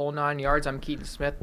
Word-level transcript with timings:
whole 0.00 0.12
nine 0.12 0.38
yards. 0.38 0.66
I'm 0.66 0.80
Keaton 0.80 1.04
Smith 1.04 1.34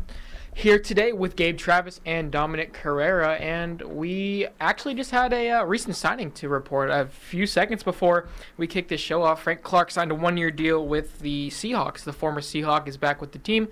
here 0.52 0.80
today 0.80 1.14
with 1.14 1.36
Gabe 1.36 1.60
Travis 1.60 2.02
and 2.08 2.32
Dominic 2.32 2.74
Carrera, 2.74 3.36
and 3.36 3.80
we 3.84 4.48
actually 4.60 4.96
just 4.96 5.12
had 5.12 5.32
a 5.32 5.52
uh, 5.52 5.64
recent 5.64 5.96
signing 5.96 6.32
to 6.32 6.50
report. 6.50 6.90
A 6.90 7.06
few 7.06 7.46
seconds 7.46 7.84
before 7.84 8.28
we 8.58 8.66
kicked 8.66 8.90
this 8.90 9.00
show 9.00 9.22
off, 9.22 9.44
Frank 9.44 9.62
Clark 9.62 9.92
signed 9.92 10.10
a 10.10 10.16
one-year 10.16 10.50
deal 10.50 10.88
with 10.88 11.20
the 11.20 11.52
Seahawks. 11.52 12.04
The 12.04 12.14
former 12.14 12.42
Seahawk 12.42 12.88
is 12.88 12.98
back 12.98 13.22
with 13.22 13.32
the 13.32 13.38
team. 13.38 13.68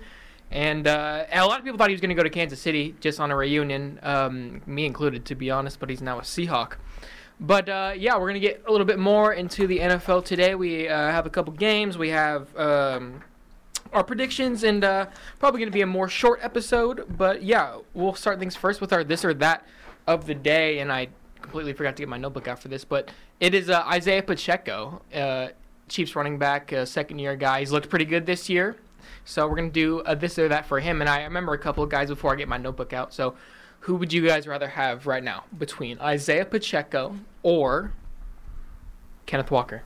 And 0.52 0.86
uh, 0.86 1.24
a 1.32 1.44
lot 1.44 1.58
of 1.58 1.64
people 1.64 1.78
thought 1.78 1.88
he 1.88 1.94
was 1.94 2.00
going 2.00 2.10
to 2.10 2.14
go 2.14 2.22
to 2.22 2.30
Kansas 2.30 2.60
City 2.60 2.94
just 3.00 3.18
on 3.18 3.32
a 3.32 3.36
reunion, 3.36 3.98
um, 4.04 4.62
me 4.66 4.86
included, 4.86 5.24
to 5.24 5.34
be 5.34 5.50
honest. 5.50 5.80
But 5.80 5.90
he's 5.90 6.00
now 6.00 6.20
a 6.20 6.22
Seahawk. 6.22 6.74
But 7.40 7.68
uh, 7.68 7.94
yeah, 7.96 8.16
we're 8.16 8.28
gonna 8.28 8.38
get 8.38 8.62
a 8.68 8.70
little 8.70 8.86
bit 8.86 9.00
more 9.00 9.32
into 9.32 9.66
the 9.66 9.80
NFL 9.80 10.24
today. 10.24 10.54
We 10.54 10.88
uh, 10.88 11.10
have 11.10 11.26
a 11.26 11.30
couple 11.30 11.52
games. 11.54 11.98
We 11.98 12.10
have 12.10 12.56
um, 12.56 13.22
our 13.96 14.04
predictions, 14.04 14.62
and 14.62 14.84
uh, 14.84 15.06
probably 15.38 15.58
gonna 15.58 15.70
be 15.70 15.80
a 15.80 15.86
more 15.86 16.08
short 16.08 16.38
episode. 16.42 17.06
But 17.16 17.42
yeah, 17.42 17.78
we'll 17.94 18.14
start 18.14 18.38
things 18.38 18.54
first 18.54 18.80
with 18.80 18.92
our 18.92 19.02
this 19.02 19.24
or 19.24 19.32
that 19.34 19.66
of 20.06 20.26
the 20.26 20.34
day. 20.34 20.80
And 20.80 20.92
I 20.92 21.08
completely 21.40 21.72
forgot 21.72 21.96
to 21.96 22.02
get 22.02 22.08
my 22.08 22.18
notebook 22.18 22.46
out 22.46 22.58
for 22.58 22.68
this, 22.68 22.84
but 22.84 23.10
it 23.40 23.54
is 23.54 23.70
uh, 23.70 23.82
Isaiah 23.86 24.22
Pacheco, 24.22 25.00
uh, 25.14 25.48
Chiefs 25.88 26.14
running 26.14 26.38
back, 26.38 26.72
uh, 26.72 26.84
second 26.84 27.18
year 27.18 27.36
guy. 27.36 27.60
He's 27.60 27.72
looked 27.72 27.88
pretty 27.88 28.04
good 28.04 28.26
this 28.26 28.50
year. 28.50 28.76
So 29.24 29.48
we're 29.48 29.56
gonna 29.56 29.70
do 29.70 30.00
a 30.00 30.14
this 30.14 30.38
or 30.38 30.48
that 30.48 30.66
for 30.66 30.78
him. 30.78 31.00
And 31.00 31.08
I 31.08 31.24
remember 31.24 31.54
a 31.54 31.58
couple 31.58 31.82
of 31.82 31.88
guys 31.88 32.08
before 32.08 32.32
I 32.32 32.36
get 32.36 32.48
my 32.48 32.58
notebook 32.58 32.92
out. 32.92 33.14
So 33.14 33.34
who 33.80 33.94
would 33.96 34.12
you 34.12 34.26
guys 34.26 34.46
rather 34.46 34.68
have 34.68 35.06
right 35.06 35.24
now 35.24 35.44
between 35.56 35.98
Isaiah 36.00 36.44
Pacheco 36.44 37.16
or 37.42 37.92
Kenneth 39.24 39.50
Walker? 39.50 39.84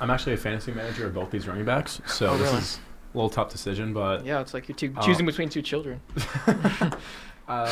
I'm 0.00 0.10
actually 0.10 0.34
a 0.34 0.36
fantasy 0.38 0.72
manager 0.72 1.06
of 1.06 1.14
both 1.14 1.30
these 1.30 1.46
running 1.48 1.64
backs, 1.64 2.00
so 2.06 2.28
Oh, 2.30 2.36
this 2.38 2.46
really? 2.48 2.58
is 2.58 2.80
a 3.14 3.16
little 3.16 3.30
tough 3.30 3.50
decision. 3.50 3.92
But 3.92 4.24
Yeah, 4.24 4.40
it's 4.40 4.54
like 4.54 4.68
you're 4.68 4.76
two, 4.76 4.94
Uh, 4.96 5.02
choosing 5.02 5.26
between 5.26 5.48
two 5.48 5.62
children. 5.62 6.00
um, 7.48 7.68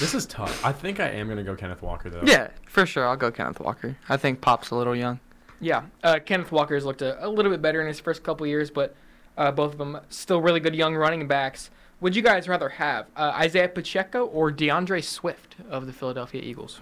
this 0.00 0.14
is 0.14 0.26
tough. 0.26 0.64
I 0.64 0.72
think 0.72 1.00
I 1.00 1.08
am 1.10 1.28
gonna 1.28 1.42
go 1.44 1.54
Kenneth 1.54 1.82
Walker 1.82 2.10
though. 2.10 2.22
Yeah, 2.24 2.48
for 2.66 2.84
sure. 2.86 3.06
I'll 3.06 3.16
go 3.16 3.30
Kenneth 3.30 3.60
Walker. 3.60 3.96
I 4.08 4.16
think 4.16 4.40
Pop's 4.40 4.70
a 4.70 4.74
little 4.76 4.96
young. 4.96 5.20
Yeah, 5.60 5.82
uh, 6.02 6.18
Kenneth 6.24 6.50
Walker 6.50 6.74
has 6.74 6.84
looked 6.84 7.02
a, 7.02 7.24
a 7.24 7.28
little 7.28 7.50
bit 7.50 7.62
better 7.62 7.80
in 7.80 7.86
his 7.86 8.00
first 8.00 8.22
couple 8.24 8.46
years, 8.46 8.70
but 8.70 8.94
uh, 9.38 9.52
both 9.52 9.72
of 9.72 9.78
them 9.78 9.98
still 10.08 10.40
really 10.42 10.60
good 10.60 10.74
young 10.74 10.94
running 10.96 11.26
backs. 11.28 11.70
Would 12.00 12.16
you 12.16 12.22
guys 12.22 12.48
rather 12.48 12.68
have 12.68 13.06
uh, 13.16 13.30
Isaiah 13.36 13.68
Pacheco 13.68 14.26
or 14.26 14.50
DeAndre 14.50 15.04
Swift 15.04 15.54
of 15.70 15.86
the 15.86 15.92
Philadelphia 15.92 16.42
Eagles? 16.42 16.80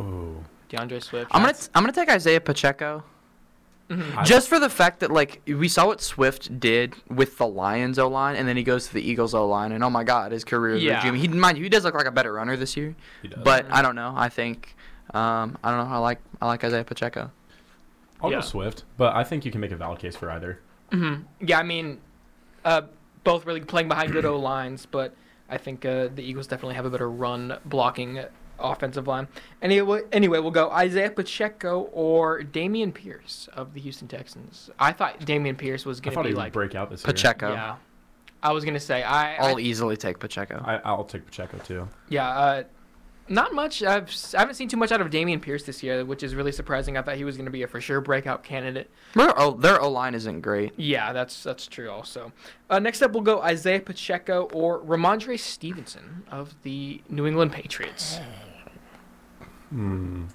Ooh. 0.00 0.44
DeAndre 0.70 1.02
Swift. 1.02 1.30
I'm 1.32 1.40
gonna 1.42 1.52
That's- 1.52 1.70
I'm 1.74 1.82
gonna 1.82 1.92
take 1.92 2.08
Isaiah 2.10 2.40
Pacheco 2.40 3.04
Mhm. 3.88 4.24
Just 4.24 4.48
for 4.48 4.58
the 4.58 4.68
fact 4.68 4.98
that 4.98 5.12
like 5.12 5.42
we 5.46 5.68
saw 5.68 5.86
what 5.86 6.00
Swift 6.00 6.58
did 6.58 6.96
with 7.08 7.38
the 7.38 7.46
Lions 7.46 8.00
O 8.00 8.08
line, 8.08 8.34
and 8.34 8.48
then 8.48 8.56
he 8.56 8.64
goes 8.64 8.88
to 8.88 8.94
the 8.94 9.00
Eagles 9.00 9.32
O 9.32 9.46
line, 9.46 9.70
and 9.70 9.84
oh 9.84 9.90
my 9.90 10.02
God, 10.02 10.32
his 10.32 10.42
career 10.42 10.74
is 10.74 10.82
Yeah. 10.82 10.96
resuming. 10.96 11.20
He 11.20 11.28
mind 11.28 11.56
you, 11.56 11.62
he 11.62 11.68
does 11.70 11.84
look 11.84 11.94
like 11.94 12.06
a 12.06 12.10
better 12.10 12.32
runner 12.32 12.56
this 12.56 12.76
year, 12.76 12.96
He 13.22 13.28
does. 13.28 13.44
but 13.44 13.64
I 13.70 13.82
don't 13.82 13.94
know. 13.94 14.12
I 14.16 14.28
think 14.28 14.74
um, 15.14 15.56
I 15.62 15.70
don't 15.70 15.86
know. 15.88 15.94
I 15.94 15.98
like 15.98 16.18
I 16.42 16.46
like 16.46 16.64
Isaiah 16.64 16.82
Pacheco. 16.82 17.30
I'll 18.20 18.30
Yeah. 18.32 18.38
go 18.38 18.40
Swift, 18.42 18.82
but 18.96 19.14
I 19.14 19.22
think 19.22 19.44
you 19.44 19.52
can 19.52 19.60
make 19.60 19.70
a 19.70 19.76
valid 19.76 20.00
case 20.00 20.16
for 20.16 20.32
either. 20.32 20.58
hmm 20.90 21.14
Yeah, 21.40 21.60
I 21.60 21.62
mean, 21.62 22.00
uh, 22.64 22.82
both 23.22 23.46
really 23.46 23.60
playing 23.60 23.86
behind 23.86 24.10
good 24.12 24.24
O 24.24 24.36
lines, 24.36 24.84
but 24.84 25.14
I 25.48 25.58
think 25.58 25.84
uh, 25.86 26.08
the 26.12 26.22
Eagles 26.24 26.48
definitely 26.48 26.74
have 26.74 26.86
a 26.86 26.90
better 26.90 27.08
run 27.08 27.56
blocking 27.64 28.18
offensive 28.58 29.06
line. 29.06 29.28
Anyway, 29.62 30.02
anyway, 30.12 30.38
we'll 30.38 30.50
go 30.50 30.70
Isaiah 30.70 31.10
Pacheco 31.10 31.88
or 31.92 32.42
Dameon 32.42 32.92
Pierce 32.92 33.48
of 33.52 33.74
the 33.74 33.80
Houston 33.80 34.08
Texans. 34.08 34.70
I 34.78 34.92
thought 34.92 35.20
Dameon 35.20 35.56
Pierce 35.56 35.84
was 35.84 36.00
going 36.00 36.16
to 36.16 36.22
be 36.22 36.32
like 36.32 36.52
break 36.52 36.74
out 36.74 36.90
this 36.90 37.02
year. 37.02 37.12
Pacheco. 37.12 37.52
yeah. 37.52 37.76
I 38.42 38.52
was 38.52 38.64
gonna 38.64 38.78
say 38.78 39.02
I, 39.02 39.36
I'll 39.36 39.56
I 39.56 39.60
easily 39.60 39.96
take 39.96 40.20
Pacheco. 40.20 40.62
I, 40.64 40.76
I'll 40.84 41.04
take 41.04 41.24
Pacheco 41.26 41.58
too. 41.58 41.88
yeah. 42.08 42.28
Uh, 42.28 42.62
not 43.28 43.52
much. 43.54 43.82
I've 43.82 44.08
s- 44.08 44.34
I 44.34 44.40
haven't 44.40 44.54
seen 44.54 44.68
too 44.68 44.76
much 44.76 44.92
out 44.92 45.00
of 45.00 45.10
Dameon 45.10 45.40
Pierce 45.42 45.64
this 45.64 45.82
year, 45.82 46.04
which 46.04 46.22
is 46.22 46.34
really 46.34 46.52
surprising. 46.52 46.96
I 46.96 47.02
thought 47.02 47.16
he 47.16 47.24
was 47.24 47.36
going 47.36 47.46
to 47.46 47.50
be 47.52 47.62
a 47.62 47.66
for 47.66 47.80
sure 47.80 48.00
breakout 48.00 48.42
candidate. 48.42 48.90
Their 49.14 49.38
O 49.38 49.52
their 49.52 49.80
O 49.80 49.90
line 49.90 50.14
isn't 50.14 50.40
great. 50.42 50.72
Yeah, 50.76 51.12
that's 51.12 51.42
that's 51.42 51.66
true. 51.66 51.90
Also, 51.90 52.32
uh, 52.70 52.78
next 52.78 53.02
up 53.02 53.12
we'll 53.12 53.22
go 53.22 53.40
Isaiah 53.42 53.80
Pacheco 53.80 54.48
or 54.52 54.80
Rhamondre 54.80 55.38
Stevenson 55.38 56.24
of 56.30 56.54
the 56.62 57.02
New 57.08 57.26
England 57.26 57.52
Patriots. 57.52 58.18
Hmm. 59.70 60.26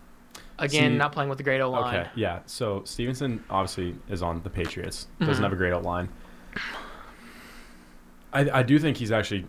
Again, 0.60 0.92
See- 0.92 0.98
not 0.98 1.12
playing 1.12 1.30
with 1.30 1.38
the 1.40 1.44
great 1.44 1.62
O 1.62 1.70
line. 1.72 1.96
Okay, 1.96 2.10
yeah. 2.16 2.40
So 2.46 2.84
Stevenson 2.86 3.44
obviously 3.50 3.96
is 4.10 4.22
on 4.22 4.44
the 4.44 4.50
Patriots. 4.50 5.08
Doesn't 5.20 5.36
Mhm. 5.36 5.44
have 5.44 5.54
a 5.54 5.56
great 5.56 5.74
O 5.74 5.80
line. 5.80 6.10
I 8.34 8.60
I 8.60 8.64
do 8.64 8.78
think 8.80 8.98
he's 8.98 9.12
actually 9.12 9.46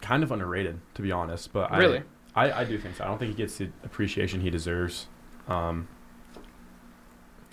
kind 0.00 0.22
of 0.22 0.32
underrated, 0.32 0.80
to 0.94 1.02
be 1.02 1.12
honest. 1.12 1.52
But 1.52 1.72
I- 1.72 1.78
Really? 1.78 2.02
I, 2.34 2.52
I 2.52 2.64
do 2.64 2.78
think 2.78 2.96
so. 2.96 3.04
I 3.04 3.06
don't 3.06 3.18
think 3.18 3.30
he 3.30 3.36
gets 3.36 3.58
the 3.58 3.68
appreciation 3.84 4.40
he 4.40 4.50
deserves. 4.50 5.06
Um, 5.48 5.88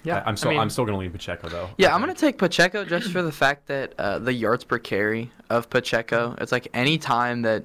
Yeah, 0.04 0.24
I, 0.26 0.30
am 0.30 0.38
still 0.38 0.50
I 0.50 0.54
mean, 0.54 0.62
I'm 0.62 0.70
still 0.70 0.86
gonna 0.86 0.98
lean 0.98 1.12
Pacheco 1.12 1.50
though. 1.50 1.70
Yeah, 1.78 1.92
I 1.92 1.94
I'm 1.94 2.00
gonna 2.00 2.16
take 2.16 2.38
Pacheco 2.38 2.86
just 2.86 3.12
for 3.12 3.22
the 3.22 3.32
fact 3.32 3.68
that 3.68 3.94
uh, 4.00 4.20
the 4.20 4.34
yards 4.34 4.64
per 4.64 4.80
carry 4.80 5.32
of 5.50 5.70
Pacheco. 5.70 6.36
It's 6.40 6.52
like 6.52 6.68
any 6.74 6.98
time 6.98 7.44
that 7.44 7.64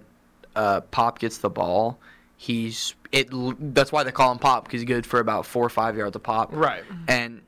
uh, 0.55 0.81
Pop 0.83 1.19
gets 1.19 1.39
the 1.39 1.51
ball, 1.51 1.99
he's 2.37 2.95
it. 3.13 3.29
That's 3.75 3.93
why 3.93 4.03
they 4.03 4.13
call 4.13 4.33
him 4.33 4.39
Pop 4.39 4.65
because 4.65 4.81
he's 4.81 4.87
good 4.87 5.07
for 5.07 5.21
about 5.21 5.47
four 5.47 5.65
or 5.65 5.71
five 5.71 5.97
yards 5.97 6.17
a 6.17 6.21
pop. 6.21 6.51
right. 6.53 6.85
And 7.09 7.43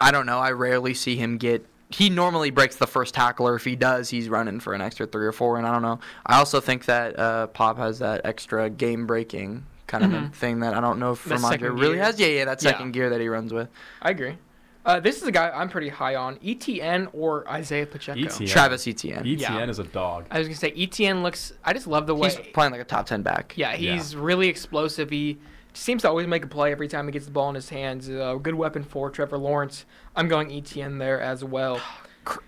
I 0.00 0.12
don't 0.12 0.26
know. 0.26 0.38
I 0.38 0.52
rarely 0.52 0.94
see 0.94 1.16
him 1.16 1.38
get. 1.38 1.66
He 1.90 2.10
normally 2.10 2.50
breaks 2.50 2.76
the 2.76 2.86
first 2.86 3.14
tackler. 3.14 3.54
if 3.56 3.64
he 3.64 3.74
does, 3.76 4.10
he's 4.10 4.28
running 4.28 4.60
for 4.60 4.74
an 4.74 4.80
extra 4.80 5.06
three 5.06 5.26
or 5.26 5.32
four. 5.32 5.56
And 5.56 5.66
I 5.66 5.72
don't 5.72 5.82
know. 5.82 6.00
I 6.26 6.38
also 6.38 6.60
think 6.60 6.84
that 6.84 7.18
uh, 7.18 7.46
Pop 7.48 7.78
has 7.78 7.98
that 8.00 8.22
extra 8.24 8.68
game 8.68 9.06
breaking 9.06 9.64
kind 9.86 10.04
of 10.04 10.12
a 10.12 10.16
Mhm. 10.16 10.32
thing 10.34 10.60
that 10.60 10.74
I 10.74 10.80
don't 10.82 10.98
know 10.98 11.12
if 11.12 11.24
The 11.24 11.36
Rhamondre 11.36 11.48
second 11.48 11.78
really 11.80 11.96
has. 11.98 12.20
Yeah, 12.20 12.26
yeah, 12.26 12.44
that 12.44 12.62
Yeah. 12.62 12.70
second 12.72 12.92
gear 12.92 13.08
that 13.08 13.20
he 13.22 13.28
runs 13.28 13.54
with. 13.54 13.68
I 14.02 14.10
agree. 14.10 14.36
Uh, 14.84 15.00
this 15.00 15.16
is 15.20 15.22
a 15.28 15.32
guy 15.32 15.48
I'm 15.50 15.68
pretty 15.70 15.88
high 15.88 16.14
on. 16.14 16.36
ETN 16.42 17.08
or 17.14 17.48
Isaiah 17.50 17.86
Pacheco. 17.86 18.18
ETN. 18.20 18.46
Travis 18.48 18.86
Etienne. 18.86 19.24
ETN 19.26 19.38
Yeah. 19.38 19.64
is 19.70 19.78
a 19.78 19.84
dog. 19.84 20.26
I 20.30 20.38
was 20.38 20.46
gonna 20.48 20.56
say 20.58 20.72
ETN 20.76 21.22
looks. 21.22 21.52
I 21.64 21.72
just 21.72 21.86
love 21.86 22.06
the 22.06 22.14
way. 22.14 22.28
He's 22.28 22.38
playing 22.52 22.72
like 22.72 22.80
a 22.82 22.84
top 22.84 23.06
ten 23.06 23.22
back. 23.22 23.54
Yeah, 23.56 23.74
Yeah. 23.74 23.94
he's 23.94 24.14
really 24.14 24.48
explosive. 24.48 25.08
He 25.10 25.38
seems 25.78 26.02
to 26.02 26.08
always 26.08 26.26
make 26.26 26.44
a 26.44 26.48
play 26.48 26.72
every 26.72 26.88
time 26.88 27.06
he 27.06 27.12
gets 27.12 27.24
the 27.26 27.30
ball 27.32 27.48
in 27.48 27.54
his 27.54 27.68
hands. 27.70 28.08
A 28.08 28.38
good 28.42 28.54
weapon 28.54 28.82
for 28.82 29.10
Trevor 29.10 29.38
Lawrence. 29.38 29.84
I'm 30.16 30.28
going 30.28 30.48
ETN 30.50 30.98
there 30.98 31.20
as 31.20 31.44
well. 31.44 31.80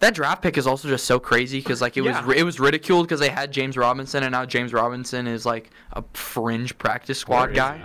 That 0.00 0.14
draft 0.14 0.40
pick 0.40 0.56
is 0.56 0.66
also 0.66 0.88
just 0.88 1.04
so 1.04 1.20
crazy 1.20 1.58
because 1.58 1.82
like 1.82 1.94
it 1.98 2.04
Yeah. 2.04 2.24
was 2.24 2.34
it 2.34 2.42
was 2.42 2.58
ridiculed 2.58 3.06
because 3.06 3.20
they 3.20 3.28
had 3.28 3.52
James 3.52 3.76
Robinson 3.76 4.22
and 4.22 4.32
now 4.32 4.46
James 4.46 4.72
Robinson 4.72 5.26
is 5.26 5.44
like 5.44 5.70
a 5.92 6.02
fringe 6.14 6.78
practice 6.78 7.18
squad 7.18 7.40
Where 7.40 7.50
is 7.50 7.56
guy. 7.56 7.76
he? 7.76 7.84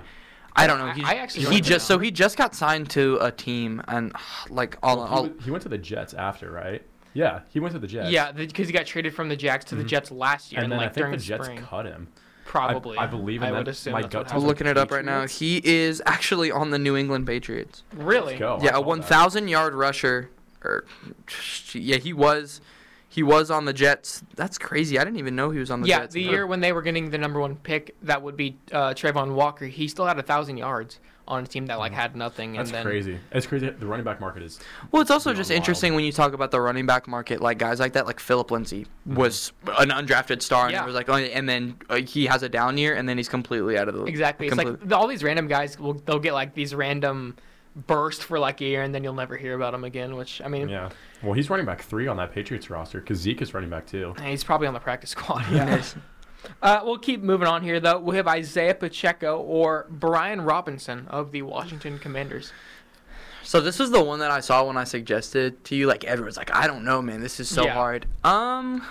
I 0.55 0.65
don't 0.65 0.77
know. 0.79 0.91
He, 0.93 1.03
I 1.03 1.15
actually 1.15 1.53
he 1.53 1.59
just 1.59 1.89
know. 1.89 1.95
so 1.97 1.99
he 1.99 2.11
just 2.11 2.37
got 2.37 2.55
signed 2.55 2.89
to 2.91 3.17
a 3.19 3.33
team 3.33 3.81
and 3.89 4.13
like 4.49 4.77
all, 4.81 4.95
Well, 4.95 5.07
he, 5.07 5.13
all 5.13 5.21
went, 5.23 5.41
he 5.41 5.51
went 5.51 5.63
to 5.63 5.67
the 5.69 5.77
Jets 5.77 6.13
after, 6.13 6.49
right? 6.51 6.81
Yeah, 7.13 7.41
he 7.49 7.59
went 7.59 7.73
to 7.73 7.79
the 7.79 7.87
Jets. 7.87 8.09
Yeah, 8.11 8.31
because 8.31 8.67
he 8.69 8.73
got 8.73 8.85
traded 8.85 9.13
from 9.13 9.27
the 9.27 9.35
Jacks 9.35 9.65
to 9.65 9.75
the 9.75 9.83
Mhm. 9.83 9.87
Jets 9.87 10.09
last 10.09 10.53
year, 10.53 10.61
and 10.61 10.71
then 10.71 10.79
like 10.79 10.91
I 10.91 10.93
think 10.93 10.97
during 11.07 11.11
the 11.11 11.17
the 11.17 11.23
Jets 11.23 11.43
spring. 11.47 11.59
cut 11.59 11.85
him. 11.85 12.07
Probably, 12.55 12.97
I 12.97 13.05
believe 13.05 13.41
in 13.41 13.49
I 13.49 13.51
would 13.51 13.67
that. 13.67 13.71
assume 13.71 13.93
My 13.93 14.03
gut 14.03 14.33
I'm 14.33 14.39
looking 14.39 14.65
it 14.65 14.77
up 14.77 14.91
right 14.91 15.03
now. 15.03 15.27
He 15.27 15.61
is 15.63 16.01
actually 16.05 16.51
on 16.51 16.69
the 16.69 16.79
New 16.79 16.95
England 16.95 17.27
Patriots. 17.27 17.83
Really? 17.93 18.37
Let's 18.37 18.39
go. 18.39 18.59
Yeah, 18.61 18.75
a 18.75 18.81
1,000 18.81 19.47
yard 19.49 19.73
rusher. 19.73 20.29
Or 20.63 20.85
yeah, 21.73 21.97
he 21.97 22.13
was 22.13 22.61
he 23.07 23.23
was 23.23 23.51
on 23.51 23.65
the 23.65 23.73
Jets. 23.73 24.23
That's 24.35 24.57
crazy. 24.57 24.97
I 24.97 25.03
didn't 25.03 25.19
even 25.19 25.35
know 25.35 25.49
he 25.49 25.59
was 25.59 25.69
on 25.69 25.81
the 25.81 25.87
Yeah, 25.87 26.01
Jets. 26.01 26.13
the 26.13 26.21
year 26.23 26.47
when 26.47 26.59
they 26.61 26.71
were 26.71 26.81
getting 26.81 27.09
the 27.11 27.17
number 27.17 27.39
one 27.39 27.55
pick, 27.55 27.95
that 28.01 28.21
would 28.21 28.35
be 28.35 28.57
uh, 28.71 28.93
Travon 28.93 29.35
Walker. 29.35 29.67
He 29.67 29.87
still 29.87 30.05
had 30.05 30.17
a 30.17 30.23
thousand 30.23 30.57
yards 30.57 30.99
on 31.27 31.43
a 31.43 31.47
team 31.47 31.65
that 31.67 31.79
like 31.79 31.91
had 31.91 32.15
nothing, 32.15 32.53
That's 32.53 32.69
and 32.69 32.75
then 32.75 32.85
crazy. 32.85 33.19
It's 33.31 33.47
crazy. 33.47 33.69
The 33.69 33.85
running 33.85 34.03
back 34.03 34.19
market 34.19 34.43
is. 34.43 34.59
Well, 34.91 35.01
it's 35.01 35.11
also 35.11 35.33
just 35.33 35.49
wild. 35.49 35.57
interesting 35.57 35.95
when 35.95 36.03
you 36.03 36.11
talk 36.11 36.33
about 36.33 36.51
the 36.51 36.61
running 36.61 36.85
back 36.85 37.07
market, 37.07 37.41
like 37.41 37.57
guys 37.57 37.79
like 37.79 37.93
that, 37.93 38.05
like 38.05 38.19
Phillip 38.19 38.51
Lindsay 38.51 38.85
was 39.05 39.51
an 39.79 39.89
undrafted 39.89 40.41
star, 40.41 40.65
and 40.65 40.73
Yeah. 40.73 40.83
it 40.83 40.85
was 40.85 40.95
like, 40.95 41.09
oh, 41.09 41.15
and 41.15 41.47
then 41.49 41.77
uh, 41.89 41.95
he 41.97 42.25
has 42.27 42.43
a 42.43 42.49
down 42.49 42.77
year, 42.77 42.95
and 42.95 43.07
then 43.09 43.17
he's 43.17 43.29
completely 43.29 43.77
out 43.77 43.87
of 43.87 43.95
the 43.95 44.03
exactly. 44.05 44.47
It's 44.47 44.55
like 44.55 44.91
all 44.91 45.07
these 45.07 45.23
random 45.23 45.47
guys 45.47 45.79
will 45.79 45.93
they'll 45.93 46.19
get 46.19 46.33
like 46.33 46.53
these 46.53 46.75
random 46.75 47.35
burst 47.87 48.23
for 48.23 48.39
like 48.39 48.61
a 48.61 48.65
year, 48.65 48.83
and 48.83 48.93
then 48.95 49.03
you'll 49.03 49.13
never 49.13 49.35
hear 49.35 49.55
about 49.55 49.73
him 49.73 49.83
again. 49.83 50.15
Which 50.15 50.41
I 50.43 50.47
mean, 50.47 50.69
Yeah. 50.69 50.89
Well, 51.23 51.33
he's 51.33 51.49
running 51.49 51.65
back 51.65 51.81
three 51.81 52.07
on 52.07 52.17
that 52.17 52.31
Patriots 52.31 52.69
roster 52.69 52.99
because 52.99 53.17
Zeke 53.19 53.41
is 53.41 53.53
running 53.53 53.69
back 53.69 53.87
too. 53.87 54.13
And 54.17 54.27
he's 54.27 54.43
probably 54.43 54.67
on 54.67 54.73
the 54.73 54.79
practice 54.79 55.09
squad. 55.09 55.43
Yeah. 55.51 55.83
Uh, 56.61 56.81
we'll 56.83 56.97
keep 56.97 57.21
moving 57.21 57.47
on 57.47 57.63
here, 57.63 57.79
though. 57.79 57.99
We 57.99 58.15
have 58.17 58.27
Isaiah 58.27 58.75
Pacheco 58.75 59.39
or 59.39 59.87
Brian 59.89 60.41
Robinson 60.41 61.07
of 61.09 61.31
the 61.31 61.41
Washington 61.43 61.99
Commanders. 61.99 62.51
So 63.43 63.61
this 63.61 63.79
is 63.79 63.91
the 63.91 64.03
one 64.03 64.19
that 64.19 64.31
I 64.31 64.39
saw 64.39 64.65
when 64.65 64.75
I 64.77 64.83
suggested 64.85 65.63
to 65.65 65.75
you. 65.75 65.85
Like 65.87 66.03
everyone's 66.03 66.37
like, 66.37 66.53
I 66.53 66.65
don't 66.65 66.83
know, 66.83 67.01
man. 67.01 67.21
This 67.21 67.39
is 67.39 67.47
so 67.47 67.65
Yeah. 67.65 67.73
hard. 67.73 68.07
Um, 68.23 68.83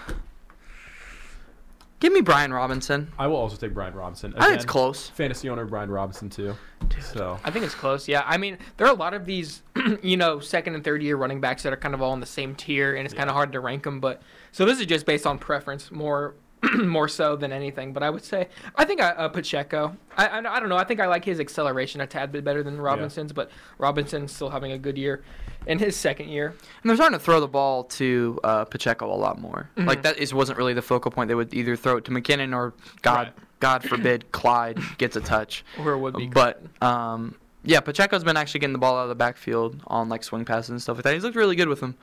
Give 2.00 2.12
me 2.12 2.20
Brian 2.20 2.52
Robinson. 2.52 3.10
I 3.18 3.28
will 3.28 3.36
also 3.36 3.56
take 3.56 3.72
Brian 3.72 3.94
Robinson. 3.94 4.34
I 4.36 4.44
think 4.46 4.56
it's 4.56 4.64
close. 4.66 5.08
Fantasy 5.08 5.48
owner 5.48 5.64
Brian 5.64 5.90
Robinson 5.90 6.28
too. 6.28 6.54
So 7.00 7.38
I 7.44 7.50
think 7.50 7.64
it's 7.64 7.74
close. 7.74 8.06
Yeah, 8.06 8.22
I 8.26 8.36
mean, 8.36 8.58
there 8.76 8.86
are 8.86 8.90
a 8.92 8.96
lot 8.96 9.14
of 9.14 9.24
these, 9.24 9.62
you 10.02 10.18
know, 10.18 10.38
second 10.38 10.74
and 10.74 10.84
third 10.84 11.02
year 11.02 11.16
running 11.16 11.40
backs 11.40 11.62
that 11.62 11.72
are 11.72 11.78
kind 11.78 11.94
of 11.94 12.02
all 12.02 12.12
in 12.12 12.20
the 12.20 12.26
same 12.26 12.54
tier, 12.56 12.94
and 12.94 13.06
it's 13.06 13.14
kind 13.14 13.30
of 13.30 13.34
hard 13.34 13.52
to 13.52 13.60
rank 13.60 13.84
them. 13.84 14.00
But 14.00 14.20
so 14.52 14.66
this 14.66 14.80
is 14.80 14.86
just 14.86 15.06
based 15.06 15.26
on 15.26 15.38
preference, 15.38 15.90
more, 15.90 16.34
more 16.84 17.08
so 17.08 17.37
than 17.37 17.52
anything. 17.52 17.93
But 17.93 18.02
I 18.02 18.11
would 18.11 18.25
say 18.25 18.49
I 18.76 18.84
think 18.84 19.00
I, 19.00 19.11
uh, 19.11 19.28
Pacheco. 19.28 19.96
I, 20.16 20.26
I 20.26 20.38
I 20.56 20.61
don't 20.61 20.69
know. 20.69 20.76
I 20.76 20.84
think 20.84 21.00
I 21.00 21.06
like 21.06 21.25
his 21.25 21.40
acceleration 21.40 22.00
a 22.00 22.06
tad 22.06 22.32
bit 22.32 22.44
better 22.44 22.62
than 22.62 22.81
Robinson's, 22.81 23.32
but 23.32 23.50
Robinson's 23.78 24.32
still 24.32 24.50
having 24.50 24.72
a 24.72 24.78
good 24.78 24.96
year 24.99 25.22
in 25.66 25.78
his 25.78 25.96
second 25.96 26.28
year. 26.28 26.49
And 26.82 26.90
they're 26.90 26.96
starting 26.96 27.19
to 27.19 27.25
throw 27.25 27.40
the 27.40 27.49
ball 27.49 27.84
to 27.84 28.38
uh, 28.44 28.64
Pacheco 28.66 29.12
a 29.12 29.16
lot 29.16 29.40
more. 29.40 29.70
Mhm. 29.76 29.87
Like 29.87 30.02
that 30.02 30.19
is 30.19 30.32
wasn't 30.34 30.58
really 30.58 30.75
the 30.75 30.82
focal 30.82 31.11
point. 31.11 31.28
They 31.28 31.34
would 31.34 31.52
either 31.55 31.76
throw 31.76 31.96
it 31.96 32.05
to 32.06 32.11
McKinnon 32.11 32.55
or 32.55 32.75
God 33.02 33.28
Right. 33.28 33.32
God 33.60 33.82
forbid 33.82 34.31
Clyde 34.32 34.78
gets 34.99 35.17
a 35.17 35.20
touch. 35.20 35.64
Or 35.78 35.93
it 35.93 35.99
would 35.99 36.17
be. 36.17 36.26
But 36.26 36.62
um, 36.82 37.34
yeah, 37.64 37.81
Pacheco's 37.81 38.22
been 38.25 38.37
actually 38.37 38.60
getting 38.60 38.75
the 38.75 38.78
ball 38.78 38.99
out 38.99 39.05
of 39.05 39.08
the 39.08 39.14
backfield 39.14 39.81
on 39.87 40.08
like 40.10 40.22
swing 40.22 40.44
passes 40.44 40.69
and 40.70 40.82
stuff 40.82 40.99
like 40.99 41.05
that. 41.05 41.14
He's 41.14 41.25
looked 41.25 41.37
really 41.37 41.56
good 41.56 41.69
with 41.69 41.81
them. 41.81 41.94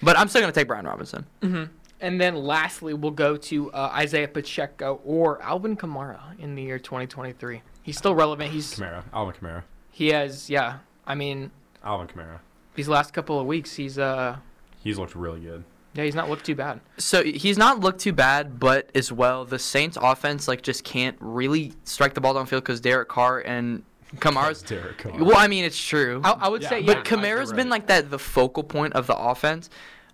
But 0.00 0.16
I'm 0.16 0.28
still 0.28 0.40
gonna 0.40 0.52
take 0.52 0.68
Brian 0.68 0.86
Robinson. 0.86 1.26
hmm 1.42 1.64
And 2.00 2.20
then 2.20 2.36
lastly, 2.36 2.94
we'll 2.94 3.10
go 3.10 3.36
to 3.36 3.72
uh, 3.72 3.90
Isaiah 3.94 4.28
Pacheco 4.28 5.00
or 5.04 5.42
Alvin 5.42 5.76
Kamara 5.76 6.38
in 6.38 6.54
the 6.54 6.62
year 6.62 6.78
2023. 6.78 7.62
He's 7.82 7.98
still 7.98 8.14
relevant. 8.14 8.52
He's 8.52 8.74
Kamara, 8.74 9.02
Alvin 9.12 9.34
Kamara, 9.34 9.62
he 9.90 10.08
has 10.08 10.48
yeah. 10.48 10.78
I 11.06 11.14
mean, 11.14 11.50
Alvin 11.82 12.06
Kamara. 12.06 12.38
these 12.74 12.88
last 12.88 13.12
couple 13.12 13.40
of 13.40 13.46
weeks, 13.46 13.74
he's 13.74 13.98
uh 13.98 14.36
He's 14.80 14.96
looked 14.98 15.16
really 15.16 15.40
good. 15.40 15.64
yeah, 15.94 16.04
he's 16.04 16.14
not 16.14 16.28
looked 16.30 16.44
too 16.46 16.54
bad. 16.54 16.80
So 16.98 17.24
he's 17.24 17.58
not 17.58 17.80
looked 17.80 18.00
too 18.00 18.12
bad, 18.12 18.60
but 18.60 18.90
as 18.94 19.10
well, 19.10 19.44
the 19.44 19.58
Saints 19.58 19.98
offense 20.00 20.46
like 20.46 20.62
just 20.62 20.84
can't 20.84 21.16
really 21.18 21.72
strike 21.84 22.14
the 22.14 22.20
ball 22.20 22.34
downfield 22.34 22.60
because 22.60 22.80
Derek 22.80 23.08
Carr 23.08 23.40
and 23.40 23.82
Kamara's. 24.16 24.62
Derek 24.74 24.98
Carr. 24.98 25.12
Well, 25.24 25.36
I 25.36 25.48
mean 25.48 25.64
it's 25.64 25.82
true. 25.82 26.20
I, 26.22 26.30
I 26.32 26.48
would 26.48 26.62
Yeah, 26.62 26.68
say 26.68 26.82
But 26.82 26.98
yeah. 26.98 27.02
Kamara's 27.02 27.48
you're 27.48 27.56
been 27.56 27.66
right. 27.66 27.70
like 27.80 27.86
that 27.88 28.08
the 28.10 28.18
focal 28.20 28.62
point 28.62 28.92
of 28.92 29.06
the 29.08 29.16
offense. 29.16 29.68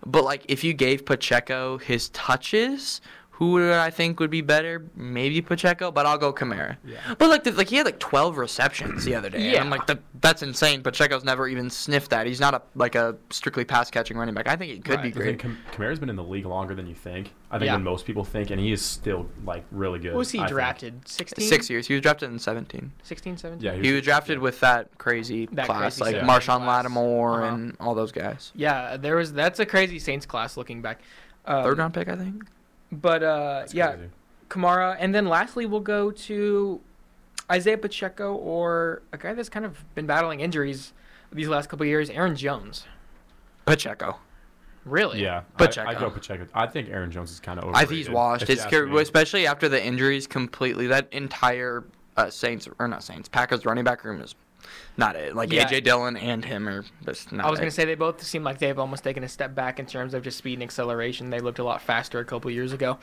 But 0.05 0.23
like 0.23 0.45
if 0.47 0.63
you 0.63 0.73
gave 0.73 1.05
Pacheco 1.05 1.77
his 1.77 2.09
touches, 2.09 3.01
who 3.37 3.71
I 3.73 3.89
think 3.91 4.19
would 4.21 4.29
be 4.31 4.39
better? 4.41 4.85
Maybe 4.95 5.41
Pacheco, 5.41 5.91
but 5.91 6.05
I'll 6.05 6.17
go 6.17 6.31
Kamara. 6.31 6.77
Yeah. 6.85 6.97
But 7.17 7.29
like 7.29 7.43
the, 7.43 7.51
like 7.51 7.67
he 7.67 7.75
had 7.75 7.85
like 7.85 7.99
12 7.99 8.37
receptions 8.37 9.03
the 9.03 9.13
other 9.15 9.29
day. 9.29 9.51
Yeah. 9.51 9.61
I'm 9.61 9.69
like 9.69 9.85
that, 9.87 9.99
that's 10.21 10.41
insane. 10.41 10.81
Pacheco's 10.81 11.25
never 11.25 11.47
even 11.47 11.69
sniffed 11.69 12.11
that. 12.11 12.27
He's 12.27 12.39
not 12.39 12.53
a 12.53 12.61
like 12.75 12.95
a 12.95 13.17
strictly 13.31 13.65
pass 13.65 13.91
catching 13.91 14.15
running 14.17 14.33
back. 14.35 14.47
I 14.47 14.55
think 14.55 14.71
he 14.71 14.79
could 14.79 14.95
Right. 14.95 15.03
be 15.03 15.11
great. 15.11 15.39
Kam- 15.39 15.57
Kamara's 15.73 15.99
been 15.99 16.09
in 16.09 16.15
the 16.15 16.23
league 16.23 16.45
longer 16.45 16.75
than 16.75 16.87
you 16.87 16.95
think. 16.95 17.33
I 17.51 17.57
think 17.59 17.67
Yeah. 17.67 17.73
than 17.75 17.83
most 17.83 18.05
people 18.05 18.23
think, 18.23 18.51
and 18.51 18.59
he 18.59 18.71
is 18.71 18.81
still 18.81 19.27
like 19.43 19.65
really 19.71 19.99
good. 19.99 20.13
What 20.13 20.19
was 20.19 20.31
he 20.31 20.39
I 20.39 20.47
drafted? 20.47 21.05
16? 21.07 21.47
6 21.47 21.69
years. 21.69 21.87
He 21.87 21.93
was 21.93 22.01
drafted 22.01 22.29
in 22.31 22.39
17. 22.39 22.91
16, 23.03 23.37
17? 23.37 23.61
Yeah, 23.65 23.81
He 23.81 23.91
was 23.91 24.01
drafted 24.01 24.37
yeah. 24.37 24.43
with 24.43 24.59
that 24.61 24.97
crazy 24.97 25.47
That 25.51 25.65
class 25.65 25.97
crazy 25.99 26.03
like 26.03 26.21
Saints 26.25 26.31
Marshon 26.47 26.57
class. 26.57 26.67
Lattimore 26.67 27.43
Uh-huh. 27.43 27.53
and 27.55 27.77
all 27.81 27.95
those 27.95 28.11
guys. 28.13 28.51
Yeah, 28.55 28.95
there 28.97 29.17
was 29.17 29.33
that's 29.33 29.59
a 29.59 29.65
crazy 29.65 29.99
Saints 29.99 30.25
class 30.25 30.55
looking 30.57 30.81
back. 30.81 31.01
Um, 31.45 31.63
Third 31.63 31.77
round 31.77 31.93
pick, 31.93 32.07
I 32.07 32.15
think. 32.15 32.43
But 32.91 33.23
uh, 33.23 33.59
That's 33.59 33.73
yeah, 33.73 33.93
crazy. 33.93 34.09
Kamara, 34.49 34.97
and 34.99 35.13
then 35.13 35.27
lastly 35.27 35.65
we'll 35.65 35.79
go 35.79 36.11
to 36.11 36.81
Isaiah 37.51 37.77
Pacheco 37.77 38.35
or 38.35 39.01
a 39.11 39.17
guy 39.17 39.33
that's 39.33 39.49
kind 39.49 39.65
of 39.65 39.83
been 39.95 40.05
battling 40.05 40.39
injuries 40.39 40.93
these 41.31 41.47
last 41.47 41.67
couple 41.69 41.83
of 41.83 41.87
years, 41.87 42.09
Aaron 42.09 42.35
Jones. 42.35 42.85
Pacheco. 43.65 44.19
Really? 44.85 45.21
Yeah, 45.21 45.41
Pacheco. 45.57 45.89
I, 45.89 45.95
I 45.95 45.99
go 45.99 46.09
Pacheco. 46.11 46.47
I 46.53 46.67
think 46.67 46.89
Aaron 46.89 47.09
Jones 47.11 47.31
is 47.31 47.39
kind 47.39 47.57
of. 47.57 47.65
over. 47.65 47.75
I 47.75 47.85
think 47.85 47.97
he's 47.97 48.09
washed. 48.09 48.43
if 48.43 48.49
you 48.49 48.53
It's 48.53 48.65
ask 48.65 48.73
especially 48.73 49.47
after 49.47 49.67
the 49.67 49.83
injuries 49.83 50.27
completely. 50.27 50.87
That 50.87 51.11
entire 51.11 51.85
uh, 52.15 52.29
Saints 52.29 52.67
or 52.77 52.87
not 52.87 53.03
Saints 53.03 53.27
Packers 53.27 53.65
running 53.65 53.83
back 53.83 54.03
room 54.03 54.21
is 54.21 54.35
not 54.97 55.15
it. 55.15 55.35
Like 55.35 55.51
Yeah. 55.51 55.67
AJ 55.67 55.83
Dillon 55.83 56.17
and 56.17 56.43
him 56.45 56.67
are 56.67 56.83
just 57.05 57.31
not. 57.31 57.45
I 57.45 57.49
was 57.49 57.59
it. 57.59 57.63
gonna 57.63 57.71
say 57.71 57.85
they 57.85 57.95
both 57.95 58.21
seem 58.23 58.43
like 58.43 58.57
they've 58.59 58.77
almost 58.79 59.03
taken 59.03 59.23
a 59.23 59.29
step 59.29 59.53
back 59.55 59.79
in 59.79 59.85
terms 59.85 60.13
of 60.13 60.23
just 60.23 60.37
speed 60.37 60.53
and 60.55 60.63
acceleration. 60.63 61.29
They 61.29 61.39
looked 61.39 61.59
a 61.59 61.63
lot 61.63 61.81
faster 61.81 62.19
a 62.19 62.25
couple 62.25 62.49
years 62.51 62.73
ago. 62.73 62.97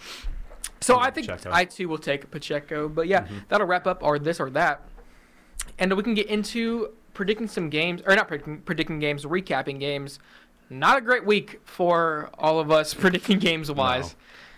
So 0.80 0.98
I 0.98 1.10
think 1.10 1.28
Pacheco. 1.28 1.50
I 1.52 1.64
too 1.64 1.88
will 1.88 1.98
take 1.98 2.30
Pacheco. 2.30 2.88
But 2.88 3.06
yeah, 3.08 3.22
Mhm. 3.24 3.44
that'll 3.48 3.66
wrap 3.66 3.86
up 3.86 4.02
our 4.02 4.18
this 4.18 4.40
or 4.40 4.50
that, 4.50 4.82
and 5.78 5.92
we 5.96 6.02
can 6.02 6.14
get 6.14 6.26
into 6.26 6.90
predicting 7.14 7.46
some 7.48 7.68
games 7.68 8.02
or 8.06 8.14
not 8.16 8.26
predicting, 8.28 8.58
predicting 8.62 8.98
games, 8.98 9.24
recapping 9.24 9.78
games. 9.78 10.18
Not 10.70 10.96
a 10.98 11.00
great 11.00 11.26
week 11.26 11.60
for 11.64 12.30
all 12.38 12.58
of 12.58 12.70
us 12.70 12.94
predicting 12.94 13.38
games 13.38 13.70
wise. 13.70 14.16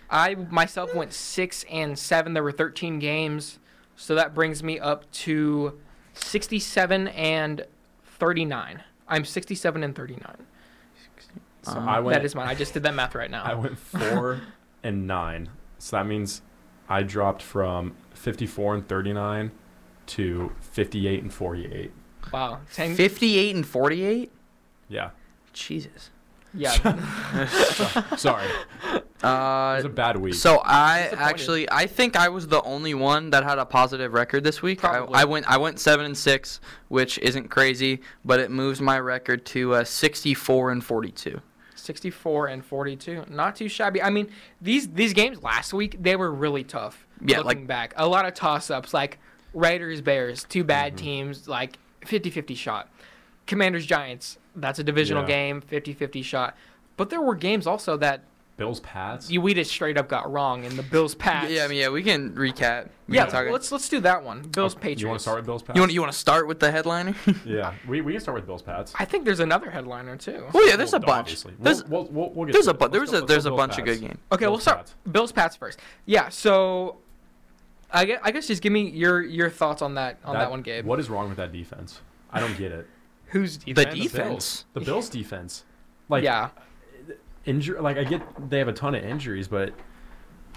I 0.09 0.35
myself 0.35 0.93
went 0.95 1.13
six 1.13 1.65
and 1.69 1.97
seven. 1.97 2.33
There 2.33 2.43
were 2.43 2.51
13 2.51 2.99
games, 2.99 3.59
so 3.95 4.15
that 4.15 4.33
brings 4.33 4.63
me 4.63 4.79
up 4.79 5.09
to 5.11 5.79
67 6.15 7.07
and 7.09 7.65
39. 8.05 8.83
I'm 9.07 9.25
67 9.25 9.83
and 9.83 9.95
39. 9.95 10.35
So 11.63 11.71
Um, 11.77 11.89
I 11.89 11.99
went. 11.99 12.17
that 12.17 12.25
is 12.25 12.35
mine. 12.35 12.47
I 12.47 12.55
just 12.55 12.73
did 12.73 12.83
that 12.83 12.93
math 12.93 13.15
right 13.15 13.29
now. 13.29 13.43
I 13.43 13.53
went 13.55 13.77
four 13.77 14.41
and 14.83 15.07
nine. 15.07 15.49
So 15.79 15.97
that 15.97 16.05
means 16.05 16.41
I 16.89 17.03
dropped 17.03 17.41
from 17.41 17.95
54 18.13 18.75
and 18.75 18.87
39 18.87 19.51
to 20.07 20.51
58 20.61 21.23
and 21.23 21.33
48. 21.33 21.91
wow. 22.31 22.59
10, 22.73 22.95
58 22.95 23.55
and 23.55 23.65
48. 23.65 24.31
Yeah. 24.87 25.09
Jesus. 25.53 26.11
yeah. 26.53 26.71
Sorry. 28.17 28.47
It 29.25 29.27
Uh, 29.27 29.73
was 29.77 29.85
a 29.85 29.89
bad 29.89 30.17
week. 30.17 30.35
So 30.35 30.61
I 30.63 31.09
actually 31.17 31.69
I 31.71 31.87
think 31.87 32.15
I 32.15 32.29
was 32.29 32.47
the 32.47 32.61
only 32.61 32.93
one 32.93 33.31
that 33.31 33.43
had 33.43 33.57
a 33.57 33.65
positive 33.65 34.13
record 34.13 34.43
this 34.43 34.61
week. 34.61 34.83
I, 34.85 34.97
I 34.99 35.25
went 35.25 35.49
I 35.49 35.57
went 35.57 35.79
seven 35.79 36.05
and 36.05 36.15
six, 36.17 36.61
which 36.89 37.17
isn't 37.19 37.49
crazy, 37.49 38.01
but 38.23 38.39
it 38.39 38.51
moves 38.51 38.79
my 38.81 38.99
record 38.99 39.43
to 39.47 39.73
uh, 39.75 39.83
64 39.83 40.71
and 40.71 40.83
42. 40.83 41.41
64 41.75 42.47
and 42.47 42.63
42. 42.65 43.25
Not 43.29 43.55
too 43.55 43.67
shabby. 43.67 44.01
I 44.01 44.11
mean, 44.11 44.29
these 44.61 44.89
these 44.89 45.13
games 45.13 45.41
last 45.41 45.73
week 45.73 45.97
they 46.01 46.15
were 46.15 46.31
really 46.31 46.63
tough. 46.63 47.07
Yeah, 47.19 47.37
looking 47.37 47.61
like- 47.61 47.67
back, 47.67 47.93
a 47.97 48.07
lot 48.07 48.25
of 48.25 48.33
toss-ups 48.35 48.93
like 48.93 49.17
Raiders 49.55 50.01
Bears, 50.01 50.43
two 50.43 50.63
bad 50.63 50.93
Mhm. 50.93 50.97
teams, 50.97 51.47
like 51.47 51.79
50-50 52.05 52.55
shot. 52.55 52.89
Commanders 53.47 53.85
Giants, 53.85 54.37
that's 54.55 54.77
a 54.79 54.83
divisional 54.83 55.23
Yeah. 55.23 55.27
game, 55.29 55.61
50-50 55.61 56.21
shot. 56.21 56.55
But 56.97 57.09
there 57.09 57.21
were 57.21 57.35
games 57.35 57.65
also 57.65 57.95
that 57.97 58.23
Bills 58.57 58.79
Pats. 58.79 59.29
you 59.29 59.41
we 59.41 59.53
just 59.53 59.69
straight 59.69 59.97
up 59.97 60.07
got 60.07 60.31
wrong 60.31 60.63
in 60.63 60.77
the 60.77 60.83
Bills 60.83 61.13
Pats. 61.13 61.51
Yeah, 61.51 61.65
I 61.65 61.67
mean, 61.67 61.77
yeah, 61.79 61.89
we 61.89 62.01
can 62.03 62.33
recap. 62.35 62.87
We 63.07 63.17
yeah. 63.17 63.23
can 63.25 63.31
talk- 63.33 63.51
let's 63.51 63.71
let's 63.71 63.89
do 63.89 63.99
that 64.01 64.23
one. 64.23 64.43
Bills 64.43 64.73
Okay, 64.73 64.81
Patriots. 64.81 65.01
You 65.01 65.07
want 65.09 65.19
to 65.19 65.23
start 65.23 65.37
with 65.39 65.45
Bills 65.45 65.61
Pats? 65.61 65.75
you 65.75 65.81
want 65.81 65.91
you 65.93 65.99
want 66.01 66.13
to 66.13 66.17
start 66.17 66.47
with 66.47 66.59
the 66.59 66.71
headliner? 66.71 67.13
Yeah, 67.45 67.73
we, 67.87 67.99
we 68.01 68.13
can 68.13 68.21
start 68.21 68.35
with 68.35 68.45
Bills 68.45 68.61
Pats. 68.61 68.93
I 68.97 69.03
think 69.05 69.25
there's 69.25 69.41
another 69.41 69.69
headliner 69.69 70.15
too. 70.15 70.45
well, 70.53 70.67
yeah, 70.67 70.75
there's 70.77 70.93
a 70.93 70.99
bunch. 70.99 71.09
obviously. 71.27 71.53
There's 71.59 71.83
We'll, 71.83 72.05
we'll, 72.05 72.11
we'll, 72.11 72.29
we'll 72.33 72.45
get 72.45 72.53
there's 72.53 72.67
a 72.67 72.73
bu- 72.73 72.87
there's 72.89 73.11
go- 73.11 73.17
a 73.23 73.25
there's 73.25 73.45
a 73.45 73.49
Bills 73.49 73.57
bunch 73.57 73.77
of 73.77 73.85
good 73.85 73.99
games. 73.99 74.19
Okay, 74.31 74.47
we'll 74.47 74.59
start 74.59 74.77
Pats. 74.77 74.95
Bills 75.11 75.31
Pats 75.33 75.55
first. 75.57 75.79
Yeah, 76.05 76.29
so 76.29 76.97
I 77.91 78.05
guess, 78.05 78.19
I 78.23 78.31
guess 78.31 78.47
just 78.47 78.61
give 78.61 78.71
me 78.71 78.89
your 78.89 79.21
your 79.21 79.49
thoughts 79.49 79.81
on 79.81 79.95
that 79.95 80.17
on 80.23 80.35
that, 80.35 80.49
one, 80.49 80.61
Gabe. 80.61 80.85
What 80.85 80.99
is 80.99 81.09
wrong 81.09 81.27
with 81.27 81.37
that 81.37 81.51
defense? 81.51 81.99
I 82.31 82.39
don't 82.39 82.57
get 82.57 82.71
it. 82.71 82.87
Who's 83.27 83.57
The 83.57 83.73
defense? 83.73 83.93
The 83.93 83.99
Bills. 83.99 84.11
Defense. 84.13 84.65
The 84.73 84.79
Bills 84.81 85.09
defense. 85.09 85.63
Like 86.09 86.23
yeah, 86.23 86.49
injury 87.45 87.79
like 87.79 87.97
I 87.97 88.03
get 88.03 88.21
they 88.49 88.59
have 88.59 88.67
a 88.67 88.73
ton 88.73 88.95
of 88.95 89.03
injuries, 89.03 89.47
but 89.47 89.73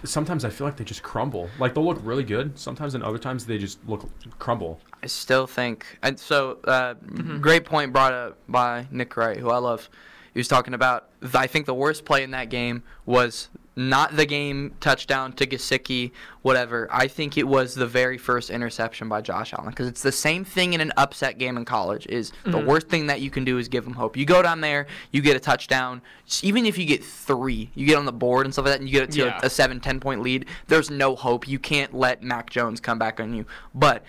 sometimes 0.05 0.45
I 0.45 0.51
feel 0.51 0.67
like 0.67 0.77
they 0.77 0.85
just 0.85 1.03
crumble. 1.03 1.51
Like 1.59 1.75
they'll 1.75 1.85
look 1.85 1.99
really 2.03 2.25
good 2.25 2.59
sometimes 2.59 2.95
and 2.95 3.03
other 3.03 3.19
times 3.19 3.47
they 3.47 3.59
just 3.59 3.79
look 3.89 4.09
crumble. 4.39 4.81
I 5.03 5.07
still 5.07 5.47
think, 5.47 5.99
and 6.03 6.19
so 6.19 6.59
uh, 6.65 6.95
Mhm. 6.95 7.41
great 7.41 7.65
point 7.65 7.93
brought 7.93 8.13
up 8.13 8.39
by 8.49 8.87
Nick 8.91 9.17
Wright, 9.17 9.37
who 9.39 9.51
I 9.51 9.59
love. 9.59 9.89
He 10.35 10.39
was 10.41 10.49
talking 10.49 10.75
about. 10.75 11.09
I 11.35 11.47
think 11.47 11.67
the 11.67 11.75
worst 11.75 12.05
play 12.05 12.23
in 12.23 12.31
that 12.33 12.49
game 12.49 12.83
was 13.07 13.49
not 13.79 14.17
the 14.17 14.27
game 14.27 14.75
touchdown 14.81 15.33
to 15.35 15.47
Gesicki, 15.47 16.11
whatever. 16.43 16.89
I 16.91 17.07
think 17.07 17.39
it 17.39 17.47
was 17.47 17.77
the 17.77 17.87
very 17.87 18.19
first 18.19 18.51
interception 18.51 19.09
by 19.09 19.21
Josh 19.21 19.53
Allen 19.55 19.71
because 19.71 19.87
it's 19.87 20.03
the 20.03 20.11
same 20.11 20.45
thing 20.45 20.73
in 20.73 20.81
an 20.81 20.93
upset 20.97 21.39
game 21.39 21.57
in 21.57 21.65
college. 21.65 22.05
Is 22.09 22.33
the 22.45 22.59
Mhm. 22.59 22.65
worst 22.67 22.89
thing 22.89 23.07
that 23.07 23.21
you 23.21 23.31
can 23.31 23.45
do 23.45 23.57
is 23.57 23.69
give 23.69 23.85
them 23.85 23.95
hope. 23.95 24.17
You 24.17 24.25
go 24.27 24.43
down 24.43 24.61
there, 24.63 24.89
you 25.13 25.23
get 25.23 25.37
a 25.37 25.41
touchdown. 25.41 26.03
Even 26.43 26.67
if 26.67 26.77
you 26.77 26.87
get 26.87 27.05
three, 27.05 27.71
you 27.77 27.87
get 27.87 27.97
on 27.97 28.05
the 28.05 28.13
board 28.13 28.47
and 28.47 28.53
stuff 28.53 28.65
like 28.65 28.75
that, 28.75 28.81
and 28.81 28.89
you 28.89 28.93
get 28.93 29.05
it 29.05 29.13
to 29.13 29.19
Yeah. 29.27 29.39
a, 29.43 29.47
a 29.47 29.51
seven, 29.51 29.79
ten 29.79 30.01
point 30.01 30.23
lead. 30.23 30.47
There's 30.67 30.91
no 30.91 31.15
hope. 31.15 31.47
You 31.47 31.61
can't 31.61 31.95
let 31.95 32.21
Mac 32.21 32.51
Jones 32.51 32.81
come 32.81 32.99
back 32.99 33.21
on 33.21 33.33
you. 33.33 33.47
But 33.75 34.03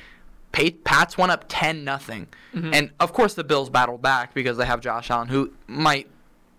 Pa- 0.52 0.72
Pats 0.84 1.16
went 1.16 1.32
up 1.32 1.46
10 1.48 1.84
nothing. 1.84 2.26
Mhm. 2.56 2.74
And 2.74 2.90
of 3.00 3.14
course 3.14 3.36
the 3.36 3.44
Bills 3.44 3.70
battled 3.70 4.02
back 4.02 4.34
because 4.34 4.58
they 4.58 4.66
have 4.66 4.82
Josh 4.82 5.12
Allen 5.12 5.28
who 5.28 5.52
might 5.68 6.08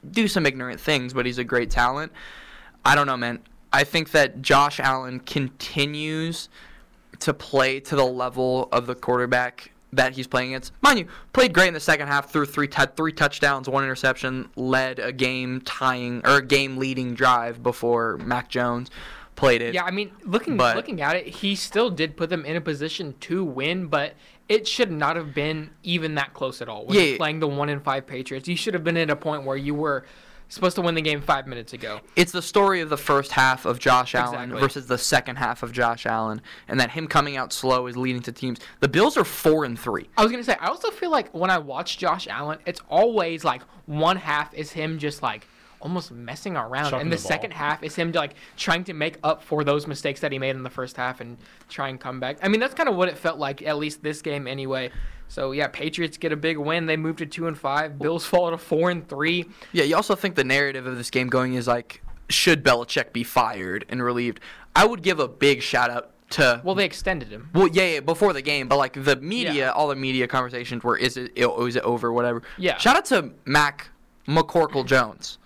do 0.08 0.28
some 0.28 0.46
ignorant 0.46 0.78
things, 0.80 1.12
but 1.12 1.26
he's 1.26 1.38
a 1.38 1.44
great 1.44 1.70
talent. 1.72 2.12
I 2.84 2.94
don't 2.94 3.06
know, 3.06 3.16
man. 3.16 3.40
I 3.72 3.84
think 3.84 4.10
that 4.12 4.42
Josh 4.42 4.80
Allen 4.80 5.20
continues 5.20 6.48
to 7.20 7.34
play 7.34 7.80
to 7.80 7.96
the 7.96 8.04
level 8.04 8.68
of 8.72 8.86
the 8.86 8.94
quarterback 8.94 9.70
that 9.92 10.12
he's 10.12 10.26
playing 10.26 10.50
against. 10.50 10.72
Mind 10.82 11.00
you, 11.00 11.06
played 11.32 11.52
great 11.52 11.68
in 11.68 11.74
the 11.74 11.80
second 11.80 12.06
half, 12.08 12.30
threw 12.30 12.46
three 12.46 12.68
tou- 12.68 12.86
three 12.96 13.12
touchdowns, 13.12 13.68
one 13.68 13.82
interception, 13.84 14.48
led 14.56 14.98
a 14.98 15.12
game 15.12 15.60
tying 15.62 16.22
or 16.24 16.36
a 16.36 16.44
game 16.44 16.76
leading 16.78 17.14
drive 17.14 17.62
before 17.62 18.16
Mac 18.18 18.48
Jones. 18.48 18.90
played 19.36 19.62
it. 19.62 19.72
Yeah, 19.72 19.84
I 19.84 19.90
mean, 19.90 20.12
looking 20.24 20.58
But- 20.58 20.76
looking 20.76 21.00
at 21.00 21.16
it, 21.16 21.26
he 21.26 21.54
still 21.54 21.88
did 21.88 22.14
put 22.14 22.28
them 22.28 22.44
in 22.44 22.56
a 22.56 22.60
position 22.60 23.14
to 23.20 23.42
win, 23.42 23.86
but 23.86 24.12
it 24.50 24.68
should 24.68 24.90
not 24.90 25.16
have 25.16 25.32
been 25.34 25.70
even 25.82 26.14
that 26.16 26.34
close 26.34 26.60
at 26.60 26.68
all. 26.68 26.84
When 26.84 26.98
yeah. 26.98 27.16
playing 27.16 27.40
the 27.40 27.48
one 27.48 27.70
in 27.70 27.80
five 27.80 28.06
Patriots, 28.06 28.48
you 28.48 28.56
should 28.56 28.74
have 28.74 28.84
been 28.84 28.98
at 28.98 29.08
a 29.08 29.16
point 29.16 29.44
where 29.44 29.56
you 29.56 29.74
were 29.74 30.04
supposed 30.50 30.76
to 30.76 30.82
win 30.82 30.94
the 30.94 31.00
game 31.00 31.22
five 31.22 31.46
minutes 31.46 31.72
ago. 31.72 32.00
It's 32.16 32.32
the 32.32 32.42
story 32.42 32.82
of 32.82 32.90
the 32.90 32.96
first 32.98 33.32
half 33.32 33.64
of 33.64 33.78
Josh 33.78 34.14
Allen 34.14 34.34
Exactly. 34.34 34.60
versus 34.60 34.86
the 34.86 34.98
second 34.98 35.36
half 35.36 35.62
of 35.62 35.72
Josh 35.72 36.04
Allen, 36.04 36.42
and 36.68 36.78
that 36.78 36.90
him 36.90 37.06
coming 37.06 37.36
out 37.38 37.52
slow 37.52 37.86
is 37.86 37.96
leading 37.96 38.20
to 38.22 38.32
teams. 38.32 38.58
The 38.80 38.88
Bills 38.88 39.16
are 39.16 39.24
four 39.24 39.64
and 39.64 39.78
three. 39.78 40.08
I 40.18 40.22
was 40.22 40.30
gonna 40.30 40.44
say, 40.44 40.56
I 40.60 40.66
also 40.66 40.90
feel 40.90 41.10
like 41.10 41.32
when 41.32 41.50
I 41.50 41.58
watch 41.58 41.96
Josh 41.96 42.28
Allen, 42.28 42.58
it's 42.66 42.82
always 42.90 43.44
like 43.44 43.62
one 43.86 44.16
half 44.18 44.52
is 44.52 44.72
him 44.72 44.98
just 44.98 45.22
like 45.22 45.46
almost 45.80 46.10
messing 46.10 46.56
around, 46.56 46.90
Chucking 46.90 47.00
and 47.00 47.12
the, 47.12 47.16
the 47.16 47.22
second 47.22 47.52
half 47.52 47.82
is 47.82 47.94
him 47.94 48.12
like 48.12 48.34
trying 48.56 48.84
to 48.84 48.92
make 48.92 49.16
up 49.24 49.42
for 49.42 49.64
those 49.64 49.86
mistakes 49.86 50.20
that 50.20 50.30
he 50.30 50.38
made 50.38 50.50
in 50.56 50.62
the 50.62 50.68
first 50.70 50.96
half 50.96 51.20
and 51.20 51.38
try 51.68 51.88
and 51.88 51.98
come 51.98 52.20
back. 52.20 52.36
I 52.42 52.48
mean, 52.48 52.60
that's 52.60 52.74
kind 52.74 52.88
of 52.88 52.96
what 52.96 53.08
it 53.08 53.16
felt 53.16 53.38
like 53.38 53.62
at 53.62 53.78
least 53.78 54.02
this 54.02 54.20
game 54.20 54.46
anyway. 54.46 54.90
So 55.30 55.52
yeah, 55.52 55.68
Patriots 55.68 56.16
get 56.18 56.32
a 56.32 56.36
big 56.36 56.58
win. 56.58 56.86
They 56.86 56.96
move 56.96 57.16
to 57.18 57.26
two 57.26 57.46
and 57.46 57.56
five. 57.56 57.98
Bills 58.00 58.26
fall 58.32 58.50
to 58.50 58.58
four 58.58 58.90
and 58.90 59.08
three. 59.08 59.46
Yeah, 59.72 59.84
you 59.84 59.94
also 59.94 60.16
think 60.16 60.34
the 60.34 60.44
narrative 60.44 60.86
of 60.86 60.96
this 60.96 61.08
game 61.08 61.28
going 61.28 61.54
is 61.54 61.68
like, 61.68 62.02
should 62.28 62.64
Belichick 62.64 63.12
be 63.12 63.22
fired 63.22 63.84
and 63.88 64.02
relieved? 64.02 64.40
I 64.74 64.84
would 64.86 65.02
give 65.02 65.20
a 65.20 65.28
big 65.28 65.62
shout 65.62 65.88
out 65.88 66.10
to. 66.30 66.60
Well, 66.64 66.74
they 66.74 66.84
extended 66.84 67.28
him. 67.28 67.48
Well, 67.54 67.68
yeah, 67.68 67.86
yeah, 67.94 68.00
before 68.00 68.32
the 68.32 68.42
game, 68.42 68.66
but 68.66 68.76
like 68.76 68.92
the 69.02 69.16
media, 69.16 69.52
Yeah. 69.52 69.70
all 69.70 69.86
the 69.88 69.96
media 69.96 70.26
conversations 70.26 70.82
were, 70.82 70.96
is 70.96 71.16
it, 71.16 71.32
oh, 71.42 71.64
it 71.66 71.76
over, 71.78 72.12
whatever. 72.12 72.42
Yeah. 72.58 72.76
Shout 72.78 72.96
out 72.96 73.04
to 73.06 73.30
Mac 73.44 73.88
McCorkle 74.26 74.84
Jones. 74.84 75.38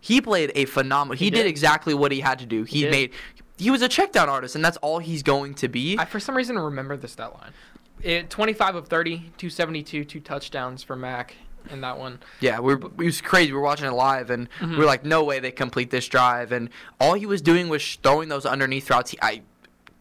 He 0.00 0.20
played 0.20 0.52
a 0.54 0.64
phenomenal. 0.66 1.16
He, 1.16 1.26
He 1.26 1.30
did. 1.30 1.38
did. 1.44 1.46
exactly 1.46 1.94
what 1.94 2.12
he 2.12 2.20
had 2.20 2.38
to 2.40 2.46
do. 2.46 2.64
He, 2.64 2.82
did. 2.82 2.90
made. 2.90 3.10
He 3.56 3.70
was 3.70 3.82
a 3.82 3.88
check 3.88 4.10
down 4.12 4.28
artist, 4.28 4.56
and 4.56 4.64
that's 4.64 4.76
all 4.78 4.98
he's 4.98 5.22
going 5.22 5.54
to 5.54 5.68
be. 5.68 5.96
I 5.98 6.04
for 6.04 6.18
some 6.18 6.36
reason 6.36 6.58
remember 6.58 6.96
the 6.96 7.08
stat 7.08 7.32
line. 7.34 7.52
It, 8.00 8.30
25 8.30 8.74
of 8.76 8.88
30, 8.88 9.16
272, 9.36 10.04
two 10.04 10.20
touchdowns 10.20 10.82
for 10.82 10.96
Mac 10.96 11.36
in 11.70 11.80
that 11.82 11.98
one. 11.98 12.18
Yeah, 12.40 12.58
we 12.58 12.74
were, 12.74 12.86
it 12.86 12.96
was 12.96 13.20
crazy. 13.20 13.52
We 13.52 13.58
were 13.58 13.62
watching 13.64 13.86
it 13.86 13.90
live, 13.92 14.30
and 14.30 14.48
Mm-hmm. 14.58 14.72
we 14.72 14.78
were 14.78 14.84
like, 14.84 15.04
"No 15.04 15.22
way 15.22 15.38
they 15.38 15.52
complete 15.52 15.90
this 15.90 16.08
drive." 16.08 16.50
And 16.50 16.68
all 17.00 17.14
he 17.14 17.26
was 17.26 17.40
doing 17.42 17.68
was 17.68 17.96
throwing 18.02 18.28
those 18.28 18.44
underneath 18.44 18.90
routes. 18.90 19.12
He, 19.12 19.18
I, 19.22 19.42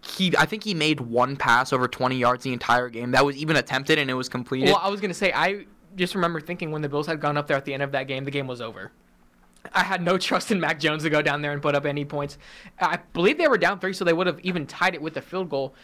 he, 0.04 0.36
I 0.36 0.46
think 0.48 0.64
he 0.64 0.74
made 0.74 1.00
one 1.00 1.36
pass 1.38 1.72
over 1.72 1.88
20 1.88 2.18
yards 2.18 2.44
the 2.44 2.54
entire 2.54 2.90
game. 2.90 3.12
That 3.12 3.24
was 3.24 3.36
even 3.38 3.56
attempted, 3.56 4.00
and 4.00 4.10
it 4.10 4.16
was 4.16 4.30
completed. 4.30 4.70
Well, 4.70 4.80
I 4.82 4.90
was 4.90 5.00
gonna 5.02 5.14
say 5.14 5.32
I 5.32 5.66
just 5.96 6.16
remember 6.16 6.42
thinking 6.42 6.72
when 6.72 6.82
the 6.82 6.90
Bills 6.90 7.06
had 7.06 7.20
gone 7.20 7.38
up 7.38 7.46
there 7.46 7.58
at 7.58 7.66
the 7.66 7.74
end 7.76 7.84
of 7.84 7.92
that 7.92 8.08
game, 8.08 8.26
the 8.26 8.32
game 8.32 8.48
was 8.48 8.62
over. 8.62 8.92
I 9.76 9.84
had 9.84 10.02
no 10.02 10.18
trust 10.30 10.50
in 10.50 10.60
Mac 10.60 10.80
Jones 10.80 11.04
to 11.04 11.12
go 11.12 11.22
down 11.22 11.44
there 11.44 11.52
and 11.52 11.62
put 11.62 11.76
up 11.76 11.86
any 11.86 12.04
points. 12.06 12.40
I 12.80 12.98
believe 13.14 13.38
they 13.38 13.48
were 13.48 13.60
down 13.60 13.80
three, 13.80 13.94
so 13.94 14.04
they 14.04 14.14
would 14.14 14.26
have 14.26 14.40
even 14.40 14.66
tied 14.66 14.96
it 14.96 15.02
with 15.04 15.16
a 15.18 15.22
field 15.22 15.52
goal. 15.52 15.76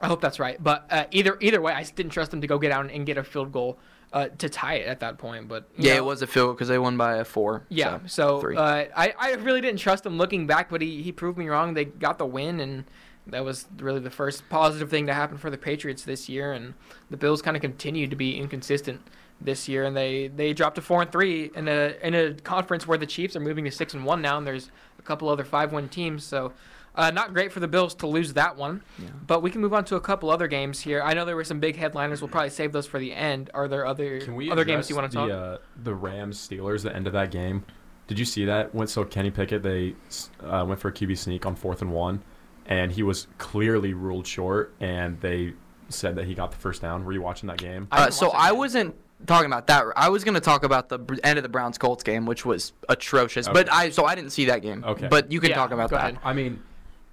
I 0.00 0.06
hope 0.06 0.20
that's 0.20 0.38
right. 0.38 0.62
But 0.62 0.86
uh, 0.90 1.04
either 1.10 1.36
either 1.40 1.60
way, 1.60 1.72
I 1.72 1.84
didn't 1.84 2.12
trust 2.12 2.30
them 2.30 2.40
to 2.40 2.46
go 2.46 2.58
get 2.58 2.72
out 2.72 2.90
and 2.90 3.06
get 3.06 3.18
a 3.18 3.24
field 3.24 3.52
goal 3.52 3.78
uh, 4.12 4.28
to 4.38 4.48
tie 4.48 4.74
it 4.74 4.86
at 4.86 5.00
that 5.00 5.18
point. 5.18 5.48
But 5.48 5.68
yeah, 5.76 5.92
know, 5.92 5.98
it 5.98 6.04
was 6.04 6.22
a 6.22 6.26
field 6.26 6.46
goal 6.46 6.54
because 6.54 6.68
they 6.68 6.78
won 6.78 6.96
by 6.96 7.16
a 7.16 7.24
four. 7.24 7.64
Yeah, 7.68 8.00
so, 8.06 8.40
so, 8.40 8.56
uh, 8.56 8.86
I 8.96 9.14
I 9.18 9.32
really 9.34 9.60
didn't 9.60 9.80
trust 9.80 10.04
him 10.04 10.16
looking 10.16 10.46
back, 10.46 10.70
but 10.70 10.82
he, 10.82 11.02
he 11.02 11.12
proved 11.12 11.38
me 11.38 11.48
wrong. 11.48 11.74
They 11.74 11.84
got 11.84 12.18
the 12.18 12.26
win, 12.26 12.60
and 12.60 12.84
that 13.26 13.44
was 13.44 13.66
really 13.78 14.00
the 14.00 14.10
first 14.10 14.48
positive 14.48 14.90
thing 14.90 15.06
to 15.06 15.14
happen 15.14 15.38
for 15.38 15.50
the 15.50 15.58
Patriots 15.58 16.02
this 16.02 16.28
year. 16.28 16.52
And 16.52 16.74
the 17.10 17.16
Bills 17.16 17.42
kind 17.42 17.56
of 17.56 17.60
continued 17.60 18.10
to 18.10 18.16
be 18.16 18.38
inconsistent 18.38 19.00
this 19.40 19.68
year, 19.68 19.84
and 19.84 19.96
they, 19.96 20.28
they 20.28 20.52
dropped 20.52 20.76
to 20.76 20.82
four 20.82 21.00
and 21.02 21.10
three 21.10 21.50
in 21.54 21.68
a 21.68 21.94
in 22.02 22.14
a 22.14 22.34
conference 22.34 22.86
where 22.86 22.98
the 22.98 23.06
Chiefs 23.06 23.36
are 23.36 23.40
moving 23.40 23.64
to 23.64 23.70
six 23.70 23.94
and 23.94 24.04
one 24.04 24.20
now, 24.22 24.38
and 24.38 24.46
there's 24.46 24.70
a 24.98 25.02
couple 25.02 25.28
other 25.28 25.44
five 25.44 25.72
win 25.72 25.88
teams. 25.88 26.24
So. 26.24 26.52
Uh, 26.94 27.10
not 27.10 27.32
great 27.32 27.52
for 27.52 27.60
the 27.60 27.68
Bills 27.68 27.94
to 27.96 28.06
lose 28.06 28.32
that 28.34 28.56
one, 28.56 28.82
Yeah. 28.98 29.08
but 29.26 29.42
we 29.42 29.50
can 29.50 29.60
move 29.60 29.72
on 29.72 29.84
to 29.86 29.96
a 29.96 30.00
couple 30.00 30.28
other 30.30 30.48
games 30.48 30.80
here. 30.80 31.00
I 31.02 31.14
know 31.14 31.24
there 31.24 31.36
were 31.36 31.44
some 31.44 31.60
big 31.60 31.76
headliners. 31.76 32.20
We'll 32.20 32.28
probably 32.30 32.50
save 32.50 32.72
those 32.72 32.86
for 32.86 32.98
the 32.98 33.12
end. 33.12 33.48
Are 33.54 33.68
there 33.68 33.86
other 33.86 34.20
Can 34.20 34.34
we 34.34 34.50
other 34.50 34.64
games 34.64 34.90
you 34.90 34.96
want 34.96 35.10
to 35.12 35.18
the, 35.18 35.26
talk? 35.28 35.30
Uh, 35.30 35.58
the 35.82 35.94
Rams 35.94 36.36
Steelers, 36.48 36.82
the 36.82 36.94
end 36.94 37.06
of 37.06 37.12
that 37.12 37.30
game. 37.30 37.64
Did 38.08 38.18
you 38.18 38.24
see 38.24 38.44
that? 38.46 38.74
Went 38.74 38.90
so 38.90 39.04
Kenny 39.04 39.30
Pickett 39.30 39.62
they 39.62 39.94
uh, 40.42 40.64
went 40.66 40.80
for 40.80 40.88
a 40.88 40.92
QB 40.92 41.16
sneak 41.16 41.46
on 41.46 41.54
fourth 41.54 41.80
and 41.80 41.92
one, 41.92 42.22
and 42.66 42.90
he 42.90 43.04
was 43.04 43.28
clearly 43.38 43.94
ruled 43.94 44.26
short, 44.26 44.74
and 44.80 45.20
they 45.20 45.54
said 45.88 46.16
that 46.16 46.24
he 46.24 46.34
got 46.34 46.50
the 46.50 46.56
first 46.58 46.82
down. 46.82 47.04
Were 47.04 47.12
you 47.12 47.22
watching 47.22 47.46
that 47.46 47.58
game? 47.58 47.86
Uh, 47.92 48.04
didn't 48.06 48.14
so 48.14 48.26
watch 48.26 48.32
that 48.34 48.40
I 48.40 48.48
game. 48.50 48.58
wasn't 48.58 48.94
talking 49.26 49.46
about 49.46 49.68
that. 49.68 49.84
I 49.94 50.08
was 50.08 50.24
going 50.24 50.34
to 50.34 50.40
talk 50.40 50.64
about 50.64 50.88
the 50.88 50.98
end 51.22 51.38
of 51.38 51.44
the 51.44 51.48
Browns 51.48 51.78
Colts 51.78 52.02
game, 52.02 52.26
which 52.26 52.44
was 52.44 52.72
atrocious. 52.88 53.48
But 53.48 53.72
I 53.72 53.90
so 53.90 54.04
I 54.06 54.16
didn't 54.16 54.30
see 54.30 54.46
that 54.46 54.60
game. 54.62 54.82
Okay. 54.84 55.06
But 55.08 55.30
you 55.30 55.38
can 55.40 55.50
Yeah, 55.50 55.56
talk 55.56 55.70
about 55.70 55.90
that. 55.90 56.00
ahead. 56.00 56.18
I 56.24 56.32
mean, 56.32 56.60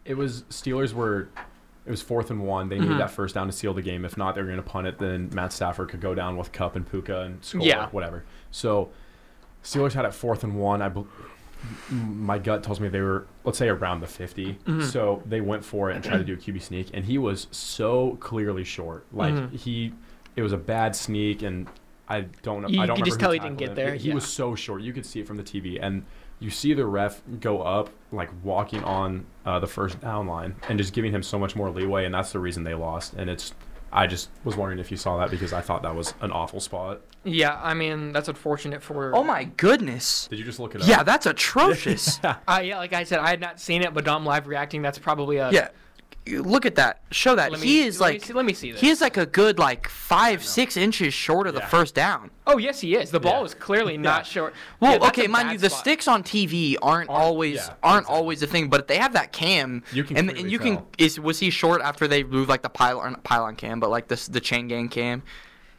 it 0.08 0.16
was 0.18 0.44
Steelers 0.50 0.94
were. 0.94 1.30
It 1.86 1.92
was 1.92 2.02
fourth 2.02 2.32
and 2.32 2.42
one. 2.46 2.68
They 2.68 2.80
needed 2.80 2.96
Mhm. 2.96 3.00
that 3.00 3.12
first 3.12 3.34
down 3.36 3.48
to 3.48 3.54
seal 3.54 3.74
the 3.74 3.82
game. 3.82 4.04
If 4.04 4.18
not, 4.18 4.36
they 4.36 4.42
were 4.42 4.48
going 4.48 4.58
to 4.62 4.64
punt 4.64 4.88
it. 4.88 4.98
Then 5.00 5.30
Matt 5.34 5.54
Stafford 5.54 5.88
could 5.88 6.02
go 6.02 6.14
down 6.14 6.36
with 6.36 6.52
Kupp 6.52 6.76
and 6.76 6.90
Puka 6.90 7.22
and 7.22 7.42
score 7.46 7.62
Yeah. 7.62 7.88
whatever. 7.92 8.26
So 8.52 8.90
Steelers 9.64 9.94
had 9.94 10.04
it 10.04 10.14
fourth 10.14 10.44
and 10.44 10.56
one. 10.60 10.82
I 10.82 10.90
bel 10.90 11.08
my 11.90 12.38
gut 12.38 12.62
tells 12.64 12.80
me 12.80 12.88
they 12.88 13.02
were 13.02 13.26
let's 13.44 13.58
say 13.58 13.68
around 13.70 14.02
the 14.02 14.08
50. 14.08 14.58
Mhm. 14.68 14.84
So 14.84 15.24
they 15.26 15.42
went 15.42 15.64
for 15.64 15.90
it 15.90 15.96
and 15.96 16.04
tried 16.04 16.18
to 16.18 16.24
do 16.24 16.34
a 16.34 16.38
QB 16.38 16.60
sneak, 16.62 16.90
and 16.94 17.06
he 17.06 17.18
was 17.18 17.48
so 17.52 18.18
clearly 18.20 18.64
short. 18.64 19.06
Like 19.14 19.34
Mhm. 19.34 19.52
he, 19.54 19.94
it 20.36 20.42
was 20.44 20.52
a 20.54 20.58
bad 20.58 20.96
sneak, 20.96 21.42
and 21.42 21.68
I 22.10 22.22
don't 22.44 22.62
know. 22.62 22.68
You 22.68 22.82
I 22.82 22.86
don't 22.86 22.98
could 22.98 23.06
just 23.06 23.20
tell 23.20 23.32
he 23.32 23.40
didn't 23.40 23.58
get 23.58 23.70
him. 23.70 23.76
there, 23.76 23.96
He 23.96 24.10
yeah. 24.10 24.14
was 24.16 24.26
so 24.26 24.56
short. 24.56 24.82
You 24.82 24.94
could 24.94 25.06
see 25.06 25.20
it 25.22 25.28
from 25.28 25.38
the 25.38 25.44
TV, 25.44 25.80
and 25.82 26.04
you 26.40 26.50
see 26.50 26.74
the 26.74 26.86
ref 26.86 27.22
go 27.40 27.62
up 27.62 27.90
like 28.12 28.30
walking 28.44 28.84
on 28.84 29.26
uh, 29.46 29.60
the 29.60 29.68
first 29.68 30.00
down 30.00 30.28
line 30.28 30.56
and 30.70 30.78
just 30.78 30.94
giving 30.94 31.12
him 31.12 31.24
so 31.24 31.38
much 31.40 31.56
more 31.56 31.70
leeway, 31.70 32.06
and 32.06 32.14
that's 32.14 32.32
the 32.32 32.40
reason 32.40 32.64
they 32.64 32.74
lost. 32.74 33.14
And 33.14 33.30
it's. 33.30 33.54
I 33.90 34.06
just 34.06 34.30
was 34.44 34.58
wondering 34.58 34.80
if 34.80 34.92
you 34.92 34.98
saw 34.98 35.18
that 35.20 35.32
because 35.32 35.54
I 35.54 35.62
thought 35.62 35.82
that 35.84 35.96
was 35.96 36.14
an 36.20 36.30
awful 36.32 36.60
spot. 36.60 37.00
Yeah, 37.24 37.58
I 37.64 37.74
mean 37.74 38.12
that's 38.12 38.28
unfortunate 38.28 38.84
for. 38.84 39.16
Oh 39.16 39.24
my 39.24 39.46
goodness. 39.46 40.28
Did 40.28 40.40
you 40.40 40.46
just 40.46 40.60
look 40.60 40.76
it 40.76 40.82
up? 40.82 40.88
Yeah, 40.88 41.04
that's 41.04 41.26
atrocious. 41.26 42.20
Uh, 42.48 42.60
yeah, 42.64 42.78
like 42.78 42.94
I 42.94 43.04
said, 43.06 43.20
I 43.20 43.30
had 43.30 43.40
not 43.40 43.60
seen 43.60 43.82
it, 43.82 43.94
but 43.94 44.04
Dom 44.06 44.26
live 44.26 44.48
reacting. 44.48 44.82
That's 44.82 45.00
probably 45.00 45.38
a. 45.38 45.50
yeah. 45.52 45.70
Look 46.28 46.66
at 46.66 46.76
that. 46.76 47.02
Show 47.12 47.36
that. 47.36 47.52
Me, 47.54 47.60
he 47.60 47.82
is 47.82 48.00
let 48.00 48.08
me 48.08 48.14
like 48.14 48.24
see, 48.26 48.34
let 48.34 48.46
me 48.46 48.54
see 48.54 48.72
this. 48.74 48.82
he 48.82 48.90
is 48.90 49.02
like 49.02 49.18
a 49.18 49.26
good 49.26 49.58
like 49.60 49.88
five 49.88 50.44
six 50.44 50.76
inches 50.78 51.14
short 51.14 51.48
of 51.48 51.54
the 51.54 51.62
first 51.62 51.96
down. 51.96 52.32
oh 52.46 52.58
yes, 52.58 52.80
he 52.82 52.96
is. 52.96 53.12
The 53.12 53.20
ball 53.20 53.40
Yeah. 53.40 53.46
is 53.46 53.54
clearly 53.54 53.98
not 53.98 54.20
Yeah. 54.20 54.24
short. 54.24 54.54
Well, 54.80 55.00
Yeah, 55.00 55.08
okay, 55.08 55.28
mind 55.28 55.52
you, 55.52 55.58
the 55.58 55.70
spot. 55.70 55.80
sticks 55.80 56.08
on 56.08 56.24
TV 56.24 56.76
aren't, 56.82 57.10
Aren't- 57.10 57.24
always 57.24 57.56
yeah, 57.56 57.74
aren't 57.84 58.04
exactly. 58.04 58.16
always 58.16 58.44
a 58.44 58.48
thing, 58.48 58.70
but 58.70 58.88
they 58.88 58.98
have 58.98 59.14
that 59.14 59.32
cam. 59.32 59.84
You 59.92 60.04
can 60.04 60.18
and 60.18 60.30
and 60.32 60.52
you 60.52 60.60
can 60.60 60.84
is 60.98 61.20
was 61.20 61.40
he 61.40 61.50
short 61.50 61.82
after 61.82 62.08
they 62.08 62.24
moved 62.24 62.50
like 62.50 62.62
the 62.62 62.70
pylon 62.70 63.16
pylon 63.24 63.56
cam, 63.56 63.80
but 63.80 63.90
like 63.90 64.08
this 64.08 64.28
the 64.28 64.40
chain 64.42 64.68
gang 64.68 64.90
cam. 64.90 65.24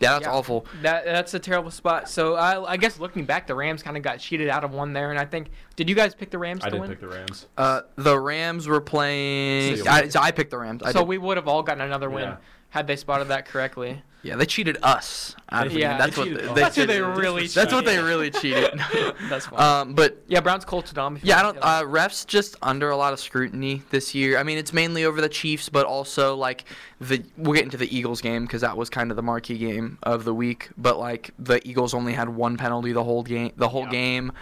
Yeah, 0.00 0.12
that's 0.12 0.26
Yeah. 0.26 0.32
awful. 0.32 0.64
That 0.82 1.04
that's 1.06 1.34
a 1.34 1.40
terrible 1.40 1.72
spot. 1.72 2.08
So 2.08 2.34
I, 2.36 2.72
I 2.72 2.76
guess 2.76 3.00
looking 3.00 3.24
back, 3.24 3.48
the 3.48 3.54
Rams 3.56 3.82
kind 3.82 3.96
of 3.96 4.02
got 4.04 4.20
cheated 4.20 4.48
out 4.48 4.62
of 4.62 4.72
one 4.72 4.92
there, 4.92 5.10
and 5.10 5.18
I 5.18 5.24
think 5.24 5.48
did 5.78 5.88
you 5.88 5.94
guys 5.94 6.14
pick 6.14 6.30
the 6.30 6.38
Rams 6.38 6.62
I 6.64 6.66
to 6.66 6.72
did 6.72 6.80
win? 6.80 6.90
pick 6.90 7.00
the 7.00 7.08
Rams. 7.08 7.46
Uh, 7.56 7.82
the 7.96 8.18
Rams 8.18 8.66
were 8.66 8.80
playing. 8.80 9.76
Steelers. 9.76 9.86
I, 9.86 10.08
so 10.08 10.20
I 10.20 10.32
picked 10.32 10.50
the 10.50 10.58
Rams. 10.58 10.82
I 10.82 10.90
so 10.92 10.98
did. 11.00 11.08
we 11.08 11.18
would 11.18 11.36
have 11.36 11.46
all 11.48 11.62
gotten 11.62 11.80
another 11.82 12.10
win 12.10 12.24
Yeah. 12.24 12.36
had 12.70 12.86
they 12.88 12.96
spotted 12.96 13.28
that 13.28 13.46
correctly. 13.46 14.02
yeah, 14.24 14.34
they 14.34 14.44
cheated 14.46 14.76
us. 14.82 15.36
out 15.52 15.68
of 15.68 15.72
the 15.72 15.78
Yeah, 15.78 15.90
game. 15.90 15.98
that's 15.98 16.16
they 16.16 16.20
what 16.20 16.24
cheated 16.28 16.40
they, 16.40 16.48
us. 16.48 16.54
they 16.56 16.60
That's 16.60 16.76
who 16.76 16.86
they 16.86 16.92
cheated. 16.98 17.16
really 17.16 17.46
That's 17.46 17.72
what 17.72 17.84
they 17.84 17.92
cheated. 17.92 18.04
really 18.06 18.30
cheated. 18.32 18.80
That's 19.30 19.46
fine. 19.46 19.60
um, 19.60 19.94
but 19.94 20.20
yeah, 20.26 20.40
Browns 20.40 20.64
Colts 20.64 20.92
Dom. 20.92 21.16
if 21.16 21.22
you 21.24 21.28
Yeah, 21.28 21.40
I 21.40 21.44
want 21.44 21.54
don't. 21.60 21.62
to- 21.62 21.68
Uh, 21.68 21.82
refs 21.84 22.26
just 22.26 22.56
under 22.60 22.90
a 22.90 22.96
lot 22.96 23.12
of 23.12 23.20
scrutiny 23.20 23.82
this 23.90 24.14
year. 24.16 24.36
I 24.36 24.42
mean, 24.42 24.58
it's 24.58 24.72
mainly 24.72 25.04
over 25.04 25.20
the 25.20 25.28
Chiefs, 25.28 25.68
but 25.68 25.86
also 25.86 26.34
like 26.34 26.64
the. 27.00 27.22
We'll 27.36 27.54
get 27.54 27.62
into 27.64 27.76
the 27.76 27.96
Eagles 27.96 28.20
game 28.20 28.42
because 28.42 28.60
that 28.62 28.76
was 28.76 28.90
kind 28.90 29.12
of 29.12 29.16
the 29.16 29.22
marquee 29.22 29.56
game 29.56 29.96
of 30.02 30.24
the 30.24 30.34
week. 30.34 30.70
But 30.76 30.98
like 30.98 31.30
the 31.38 31.66
Eagles 31.66 31.94
only 31.94 32.12
had 32.14 32.28
one 32.28 32.56
penalty 32.56 32.92
the 32.92 33.04
whole 33.04 33.22
game. 33.22 33.52
The 33.56 33.68
whole 33.68 33.84
Yeah. 33.84 33.90
game. 33.90 34.32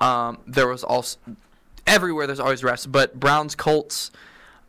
Um, 0.00 0.38
there 0.46 0.68
was 0.68 0.84
also 0.84 1.18
everywhere. 1.86 2.26
There's 2.26 2.40
always 2.40 2.62
refs, 2.62 2.90
but 2.90 3.18
Browns 3.18 3.54
Colts. 3.54 4.10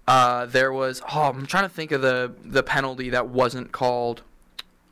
Uh, 0.07 0.45
there 0.45 0.71
was. 0.71 1.01
Oh, 1.13 1.23
I'm 1.23 1.45
trying 1.45 1.63
to 1.63 1.69
think 1.69 1.91
of 1.91 2.01
the 2.01 2.31
the 2.45 2.63
penalty 2.63 3.09
that 3.09 3.27
wasn't 3.27 3.71
called. 3.71 4.21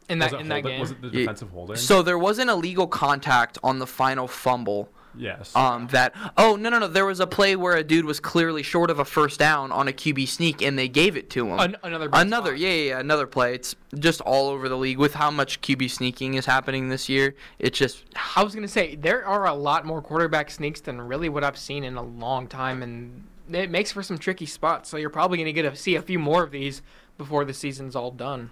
in 0.10 0.20
Was 0.20 0.32
that 0.32 0.38
it 0.38 0.42
in 0.42 0.48
that 0.50 0.54
hold- 0.56 0.65
game. 0.65 0.80
Was 0.82 0.92
it 0.92 1.01
the 1.01 1.10
defensive 1.10 1.50
holding? 1.51 1.77
So 1.77 2.01
there 2.01 2.18
was 2.18 2.38
an 2.39 2.50
illegal 2.50 2.86
contact 2.88 3.58
on 3.63 3.80
the 3.80 3.88
final 3.88 4.27
fumble. 4.27 4.89
Yes. 5.17 5.55
Um, 5.55 5.88
that 5.88 6.13
oh 6.38 6.55
no 6.55 6.69
no 6.69 6.79
no 6.79 6.88
there 6.88 7.05
was 7.05 7.19
a 7.19 7.27
play 7.27 7.55
where 7.55 7.75
a 7.75 7.84
dude 7.84 8.05
was 8.05 8.19
clearly 8.19 8.63
short 8.63 8.89
of 8.89 9.00
a 9.00 9.05
first 9.05 9.39
down 9.39 9.72
on 9.72 9.88
a 9.88 9.91
QB 9.91 10.27
sneak 10.27 10.62
and 10.62 10.77
they 10.77 10.88
gave 10.88 11.17
it 11.17 11.29
to 11.31 11.48
him. 11.48 11.60
An- 11.60 11.77
another 11.84 12.10
another 12.13 12.55
yeah, 12.55 12.69
yeah 12.69 12.89
yeah 12.89 13.00
another 13.00 13.27
play. 13.27 13.55
It's 13.55 13.75
just 13.98 14.22
all 14.22 14.50
over 14.50 14.69
the 14.69 14.77
league 14.77 14.98
with 14.98 15.13
how 15.13 15.31
much 15.31 15.62
QB 15.62 15.89
sneaking 15.91 16.36
is 16.36 16.45
happening 16.45 16.89
this 16.89 17.07
year. 17.10 17.36
It's 17.60 17.77
just 17.77 18.03
I 18.36 18.43
was 18.43 18.55
gonna 18.55 18.67
say 18.67 18.95
there 18.95 19.25
are 19.25 19.45
a 19.48 19.53
lot 19.53 19.86
more 19.86 20.01
quarterback 20.01 20.51
sneaks 20.51 20.81
than 20.81 21.01
really 21.01 21.29
what 21.29 21.43
I've 21.43 21.57
seen 21.57 21.84
in 21.84 21.95
a 21.95 22.03
long 22.03 22.48
time, 22.48 22.84
and 22.84 23.24
it 23.51 23.69
makes 23.69 23.91
for 23.91 24.03
some 24.03 24.17
tricky 24.17 24.45
spots. 24.45 24.89
So 24.89 24.98
you're 24.98 25.10
probably 25.10 25.38
gonna 25.38 25.53
get 25.53 25.63
to 25.63 25.75
see 25.75 25.95
a 25.95 26.01
few 26.01 26.19
more 26.19 26.43
of 26.43 26.51
these 26.51 26.81
before 27.17 27.45
the 27.45 27.53
season's 27.53 27.95
all 27.95 28.12
done. 28.12 28.50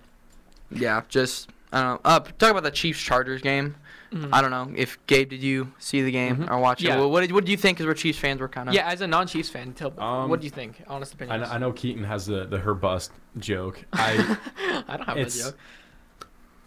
yeah 0.72 1.02
just 1.10 1.50
I 1.74 1.82
don't 1.82 1.94
know. 1.96 2.02
Uh, 2.10 2.20
talk 2.20 2.52
about 2.52 2.64
the 2.64 2.72
Chiefs 2.72 3.02
Chargers 3.02 3.42
game. 3.42 3.76
Mhm. 4.14 4.30
I 4.32 4.42
don't 4.42 4.52
know 4.52 4.72
if 4.76 4.98
Gabe, 5.08 5.30
did 5.30 5.42
you 5.42 5.72
see 5.80 6.02
the 6.04 6.12
game 6.12 6.38
Mhm. 6.38 6.52
or 6.52 6.60
watch 6.60 6.82
Yeah. 6.82 6.96
it? 6.96 6.98
Well, 7.00 7.10
what 7.12 7.22
did 7.22 7.32
what 7.32 7.46
do 7.46 7.52
you 7.52 7.58
think? 7.58 7.78
Because 7.78 7.88
we're 7.88 7.94
Chiefs 7.96 8.20
fans, 8.20 8.40
we're 8.40 8.48
kind 8.48 8.70
of 8.70 8.76
Yeah, 8.76 8.88
as 8.88 9.02
a 9.02 9.08
non-Chiefs 9.08 9.50
fan, 9.50 9.74
tell, 9.74 9.94
Um, 10.00 10.30
what 10.30 10.40
do 10.40 10.46
you 10.46 10.52
think? 10.52 10.84
Honest 10.88 11.14
opinion. 11.16 11.42
know, 11.42 11.48
I 11.48 11.58
know 11.58 11.72
Keaton 11.72 12.04
has 12.04 12.26
the, 12.28 12.46
the 12.46 12.60
her 12.60 12.74
bust 12.76 13.12
joke. 13.40 13.84
I 13.94 14.38
I 14.88 14.98
don't 14.98 15.06
have 15.08 15.18
a 15.18 15.26
joke. 15.26 15.58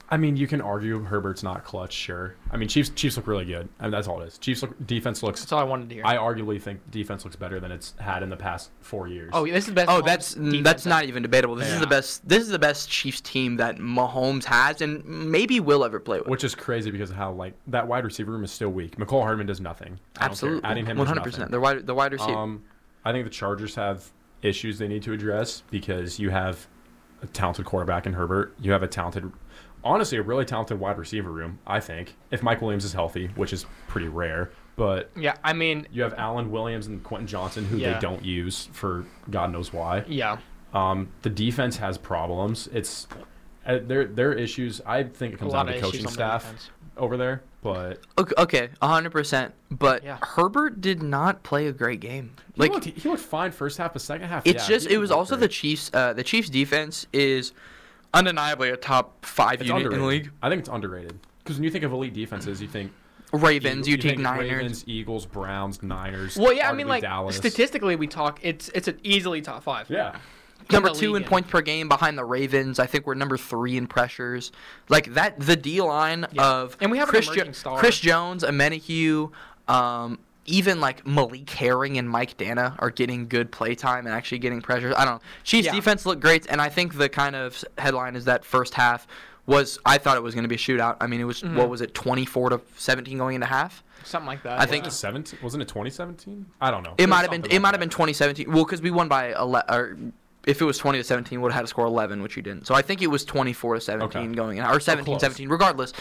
I 0.08 0.16
mean 0.16 0.36
you 0.36 0.46
can 0.46 0.60
argue 0.60 1.02
Herbert's 1.02 1.42
not 1.42 1.64
clutch, 1.64 1.92
sure. 1.92 2.36
I 2.50 2.56
mean 2.56 2.68
Chiefs 2.68 2.90
Chiefs 2.90 3.16
look 3.16 3.26
really 3.26 3.44
good. 3.44 3.68
I 3.80 3.84
mean 3.84 3.90
that's 3.92 4.06
all 4.06 4.22
it 4.22 4.26
is. 4.26 4.38
Chiefs 4.38 4.62
look 4.62 4.86
defense 4.86 5.22
looks 5.22 5.40
That's 5.40 5.52
all 5.52 5.58
I 5.58 5.64
wanted 5.64 5.88
to 5.88 5.94
hear. 5.96 6.04
I 6.06 6.16
arguably 6.16 6.60
think 6.60 6.90
defense 6.90 7.24
looks 7.24 7.36
better 7.36 7.58
than 7.58 7.72
it's 7.72 7.94
had 7.98 8.22
in 8.22 8.30
the 8.30 8.36
past 8.36 8.70
four 8.80 9.08
years. 9.08 9.30
oh, 9.34 9.46
this 9.46 9.64
is 9.64 9.66
the 9.66 9.72
best. 9.72 9.90
Oh, 9.90 10.00
Mahomes 10.00 10.04
that's 10.06 10.62
that's 10.62 10.86
not 10.86 11.04
even 11.04 11.22
debatable. 11.22 11.56
This 11.56 11.72
is 11.72 11.80
the 11.80 11.86
best. 11.86 12.28
This 12.28 12.42
is 12.42 12.50
the 12.50 12.58
best 12.58 12.88
Chiefs 12.88 13.20
team 13.20 13.56
that 13.56 13.78
Mahomes 13.78 14.44
has 14.44 14.80
and 14.80 15.04
maybe 15.04 15.60
will 15.60 15.84
ever 15.84 15.98
play 15.98 16.18
with. 16.18 16.28
Which 16.28 16.44
is 16.44 16.54
crazy 16.54 16.90
because 16.90 17.10
of 17.10 17.16
how 17.16 17.32
like 17.32 17.54
that 17.66 17.86
wide 17.88 18.04
receiver 18.04 18.32
room 18.32 18.44
is 18.44 18.52
still 18.52 18.70
weak. 18.70 18.96
Mecole 18.98 19.22
Hardman 19.22 19.46
does 19.46 19.60
nothing. 19.60 19.98
I 20.18 20.20
don't. 20.20 20.30
Absolutely, 20.30 20.64
Adding 20.64 20.86
him 20.86 20.98
hundred 20.98 21.24
percent. 21.24 21.50
The 21.50 21.60
wide 21.60 21.86
the 21.86 21.94
wide 21.94 22.12
receiver. 22.12 22.36
Um, 22.36 22.64
I 23.04 23.12
think 23.12 23.24
the 23.24 23.30
Chargers 23.30 23.74
have 23.76 24.12
issues 24.42 24.78
they 24.78 24.88
need 24.88 25.02
to 25.02 25.12
address 25.12 25.62
because 25.70 26.18
you 26.18 26.30
have 26.30 26.66
a 27.22 27.26
talented 27.26 27.64
quarterback 27.64 28.06
in 28.06 28.12
Herbert. 28.12 28.54
You 28.60 28.72
have 28.72 28.82
a 28.82 28.88
talented, 28.88 29.32
honestly, 29.84 30.18
a 30.18 30.22
really 30.22 30.44
talented 30.44 30.78
wide 30.80 30.98
receiver 30.98 31.30
room. 31.30 31.58
I 31.66 31.80
think 31.80 32.16
if 32.30 32.42
Mike 32.42 32.60
Williams 32.62 32.84
is 32.84 32.92
healthy, 32.92 33.28
which 33.36 33.52
is 33.52 33.66
pretty 33.88 34.08
rare, 34.08 34.50
but 34.76 35.10
Yeah, 35.16 35.36
I 35.44 35.52
mean, 35.52 35.86
you 35.90 36.02
have 36.02 36.14
Allen 36.14 36.50
Williams 36.50 36.86
and 36.86 37.02
Quentin 37.02 37.26
Johnston 37.26 37.64
who 37.64 37.76
Yeah. 37.78 37.94
they 37.94 38.00
don't 38.00 38.24
use 38.24 38.68
for 38.72 39.04
God 39.30 39.50
knows 39.52 39.72
why. 39.72 40.04
yeah. 40.06 40.38
Um, 40.74 41.08
the 41.22 41.30
defense 41.30 41.76
has 41.78 41.96
problems. 41.96 42.68
It's 42.72 43.06
uh, 43.64 43.78
their 43.82 44.04
their 44.04 44.32
issues. 44.34 44.80
I 44.84 45.04
think 45.04 45.34
it 45.34 45.38
comes 45.38 45.52
lot 45.52 45.64
down 45.66 45.68
of 45.70 45.74
to 45.76 45.80
coaching 45.80 46.00
on 46.00 46.06
the 46.06 46.12
staff 46.12 46.70
over 46.98 47.16
there, 47.16 47.42
but 47.62 48.00
Okay, 48.18 48.34
okay, 48.38 48.68
hundred 48.82 49.10
percent. 49.10 49.54
But 49.70 50.04
Yeah. 50.04 50.18
Herbert 50.22 50.80
did 50.82 51.02
not 51.02 51.42
play 51.42 51.66
a 51.68 51.72
great 51.72 52.00
game. 52.00 52.32
he 52.54 52.60
Like 52.60 52.72
looked, 52.72 52.84
he 52.86 53.08
looked 53.08 53.22
fine 53.22 53.52
first 53.52 53.78
half, 53.78 53.92
but 53.94 54.02
second 54.02 54.28
half, 54.28 54.46
it's 54.46 54.68
yeah, 54.68 54.76
just 54.76 54.88
it 54.88 54.98
was 54.98 55.10
also 55.10 55.34
great. 55.36 55.40
the 55.42 55.48
Chiefs. 55.48 55.90
Uh, 55.94 56.12
the 56.12 56.22
Chiefs 56.24 56.50
defense 56.50 57.06
is 57.12 57.52
undeniably 58.16 58.70
a 58.70 58.76
top 58.76 59.24
five 59.24 59.60
It's 59.60 59.68
unit 59.68 59.92
in 59.92 59.98
the 60.00 60.04
league. 60.04 60.30
I 60.42 60.48
think 60.48 60.60
it's 60.60 60.68
underrated 60.68 61.18
because 61.42 61.56
when 61.56 61.64
you 61.64 61.70
think 61.70 61.84
of 61.84 61.92
elite 61.92 62.14
defenses, 62.14 62.60
you 62.60 62.68
think 62.68 62.92
Ravens, 63.32 63.86
Eagle- 63.86 63.90
you 63.90 63.96
take 63.98 64.10
think 64.12 64.20
Niners. 64.22 64.50
Ravens, 64.50 64.84
Eagles, 64.86 65.26
Browns, 65.26 65.82
Niners. 65.82 66.36
Well, 66.36 66.52
yeah, 66.52 66.70
I 66.70 66.72
mean, 66.72 66.88
like 66.88 67.02
Dallas. 67.02 67.36
statistically, 67.36 67.96
we 67.96 68.06
talk. 68.06 68.38
It's 68.42 68.68
it's 68.70 68.88
an 68.88 68.98
easily 69.02 69.40
top 69.42 69.62
five. 69.62 69.90
Yeah, 69.90 70.16
Number 70.70 70.90
two 70.90 71.12
league, 71.12 71.22
in 71.22 71.28
points 71.28 71.50
per 71.50 71.60
game 71.60 71.88
behind 71.88 72.16
the 72.16 72.24
Ravens. 72.24 72.78
I 72.78 72.86
think 72.86 73.06
we're 73.06 73.14
number 73.14 73.36
three 73.36 73.76
in 73.76 73.86
pressures. 73.86 74.52
Like 74.88 75.14
that, 75.14 75.38
the 75.38 75.56
D 75.56 75.80
line 75.82 76.26
Yeah. 76.32 76.42
of 76.48 76.76
And 76.80 76.90
we 76.90 76.98
have 76.98 77.08
an 77.08 77.12
Chris, 77.12 77.26
emerging 77.26 77.52
star. 77.52 77.78
Chris 77.78 77.98
Jones, 78.00 78.42
Omenihu, 78.42 79.30
um, 79.68 80.18
even 80.46 80.80
like 80.80 81.06
Malik 81.06 81.48
Herring 81.50 81.98
and 81.98 82.08
Mike 82.08 82.36
Danna 82.36 82.74
are 82.78 82.90
getting 82.90 83.28
good 83.28 83.50
play 83.50 83.74
time 83.74 84.06
and 84.06 84.14
actually 84.14 84.38
getting 84.38 84.60
pressures. 84.62 84.94
I 84.96 85.04
don't 85.04 85.14
know. 85.16 85.20
Chiefs 85.44 85.66
Yeah. 85.66 85.74
defense 85.74 86.06
looked 86.06 86.20
great, 86.22 86.46
and 86.48 86.60
I 86.60 86.68
think 86.68 86.96
the 86.96 87.08
kind 87.08 87.36
of 87.36 87.64
headline 87.78 88.16
is 88.16 88.24
that 88.26 88.44
first 88.44 88.74
half 88.74 89.06
was 89.46 89.78
I 89.86 89.98
thought 89.98 90.16
it 90.16 90.22
was 90.22 90.34
going 90.34 90.44
to 90.44 90.48
be 90.48 90.56
a 90.56 90.58
shootout. 90.58 90.96
I 91.00 91.06
mean, 91.06 91.20
it 91.20 91.24
was 91.24 91.42
Mhm. 91.42 91.54
what 91.54 91.68
was 91.68 91.80
it, 91.80 91.94
twenty 91.94 92.24
four 92.24 92.50
to 92.50 92.60
seventeen 92.76 93.18
going 93.18 93.34
into 93.36 93.46
half. 93.46 93.82
something 94.04 94.26
like 94.28 94.42
that. 94.44 94.60
I 94.60 94.66
think- 94.66 94.84
Wasn't 94.84 95.00
17? 95.00 95.38
Wasn't 95.42 95.60
it 95.62 95.66
2017? 95.68 96.46
I 96.60 96.70
don't 96.70 96.84
know. 96.84 96.94
It 96.96 97.02
was 97.02 97.08
might 97.10 97.22
have 97.22 97.30
been. 97.32 97.40
something 97.42 97.56
It 97.56 97.60
might 97.60 97.72
have 97.74 97.80
been 97.80 97.88
2017. 97.90 98.52
Well, 98.52 98.64
because 98.64 98.80
we 98.80 98.92
won 98.92 99.08
by 99.08 99.32
11. 99.34 99.74
Or 99.74 99.96
if 100.46 100.60
it 100.60 100.64
was 100.64 100.78
20 100.78 100.98
to 100.98 101.02
17, 101.04 101.40
would 101.40 101.50
have 101.50 101.56
had 101.56 101.62
to 101.62 101.66
score 101.66 101.86
11, 101.86 102.22
which 102.22 102.36
you 102.36 102.42
didn't. 102.42 102.68
So 102.68 102.74
I 102.76 102.82
think 102.82 103.02
it 103.02 103.08
was 103.08 103.24
24 103.24 103.74
to 103.74 103.80
17 103.80 104.28
Okay. 104.28 104.34
going 104.36 104.58
in, 104.58 104.64
or 104.64 104.78
17 104.78 105.14
close. 105.14 105.20
17. 105.22 105.48
Regardless, 105.48 105.92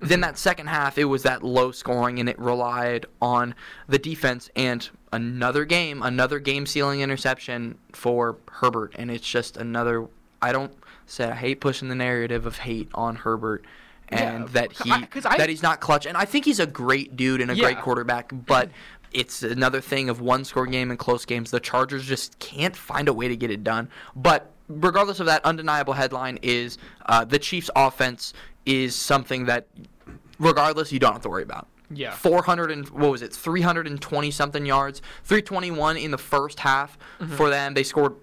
then 0.00 0.20
that 0.22 0.38
second 0.38 0.66
half 0.68 0.98
it 0.98 1.04
was 1.04 1.22
that 1.24 1.42
low 1.42 1.70
scoring, 1.72 2.18
and 2.18 2.28
it 2.28 2.38
relied 2.38 3.06
on 3.20 3.54
the 3.88 3.98
defense 3.98 4.50
and 4.56 4.88
another 5.12 5.64
game, 5.64 6.02
another 6.02 6.38
game 6.38 6.66
sealing 6.66 7.00
interception 7.00 7.78
for 7.92 8.38
Herbert, 8.50 8.94
and 8.98 9.10
it's 9.10 9.26
just 9.28 9.56
another. 9.56 10.06
I 10.42 10.52
don't 10.52 10.72
say 11.06 11.24
I 11.30 11.34
hate 11.34 11.60
pushing 11.60 11.88
the 11.88 11.94
narrative 11.94 12.46
of 12.46 12.58
hate 12.58 12.88
on 12.94 13.16
Herbert. 13.16 13.64
And 14.08 14.44
Yeah, 14.44 14.48
that 14.54 14.72
he 14.72 14.90
I- 14.90 15.08
I- 15.24 15.36
that 15.38 15.48
he's 15.48 15.62
not 15.62 15.80
clutch, 15.80 16.04
and 16.04 16.16
I 16.16 16.24
think 16.24 16.44
he's 16.44 16.58
a 16.58 16.66
great 16.66 17.14
dude 17.16 17.40
and 17.40 17.48
a 17.50 17.54
great 17.54 17.78
quarterback. 17.80 18.32
But 18.46 18.70
it's 19.12 19.42
another 19.44 19.80
thing 19.80 20.08
of 20.08 20.20
one 20.20 20.44
score 20.44 20.66
game 20.66 20.90
and 20.90 20.98
close 20.98 21.24
games. 21.24 21.50
The 21.52 21.60
Chargers 21.60 22.06
just 22.06 22.36
can't 22.40 22.74
find 22.74 23.06
a 23.08 23.12
way 23.12 23.28
to 23.28 23.36
get 23.36 23.50
it 23.52 23.62
done. 23.62 23.88
But 24.16 24.50
regardless 24.68 25.20
of 25.20 25.26
that, 25.26 25.44
undeniable 25.44 25.92
headline 25.92 26.38
is 26.42 26.76
uh, 27.06 27.24
the 27.24 27.38
Chiefs' 27.38 27.70
offense 27.76 28.32
is 28.70 28.94
something 28.94 29.46
that, 29.46 29.66
regardless, 30.38 30.92
you 30.92 30.98
don't 30.98 31.12
have 31.12 31.22
to 31.22 31.28
worry 31.28 31.42
about. 31.42 31.66
yeah. 31.92 32.12
400 32.12 32.70
and 32.70 32.88
what 32.90 33.10
was 33.10 33.22
it 33.22 33.32
320 33.32 34.30
something 34.30 34.64
yards 34.64 35.02
321 35.24 35.96
in 35.96 36.10
the 36.12 36.18
first 36.18 36.60
half 36.60 36.96
Mm-hmm. 37.20 37.34
for 37.34 37.50
them 37.50 37.74
they 37.74 37.82
scored 37.82 38.14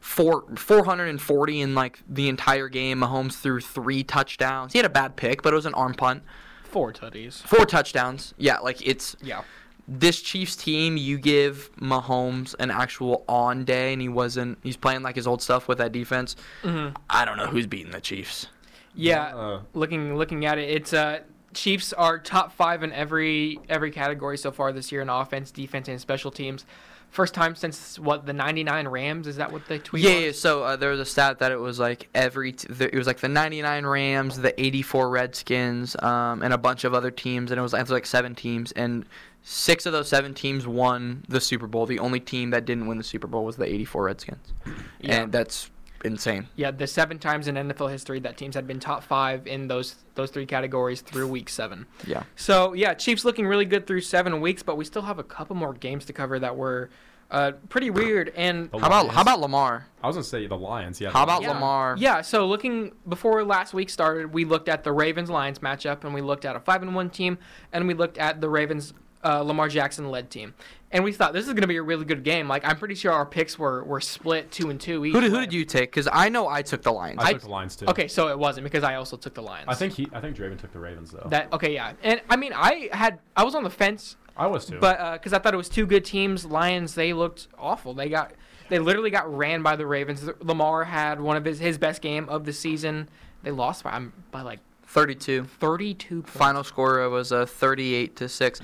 four 0.00 0.44
440 0.56 1.60
in 1.60 1.74
like 1.74 2.00
the 2.08 2.28
entire 2.30 2.68
game 2.68 3.00
Mahomes 3.00 3.34
threw 3.34 3.60
three 3.60 4.02
touchdowns 4.02 4.72
he 4.72 4.78
had 4.78 4.86
a 4.86 4.90
bad 4.90 5.16
pick 5.16 5.42
but 5.42 5.52
it 5.52 5.56
was 5.56 5.66
an 5.66 5.74
arm 5.74 5.92
punt 5.94 6.22
Four 6.64 6.92
tutties. 6.94 7.42
four 7.42 7.66
touchdowns 7.66 8.32
yeah 8.38 8.58
like 8.60 8.80
it's 8.86 9.14
Yeah. 9.22 9.42
this 9.86 10.22
Chiefs 10.22 10.56
team, 10.56 10.96
you 10.96 11.18
give 11.18 11.70
Mahomes 11.76 12.54
an 12.60 12.70
actual 12.70 13.24
on 13.28 13.64
day, 13.64 13.92
and 13.92 14.00
he 14.00 14.08
wasn't. 14.08 14.56
He's 14.62 14.76
playing 14.76 15.02
like 15.02 15.16
his 15.16 15.26
old 15.26 15.42
stuff 15.42 15.66
with 15.66 15.78
that 15.78 15.90
defense. 15.90 16.36
Mhm. 16.62 16.94
I 17.10 17.24
don't 17.24 17.36
know 17.36 17.48
who's 17.48 17.66
beating 17.66 17.90
the 17.90 18.00
Chiefs. 18.00 18.46
Yeah. 18.94 19.34
Uh, 19.36 19.60
looking 19.74 20.16
looking 20.16 20.44
at 20.46 20.58
it, 20.58 20.68
it's 20.70 20.92
uh 20.92 21.20
Chiefs 21.52 21.92
are 21.92 22.18
top 22.18 22.52
five 22.52 22.82
in 22.84 22.92
every 22.92 23.58
every 23.68 23.90
category 23.90 24.38
so 24.38 24.52
far 24.52 24.72
this 24.72 24.92
year 24.92 25.02
in 25.02 25.08
offense, 25.08 25.50
defense, 25.50 25.88
and 25.88 26.00
special 26.00 26.30
teams. 26.30 26.64
First 27.08 27.34
time 27.34 27.56
since 27.56 27.98
what 27.98 28.24
the 28.24 28.32
'99 28.32 28.86
Rams? 28.86 29.26
Is 29.26 29.34
that 29.36 29.50
what 29.50 29.66
they 29.66 29.80
tweeted? 29.80 30.02
Yeah, 30.04 30.18
yeah. 30.26 30.32
So 30.32 30.62
uh, 30.62 30.76
there 30.76 30.90
was 30.90 31.00
a 31.00 31.04
stat 31.04 31.40
that 31.40 31.50
it 31.50 31.58
was 31.58 31.80
like 31.80 32.08
every. 32.14 32.52
T- 32.52 32.72
the, 32.72 32.84
it 32.94 32.96
was 32.96 33.08
like 33.08 33.18
the 33.18 33.28
'99 33.28 33.84
Rams, 33.84 34.36
the 34.38 34.58
'84 34.62 35.10
Redskins, 35.10 35.96
um, 36.00 36.42
and 36.42 36.54
a 36.54 36.58
bunch 36.58 36.84
of 36.84 36.94
other 36.94 37.10
teams, 37.10 37.50
and 37.50 37.58
it 37.58 37.62
was, 37.62 37.74
it 37.74 37.80
was 37.80 37.90
like 37.90 38.06
seven 38.06 38.36
teams, 38.36 38.70
and 38.72 39.04
six 39.42 39.86
of 39.86 39.92
those 39.92 40.08
seven 40.08 40.34
teams 40.34 40.68
won 40.68 41.24
the 41.28 41.40
Super 41.40 41.66
Bowl. 41.66 41.84
The 41.84 41.98
only 41.98 42.20
team 42.20 42.50
that 42.50 42.64
didn't 42.64 42.86
win 42.86 42.96
the 42.96 43.02
Super 43.02 43.26
Bowl 43.26 43.44
was 43.44 43.56
the 43.56 43.66
'84 43.66 44.04
Redskins, 44.04 44.52
Yeah. 45.00 45.22
and 45.22 45.32
that's 45.32 45.68
insane. 46.04 46.48
Yeah, 46.56 46.70
the 46.70 46.86
seven 46.86 47.18
times 47.18 47.48
in 47.48 47.54
NFL 47.54 47.90
history 47.90 48.20
that 48.20 48.36
teams 48.36 48.54
had 48.54 48.66
been 48.66 48.80
top 48.80 49.02
five 49.02 49.46
in 49.46 49.68
those 49.68 49.96
those 50.14 50.30
three 50.30 50.46
categories 50.46 51.00
through 51.00 51.28
week 51.28 51.48
seven. 51.48 51.86
Yeah. 52.06 52.24
So 52.36 52.72
yeah, 52.72 52.94
Chiefs 52.94 53.24
looking 53.24 53.46
really 53.46 53.64
good 53.64 53.86
through 53.86 54.02
seven 54.02 54.40
weeks, 54.40 54.62
but 54.62 54.76
we 54.76 54.84
still 54.84 55.02
have 55.02 55.18
a 55.18 55.24
couple 55.24 55.56
more 55.56 55.72
games 55.72 56.04
to 56.06 56.12
cover 56.12 56.38
that 56.38 56.56
were 56.56 56.90
uh, 57.30 57.52
pretty 57.68 57.90
weird. 57.90 58.32
And 58.36 58.70
How 58.72 58.78
about 58.78 59.08
how 59.08 59.22
about 59.22 59.40
Lamar? 59.40 59.86
I 60.02 60.06
was 60.06 60.16
gonna 60.16 60.24
say 60.24 60.46
the 60.46 60.56
Lions. 60.56 61.00
Yeah. 61.00 61.10
How 61.10 61.22
about 61.22 61.42
yeah. 61.42 61.52
Lamar? 61.52 61.96
Yeah, 61.98 62.22
so 62.22 62.46
looking 62.46 62.92
before 63.08 63.44
last 63.44 63.74
week 63.74 63.90
started, 63.90 64.32
we 64.32 64.44
looked 64.44 64.68
at 64.68 64.84
the 64.84 64.92
Ravens 64.92 65.30
Lions 65.30 65.60
matchup, 65.60 66.04
and 66.04 66.12
we 66.14 66.22
looked 66.22 66.44
at 66.44 66.56
a 66.56 66.60
five 66.60 66.82
and 66.82 66.94
one 66.94 67.10
team, 67.10 67.38
and 67.72 67.86
we 67.86 67.94
looked 67.94 68.18
at 68.18 68.40
the 68.40 68.48
Ravens 68.48 68.92
uh, 69.22 69.42
Lamar 69.42 69.68
Jackson 69.68 70.10
led 70.10 70.30
team, 70.30 70.54
and 70.92 71.04
we 71.04 71.12
thought 71.12 71.32
this 71.32 71.46
is 71.46 71.52
going 71.52 71.62
to 71.62 71.68
be 71.68 71.76
a 71.76 71.82
really 71.82 72.04
good 72.04 72.24
game. 72.24 72.48
Like 72.48 72.64
I'm 72.66 72.76
pretty 72.76 72.94
sure 72.94 73.12
our 73.12 73.26
picks 73.26 73.58
were 73.58 73.84
were 73.84 74.00
split 74.00 74.50
two 74.50 74.70
and 74.70 74.80
two 74.80 75.04
each. 75.04 75.14
Who 75.14 75.20
did, 75.20 75.30
who 75.30 75.40
did 75.40 75.52
you 75.52 75.64
take? 75.64 75.90
Because 75.90 76.08
I 76.10 76.28
know 76.28 76.48
I 76.48 76.62
took 76.62 76.82
the 76.82 76.92
Lions. 76.92 77.18
I 77.22 77.28
I- 77.28 77.32
took 77.34 77.42
the 77.42 77.48
Lions 77.48 77.76
too. 77.76 77.86
Okay, 77.86 78.08
so 78.08 78.28
it 78.28 78.38
wasn't 78.38 78.64
because 78.64 78.84
I 78.84 78.96
also 78.96 79.16
took 79.16 79.34
the 79.34 79.42
Lions. 79.42 79.66
I 79.68 79.74
think 79.74 79.92
he. 79.94 80.08
I 80.12 80.20
think 80.20 80.36
Draven 80.36 80.58
took 80.58 80.72
the 80.72 80.80
Ravens 80.80 81.10
though. 81.10 81.26
that 81.30 81.52
okay, 81.52 81.74
yeah, 81.74 81.92
and 82.02 82.20
I 82.28 82.36
mean 82.36 82.52
I 82.54 82.88
had 82.92 83.18
I 83.36 83.44
was 83.44 83.54
on 83.54 83.64
the 83.64 83.70
fence 83.70 84.16
I 84.36 84.46
was 84.46 84.66
too. 84.66 84.78
But 84.80 85.12
because 85.14 85.32
I 85.32 85.38
thought 85.38 85.54
it 85.54 85.58
was 85.58 85.68
two 85.68 85.86
good 85.86 86.04
teams, 86.04 86.44
Lions 86.44 86.94
they 86.94 87.12
looked 87.12 87.48
awful. 87.58 87.94
They 87.94 88.08
got 88.08 88.32
they 88.68 88.78
literally 88.78 89.10
got 89.10 89.32
ran 89.36 89.62
by 89.62 89.76
the 89.76 89.86
Ravens. 89.86 90.28
Lamar 90.40 90.84
had 90.84 91.20
one 91.20 91.36
of 91.36 91.44
his 91.44 91.58
his 91.58 91.78
best 91.78 92.00
game 92.00 92.28
of 92.28 92.44
the 92.44 92.52
season. 92.52 93.08
They 93.42 93.50
lost 93.50 93.84
by 93.84 93.92
um, 93.92 94.12
by 94.30 94.42
like 94.42 94.60
32. 94.84 95.44
32 95.44 96.22
points. 96.22 96.36
Final 96.36 96.64
score 96.64 97.08
was 97.10 97.30
a 97.30 97.46
38 97.46 98.16
to 98.16 98.28
6. 98.28 98.60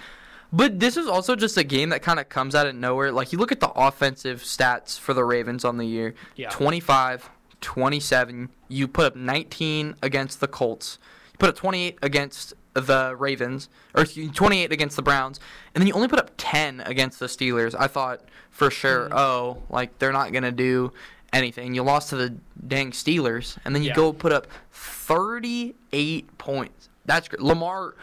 But 0.53 0.79
this 0.81 0.97
is 0.97 1.07
also 1.09 1.35
just 1.37 1.57
a 1.57 1.65
game 1.65 1.89
that 1.91 2.03
kind 2.03 2.19
of 2.21 2.29
comes 2.29 2.55
out 2.55 2.67
of 2.67 2.75
nowhere. 2.75 3.11
Like 3.13 3.33
you 3.33 3.39
look 3.39 3.53
at 3.53 3.61
the 3.61 3.71
offensive 3.71 4.43
stats 4.43 4.99
for 4.99 5.13
the 5.15 5.25
Ravens 5.25 5.65
on 5.65 5.77
the 5.77 5.87
year. 5.87 6.15
Yeah. 6.37 6.51
25, 6.51 7.29
27. 7.61 8.49
You 8.69 8.89
put 8.89 9.07
up 9.07 9.17
19 9.17 9.97
against 10.03 10.41
the 10.41 10.49
Colts. 10.49 10.99
You 11.33 11.39
put 11.39 11.49
up 11.51 11.57
28 11.57 11.99
against 12.03 12.55
the 12.75 13.17
Ravens, 13.17 13.69
or 13.95 14.05
28 14.05 14.71
against 14.71 14.97
the 14.97 15.03
Browns, 15.03 15.41
and 15.75 15.81
then 15.81 15.89
you 15.89 15.95
only 15.95 16.09
put 16.09 16.19
up 16.19 16.31
10 16.37 16.81
against 16.83 17.19
the 17.19 17.27
Steelers. 17.27 17.75
I 17.79 17.87
thought 17.87 18.21
for 18.51 18.71
sure, 18.71 19.09
Mhm. 19.09 19.15
oh, 19.17 19.63
like 19.71 19.99
they're 19.99 20.13
not 20.13 20.31
gonna 20.33 20.53
do 20.53 20.93
anything. 21.33 21.75
You 21.75 21.83
lost 21.83 22.11
to 22.11 22.17
the 22.17 22.37
dang 22.67 22.91
Steelers, 22.93 23.57
and 23.65 23.75
then 23.75 23.83
you 23.83 23.89
Yeah. 23.91 23.95
go 23.97 24.13
put 24.13 24.31
up 24.33 24.47
38 24.71 26.37
points. 26.39 26.89
That's 27.07 27.29
great. 27.29 27.41
Lamar, 27.41 27.95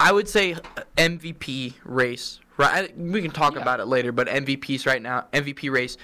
I 0.00 0.12
would 0.12 0.28
say 0.28 0.52
uh, 0.54 0.58
MVP 0.96 1.74
race. 1.84 2.40
Right, 2.56 2.96
we 2.98 3.22
can 3.22 3.30
talk 3.30 3.54
Yeah. 3.54 3.62
about 3.62 3.78
it 3.80 3.86
later, 3.86 4.10
but 4.12 4.26
MVPs 4.28 4.86
right 4.86 5.00
now, 5.00 5.26
MVP 5.32 5.70
race. 5.70 5.96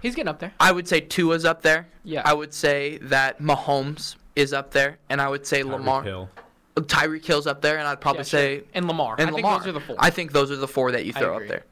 He's 0.00 0.14
getting 0.14 0.28
up 0.28 0.38
there. 0.38 0.52
I 0.58 0.72
would 0.72 0.88
say 0.88 1.00
Tua's 1.00 1.44
up 1.44 1.60
there. 1.62 1.88
Yeah. 2.04 2.22
I 2.24 2.32
would 2.32 2.54
say 2.54 2.96
that 3.02 3.38
Mahomes 3.40 4.16
is 4.34 4.52
up 4.54 4.70
there, 4.70 4.98
and 5.10 5.20
I 5.20 5.28
would 5.28 5.46
say 5.46 5.62
Tyreek 5.62 5.70
Lamar. 5.72 6.02
Hill. 6.02 6.30
Tyreek 6.76 7.24
Hill's 7.26 7.46
up 7.46 7.60
there, 7.60 7.76
and 7.78 7.86
I'd 7.86 8.00
probably 8.00 8.20
Yeah, 8.20 8.24
sure. 8.24 8.40
say 8.40 8.62
and 8.72 8.86
Lamar. 8.88 9.16
and 9.18 9.28
I 9.28 9.32
think 9.32 9.44
Lamar. 9.44 9.58
those 9.58 9.68
are 9.68 9.72
the 9.72 9.80
four. 9.80 9.96
I 9.98 10.08
think 10.08 10.32
those 10.32 10.50
are 10.50 10.56
the 10.56 10.68
four 10.68 10.92
that 10.92 11.04
you 11.04 11.12
throw 11.12 11.36
up 11.36 11.46
there. 11.48 11.64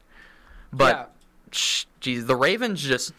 But 0.71 0.95
yeah. 0.95 1.05
sh- 1.51 1.85
geez, 1.99 2.27
the 2.27 2.35
Ravens 2.35 2.83
just 2.83 3.09
s- 3.11 3.15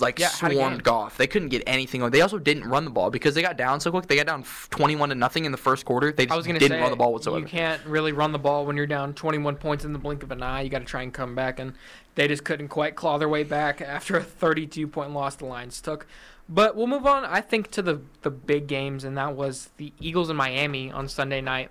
like 0.00 0.18
Yeah, 0.18 0.28
swarmed. 0.28 0.84
Goff. 0.84 1.16
They 1.16 1.26
couldn't 1.26 1.48
get 1.48 1.62
anything 1.66 2.02
on. 2.02 2.10
They 2.10 2.20
also 2.20 2.38
didn't 2.38 2.64
run 2.64 2.84
the 2.84 2.90
ball 2.90 3.10
because 3.10 3.34
they 3.34 3.42
got 3.42 3.56
down 3.56 3.80
so 3.80 3.90
quick. 3.90 4.06
They 4.06 4.16
got 4.16 4.26
down 4.26 4.44
twenty-one 4.70 5.08
to 5.08 5.14
nothing 5.14 5.44
in 5.44 5.52
the 5.52 5.58
first 5.58 5.84
quarter. 5.84 6.12
They 6.12 6.28
I 6.28 6.36
was 6.36 6.46
just 6.46 6.58
didn't 6.58 6.76
say 6.76 6.80
run 6.80 6.90
the 6.90 6.96
ball 6.96 7.12
whatsoever. 7.12 7.40
you 7.40 7.46
can't 7.46 7.84
really 7.84 8.12
run 8.12 8.32
the 8.32 8.38
ball 8.38 8.66
when 8.66 8.76
you're 8.76 8.86
down 8.86 9.14
21 9.14 9.56
points 9.56 9.84
in 9.84 9.92
the 9.92 9.98
blink 9.98 10.22
of 10.22 10.30
an 10.30 10.42
eye. 10.42 10.62
You 10.62 10.70
got 10.70 10.80
to 10.80 10.84
try 10.84 11.02
and 11.02 11.12
come 11.12 11.34
back, 11.34 11.58
and 11.58 11.72
they 12.14 12.28
just 12.28 12.44
couldn't 12.44 12.68
quite 12.68 12.94
claw 12.94 13.18
their 13.18 13.28
way 13.28 13.42
back 13.44 13.80
after 13.80 14.16
a 14.16 14.22
32 14.22 14.86
point 14.86 15.12
loss 15.12 15.36
the 15.36 15.46
Lions 15.46 15.80
took. 15.80 16.06
But 16.48 16.76
we'll 16.76 16.86
move 16.86 17.04
on, 17.06 17.24
I 17.24 17.40
think, 17.40 17.70
to 17.72 17.82
the 17.82 18.00
the 18.22 18.30
big 18.30 18.68
games, 18.68 19.04
and 19.04 19.18
that 19.18 19.34
was 19.34 19.70
the 19.76 19.92
Eagles 20.00 20.30
in 20.30 20.36
Miami 20.36 20.90
on 20.90 21.08
Sunday 21.08 21.40
night. 21.40 21.70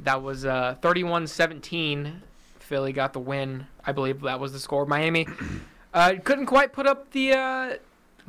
That 0.00 0.22
was 0.22 0.44
uh, 0.44 0.76
31-17. 0.82 2.20
Philly 2.58 2.92
got 2.92 3.12
the 3.12 3.20
win. 3.20 3.66
I 3.84 3.92
believe 3.92 4.20
that 4.22 4.40
was 4.40 4.52
the 4.52 4.58
score. 4.58 4.84
Miami 4.86 5.26
uh, 5.96 6.14
couldn't 6.22 6.46
quite 6.46 6.72
put 6.72 6.86
up 6.86 7.10
the. 7.10 7.32
Uh, 7.32 7.74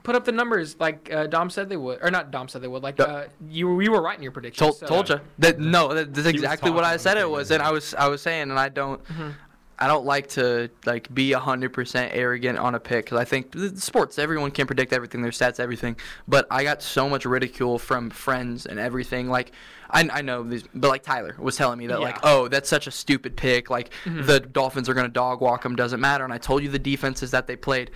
Put 0.03 0.15
up 0.15 0.23
the 0.23 0.31
numbers 0.31 0.77
like 0.79 1.11
uh, 1.11 1.27
Dom 1.27 1.49
said 1.49 1.67
they 1.67 1.75
would, 1.75 1.99
or 2.01 2.09
not 2.09 2.31
Dom 2.31 2.47
said 2.47 2.61
they 2.61 2.67
would. 2.69 2.81
Like 2.81 2.97
Yep. 2.97 3.09
uh, 3.09 3.23
you, 3.49 3.75
we 3.75 3.89
were 3.89 4.01
right 4.01 4.15
in 4.15 4.23
your 4.23 4.31
predictions. 4.31 4.59
Told, 4.59 4.77
so- 4.77 4.85
told 4.85 5.09
you 5.09 5.19
that 5.39 5.59
no, 5.59 5.93
that, 5.93 6.13
that's 6.13 6.27
exactly 6.27 6.71
what 6.71 6.85
I 6.85 6.95
said 6.95 7.17
it 7.17 7.29
was, 7.29 7.51
and 7.51 7.61
I 7.61 7.71
was 7.71 7.93
I 7.93 8.07
was 8.07 8.21
saying, 8.21 8.43
and 8.43 8.57
I 8.57 8.69
don't, 8.69 9.03
Mhm. 9.05 9.33
I 9.79 9.87
don't 9.87 10.05
like 10.05 10.27
to 10.29 10.69
like 10.85 11.13
be 11.13 11.31
hundred 11.33 11.71
percent 11.73 12.11
arrogant 12.15 12.57
on 12.57 12.73
a 12.73 12.79
pick 12.79 13.05
because 13.05 13.19
I 13.19 13.25
think 13.25 13.51
th- 13.51 13.75
sports 13.77 14.17
everyone 14.17 14.49
can 14.51 14.65
predict 14.65 14.91
everything, 14.91 15.21
their 15.21 15.31
stats, 15.31 15.59
everything. 15.59 15.97
But 16.27 16.47
I 16.49 16.63
got 16.63 16.81
so 16.81 17.07
much 17.07 17.25
ridicule 17.25 17.77
from 17.77 18.09
friends 18.09 18.65
and 18.65 18.79
everything. 18.79 19.29
Like 19.29 19.51
I, 19.89 20.09
I 20.11 20.21
know 20.21 20.41
these, 20.43 20.63
but 20.73 20.87
like 20.89 21.03
Tyler 21.03 21.35
was 21.37 21.55
telling 21.55 21.77
me 21.77 21.87
that 21.87 22.01
like, 22.01 22.17
oh, 22.23 22.47
that's 22.47 22.67
such 22.69 22.87
a 22.87 22.91
stupid 22.91 23.37
pick. 23.37 23.69
Like 23.69 23.91
Mhm. 24.05 24.25
the 24.25 24.39
Dolphins 24.39 24.89
are 24.89 24.93
gonna 24.95 25.09
dog 25.09 25.41
walk 25.41 25.61
them, 25.63 25.75
doesn't 25.75 25.99
matter. 26.01 26.23
And 26.23 26.33
I 26.33 26.37
told 26.39 26.63
you 26.63 26.69
the 26.69 26.79
defenses 26.79 27.31
that 27.31 27.45
they 27.47 27.55
played. 27.55 27.91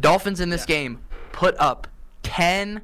Dolphins 0.00 0.40
in 0.40 0.48
this 0.50 0.62
Yeah. 0.68 0.74
game 0.76 0.98
put 1.32 1.54
up 1.58 1.86
ten 2.24 2.82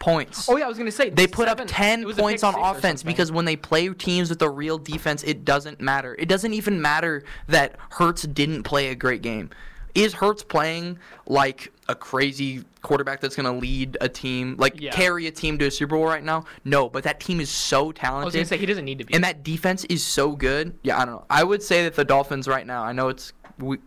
points. 0.00 0.48
Oh 0.48 0.56
yeah, 0.56 0.64
I 0.64 0.68
was 0.68 0.76
gonna 0.78 0.90
say 0.90 1.10
They 1.10 1.28
put 1.28 1.46
seven- 1.46 1.64
up 1.68 1.68
10 1.72 2.00
it 2.02 2.06
was 2.06 2.18
a 2.18 2.20
points 2.20 2.42
on 2.42 2.56
offense 2.56 3.04
because 3.04 3.30
when 3.30 3.44
they 3.44 3.54
play 3.54 3.88
teams 3.90 4.28
with 4.30 4.42
a 4.42 4.50
real 4.50 4.78
defense, 4.78 5.22
it 5.22 5.44
doesn't 5.44 5.80
matter. 5.80 6.16
It 6.18 6.28
doesn't 6.28 6.52
even 6.54 6.82
matter 6.82 7.22
that 7.46 7.76
Hurts 7.90 8.22
didn't 8.22 8.64
play 8.64 8.88
a 8.88 8.94
great 8.96 9.22
game. 9.22 9.50
Is 9.94 10.14
Hurts 10.14 10.42
playing 10.42 10.98
like 11.26 11.72
a 11.88 11.94
crazy 11.94 12.64
quarterback 12.82 13.20
that's 13.20 13.34
going 13.34 13.52
to 13.52 13.60
lead 13.60 13.96
a 14.00 14.08
team, 14.08 14.54
like 14.56 14.80
Yeah. 14.80 14.92
carry 14.92 15.26
a 15.26 15.32
team 15.32 15.58
to 15.58 15.66
a 15.66 15.70
Super 15.70 15.96
Bowl 15.96 16.04
right 16.06 16.22
now? 16.22 16.44
No, 16.64 16.88
but 16.88 17.02
that 17.04 17.18
team 17.20 17.40
is 17.40 17.50
so 17.50 17.90
talented. 17.92 18.22
I 18.22 18.24
was 18.26 18.34
gonna 18.34 18.44
say 18.46 18.56
he 18.58 18.66
doesn't 18.66 18.84
need 18.84 18.98
to 18.98 19.04
be. 19.04 19.12
and 19.14 19.22
that 19.24 19.42
defense 19.42 19.84
is 19.86 20.02
so 20.04 20.32
good. 20.32 20.74
Yeah, 20.82 20.96
I 21.00 21.04
don't 21.04 21.14
know. 21.16 21.24
I 21.28 21.42
would 21.44 21.62
say 21.62 21.82
that 21.84 21.94
the 21.96 22.04
Dolphins 22.04 22.46
right 22.48 22.66
now, 22.66 22.82
I 22.84 22.92
know 22.92 23.08
it's 23.08 23.32
we 23.58 23.78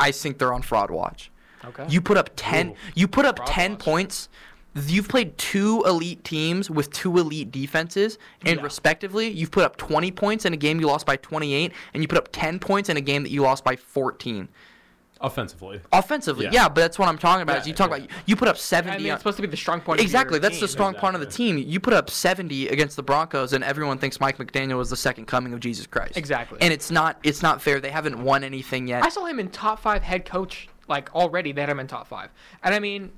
I 0.00 0.10
think 0.12 0.38
they're 0.38 0.52
on 0.54 0.62
fraud 0.62 0.90
watch. 0.90 1.30
okay. 1.64 1.84
You 1.88 2.00
put 2.00 2.16
up 2.16 2.30
10 2.36 2.70
Ooh. 2.70 2.74
you 2.94 3.06
put 3.08 3.24
up 3.26 3.40
10 3.44 3.72
watch. 3.72 3.80
points. 3.80 4.28
You've 4.74 5.08
played 5.08 5.36
two 5.36 5.82
elite 5.86 6.24
teams 6.24 6.70
with 6.70 6.90
two 6.90 7.18
elite 7.18 7.50
defenses 7.52 8.18
and 8.46 8.56
Yeah. 8.58 8.62
respectively, 8.64 9.28
you've 9.28 9.50
put 9.50 9.64
up 9.64 9.76
20 9.76 10.10
points 10.10 10.44
in 10.46 10.54
a 10.54 10.56
game 10.56 10.80
you 10.80 10.86
lost 10.86 11.04
by 11.04 11.16
28 11.16 11.72
and 11.92 12.02
you 12.02 12.08
put 12.08 12.16
up 12.18 12.28
10 12.32 12.58
points 12.58 12.88
in 12.88 12.96
a 12.96 13.00
game 13.02 13.22
that 13.22 13.30
you 13.30 13.42
lost 13.42 13.64
by 13.64 13.76
14. 13.76 14.48
Offensively. 15.20 15.80
Offensively, 15.92 16.46
yeah, 16.46 16.50
Yeah. 16.52 16.68
but 16.68 16.76
that's 16.80 16.98
what 16.98 17.06
I'm 17.08 17.16
talking 17.18 17.42
about. 17.42 17.58
is 17.58 17.66
Yeah, 17.66 17.70
you 17.70 17.74
talk 17.76 17.86
about 17.88 18.08
you 18.26 18.34
put 18.34 18.48
up 18.48 18.56
I 18.56 18.58
70 18.58 18.98
mean, 19.04 19.12
it's 19.12 19.20
supposed 19.20 19.36
to 19.36 19.42
be 19.42 19.46
the 19.48 19.56
strong 19.56 19.80
point. 19.80 20.00
Exactly, 20.00 20.40
that's 20.40 20.56
the 20.58 20.66
team. 20.66 20.72
strong 20.72 20.94
part 20.94 21.14
of 21.14 21.20
the 21.20 21.28
team. 21.28 21.58
You 21.58 21.78
put 21.78 21.92
up 21.94 22.10
70 22.10 22.66
against 22.68 22.96
the 22.96 23.04
Broncos 23.04 23.52
and 23.52 23.62
everyone 23.62 23.98
thinks 23.98 24.18
Mike 24.18 24.38
McDaniel 24.38 24.78
was 24.78 24.90
the 24.90 24.96
second 24.96 25.26
coming 25.26 25.52
of 25.52 25.60
Jesus 25.60 25.86
Christ. 25.86 26.16
Exactly. 26.16 26.58
And 26.60 26.72
it's 26.72 26.90
not 26.90 27.18
it's 27.22 27.40
not 27.42 27.62
fair. 27.62 27.78
They 27.78 27.90
haven't 27.90 28.20
won 28.20 28.42
anything 28.42 28.88
yet. 28.88 29.04
I 29.04 29.10
saw 29.10 29.26
him 29.26 29.38
in 29.38 29.50
top 29.50 29.78
five 29.78 30.02
head 30.02 30.24
coach. 30.24 30.68
Like 30.88 31.14
already, 31.14 31.52
they 31.52 31.60
had 31.60 31.70
him 31.70 31.78
in 31.78 31.86
top 31.86 32.08
five. 32.08 32.30
And 32.64 32.74
I 32.74 32.80
mean, 32.80 33.12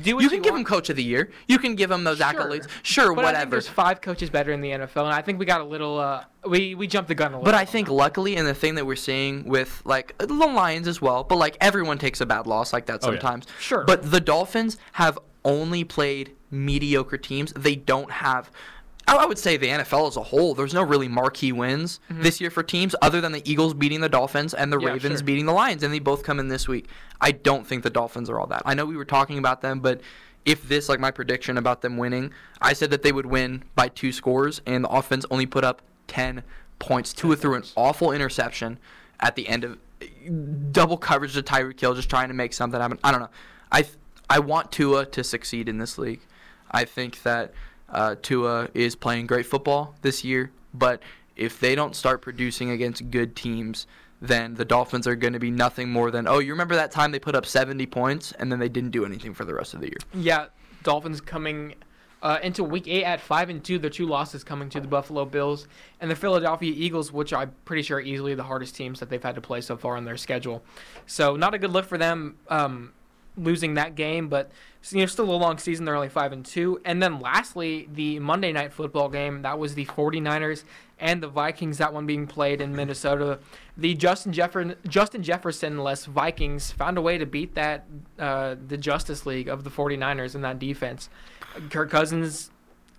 do 0.00 0.14
what 0.14 0.22
you 0.24 0.30
can 0.30 0.42
give 0.42 0.54
him 0.54 0.64
coach 0.64 0.90
of 0.90 0.96
the 0.96 1.02
year. 1.02 1.30
You 1.48 1.58
can 1.58 1.74
give 1.74 1.90
him 1.90 2.04
those 2.04 2.18
Sure. 2.18 2.26
accolades. 2.28 2.68
Sure, 2.82 3.14
But 3.14 3.24
I 3.24 3.28
think 3.28 3.34
whatever. 3.34 3.50
there's 3.50 3.68
five 3.68 4.00
coaches 4.00 4.30
better 4.30 4.52
in 4.52 4.60
the 4.60 4.70
NFL, 4.70 5.04
and 5.06 5.14
I 5.14 5.22
think 5.22 5.38
we 5.38 5.46
got 5.46 5.60
a 5.60 5.64
little. 5.64 5.98
Uh, 5.98 6.24
we 6.46 6.74
we 6.74 6.86
jumped 6.86 7.08
the 7.08 7.14
gun 7.14 7.32
a 7.32 7.36
little. 7.38 7.44
But 7.44 7.54
I 7.54 7.64
think 7.64 7.88
luckily, 7.88 8.36
and 8.36 8.46
the 8.46 8.54
thing 8.54 8.76
that 8.76 8.86
we're 8.86 8.94
seeing 8.96 9.44
with 9.44 9.82
like 9.84 10.16
the 10.18 10.32
Lions 10.34 10.86
as 10.86 11.00
well, 11.02 11.24
but 11.24 11.36
like 11.36 11.56
everyone 11.60 11.98
takes 11.98 12.20
a 12.20 12.26
bad 12.26 12.46
loss 12.46 12.72
like 12.72 12.86
that 12.86 13.00
Oh, 13.02 13.10
yeah. 13.10 13.18
sometimes. 13.20 13.46
Sure. 13.58 13.84
But 13.84 14.10
the 14.10 14.20
Dolphins 14.20 14.76
have 14.92 15.18
only 15.44 15.82
played 15.84 16.32
mediocre 16.50 17.18
teams. 17.18 17.52
They 17.54 17.74
don't 17.76 18.10
have. 18.10 18.50
I 19.18 19.26
would 19.26 19.38
say 19.38 19.56
the 19.56 19.68
NFL 19.68 20.08
as 20.08 20.16
a 20.16 20.22
whole, 20.22 20.54
there's 20.54 20.74
no 20.74 20.82
really 20.82 21.08
marquee 21.08 21.52
wins 21.52 22.00
this 22.08 22.40
year 22.40 22.50
for 22.50 22.62
teams 22.62 22.94
other 23.02 23.20
than 23.20 23.32
the 23.32 23.42
Eagles 23.50 23.74
beating 23.74 24.00
the 24.00 24.08
Dolphins 24.08 24.54
and 24.54 24.72
the 24.72 24.76
Mm-hmm. 24.76 24.86
Yeah, 24.86 24.92
Ravens 24.92 25.18
sure. 25.20 25.26
beating 25.26 25.46
the 25.46 25.52
Lions, 25.52 25.82
and 25.82 25.92
they 25.92 25.98
both 25.98 26.22
come 26.24 26.38
in 26.40 26.48
this 26.48 26.66
week. 26.68 26.88
I 27.20 27.32
don't 27.32 27.66
think 27.66 27.82
the 27.82 27.90
Dolphins 27.90 28.28
are 28.30 28.38
all 28.40 28.46
that. 28.48 28.62
I 28.64 28.74
know 28.74 28.84
we 28.86 28.96
were 28.96 29.04
talking 29.04 29.38
about 29.38 29.60
them, 29.62 29.80
but 29.80 30.00
if 30.44 30.68
this, 30.68 30.88
like 30.88 30.98
my 30.98 31.10
prediction 31.10 31.56
about 31.56 31.82
them 31.82 31.96
winning, 31.96 32.32
I 32.60 32.72
said 32.72 32.90
that 32.90 33.02
they 33.02 33.12
would 33.12 33.26
win 33.26 33.62
by 33.76 33.88
two 33.88 34.12
scores, 34.12 34.60
and 34.66 34.84
the 34.84 34.88
offense 34.88 35.24
only 35.30 35.46
put 35.46 35.62
up 35.64 35.82
10 36.08 36.42
points. 36.78 37.12
Tua 37.12 37.36
threw 37.36 37.54
an 37.54 37.62
awful 37.76 38.10
interception 38.12 38.78
at 39.20 39.36
the 39.36 39.46
end 39.48 39.64
of 39.64 39.78
double 40.72 40.96
coverage 40.96 41.34
to 41.34 41.42
Tyreek 41.42 41.78
Hill, 41.78 41.94
just 41.94 42.10
trying 42.10 42.28
to 42.28 42.34
make 42.34 42.52
something 42.52 42.80
happen. 42.80 42.98
I 43.04 43.12
don't 43.12 43.20
know. 43.20 43.30
I 43.70 43.84
I 44.28 44.38
want 44.40 44.72
Tua 44.72 45.06
to 45.06 45.22
succeed 45.22 45.68
in 45.68 45.78
this 45.78 45.98
league. 45.98 46.20
I 46.70 46.84
think 46.84 47.22
that 47.22 47.52
uh, 47.92 48.16
Tua 48.20 48.68
is 48.74 48.96
playing 48.96 49.26
great 49.26 49.46
football 49.46 49.94
this 50.02 50.24
year, 50.24 50.50
but 50.74 51.02
if 51.36 51.60
they 51.60 51.74
don't 51.74 51.94
start 51.94 52.22
producing 52.22 52.70
against 52.70 53.10
good 53.10 53.36
teams, 53.36 53.86
then 54.20 54.54
the 54.54 54.64
Dolphins 54.64 55.06
are 55.06 55.16
going 55.16 55.32
to 55.32 55.38
be 55.38 55.50
nothing 55.50 55.90
more 55.90 56.10
than 56.10 56.28
oh, 56.28 56.38
you 56.38 56.52
remember 56.52 56.74
that 56.76 56.90
time 56.90 57.10
they 57.12 57.18
put 57.18 57.34
up 57.34 57.44
70 57.44 57.86
points 57.86 58.32
and 58.32 58.50
then 58.50 58.58
they 58.58 58.68
didn't 58.68 58.90
do 58.90 59.04
anything 59.04 59.34
for 59.34 59.44
the 59.44 59.54
rest 59.54 59.74
of 59.74 59.80
the 59.80 59.86
year. 59.86 59.98
Yeah, 60.14 60.46
Dolphins 60.82 61.20
coming 61.20 61.74
uh, 62.22 62.38
into 62.42 62.62
Week 62.62 62.86
Eight 62.86 63.04
at 63.04 63.20
five 63.20 63.50
and 63.50 63.62
two. 63.62 63.78
Their 63.78 63.90
two 63.90 64.06
losses 64.06 64.44
coming 64.44 64.68
to 64.70 64.80
the 64.80 64.86
Buffalo 64.86 65.24
Bills 65.24 65.66
and 66.00 66.10
the 66.10 66.14
Philadelphia 66.14 66.72
Eagles, 66.74 67.12
which 67.12 67.32
I'm 67.32 67.52
pretty 67.64 67.82
sure 67.82 67.98
are 67.98 68.00
easily 68.00 68.34
the 68.34 68.44
hardest 68.44 68.76
teams 68.76 69.00
that 69.00 69.10
they've 69.10 69.22
had 69.22 69.34
to 69.34 69.40
play 69.40 69.60
so 69.60 69.76
far 69.76 69.96
on 69.96 70.04
their 70.04 70.16
schedule. 70.16 70.62
So 71.06 71.36
not 71.36 71.54
a 71.54 71.58
good 71.58 71.72
look 71.72 71.86
for 71.86 71.98
them 71.98 72.36
um, 72.48 72.92
losing 73.36 73.74
that 73.74 73.94
game, 73.94 74.28
but 74.28 74.50
you 74.90 75.00
know 75.00 75.06
still 75.06 75.30
a 75.30 75.36
long 75.36 75.58
season. 75.58 75.84
They're 75.84 75.94
only 75.94 76.08
five 76.08 76.32
and 76.32 76.44
two. 76.44 76.80
And 76.84 77.02
then 77.02 77.20
lastly, 77.20 77.88
the 77.92 78.18
Monday 78.18 78.52
night 78.52 78.72
football 78.72 79.08
game 79.08 79.42
that 79.42 79.58
was 79.58 79.74
the 79.74 79.86
49ers 79.86 80.64
and 80.98 81.22
the 81.22 81.28
Vikings. 81.28 81.78
That 81.78 81.92
one 81.94 82.04
being 82.06 82.26
played 82.26 82.60
in 82.60 82.74
Minnesota. 82.76 83.38
The 83.76 83.94
Justin 83.94 84.32
Jefferson 84.32 84.76
Justin 84.86 85.22
Jefferson 85.22 85.78
less 85.78 86.04
Vikings 86.04 86.72
found 86.72 86.98
a 86.98 87.00
way 87.00 87.16
to 87.16 87.24
beat 87.26 87.54
that 87.54 87.86
uh, 88.18 88.56
the 88.68 88.76
Justice 88.76 89.24
League 89.24 89.48
of 89.48 89.64
the 89.64 89.70
49ers 89.70 90.34
in 90.34 90.42
that 90.42 90.58
defense. 90.58 91.08
Kirk 91.70 91.90
Cousins 91.90 92.50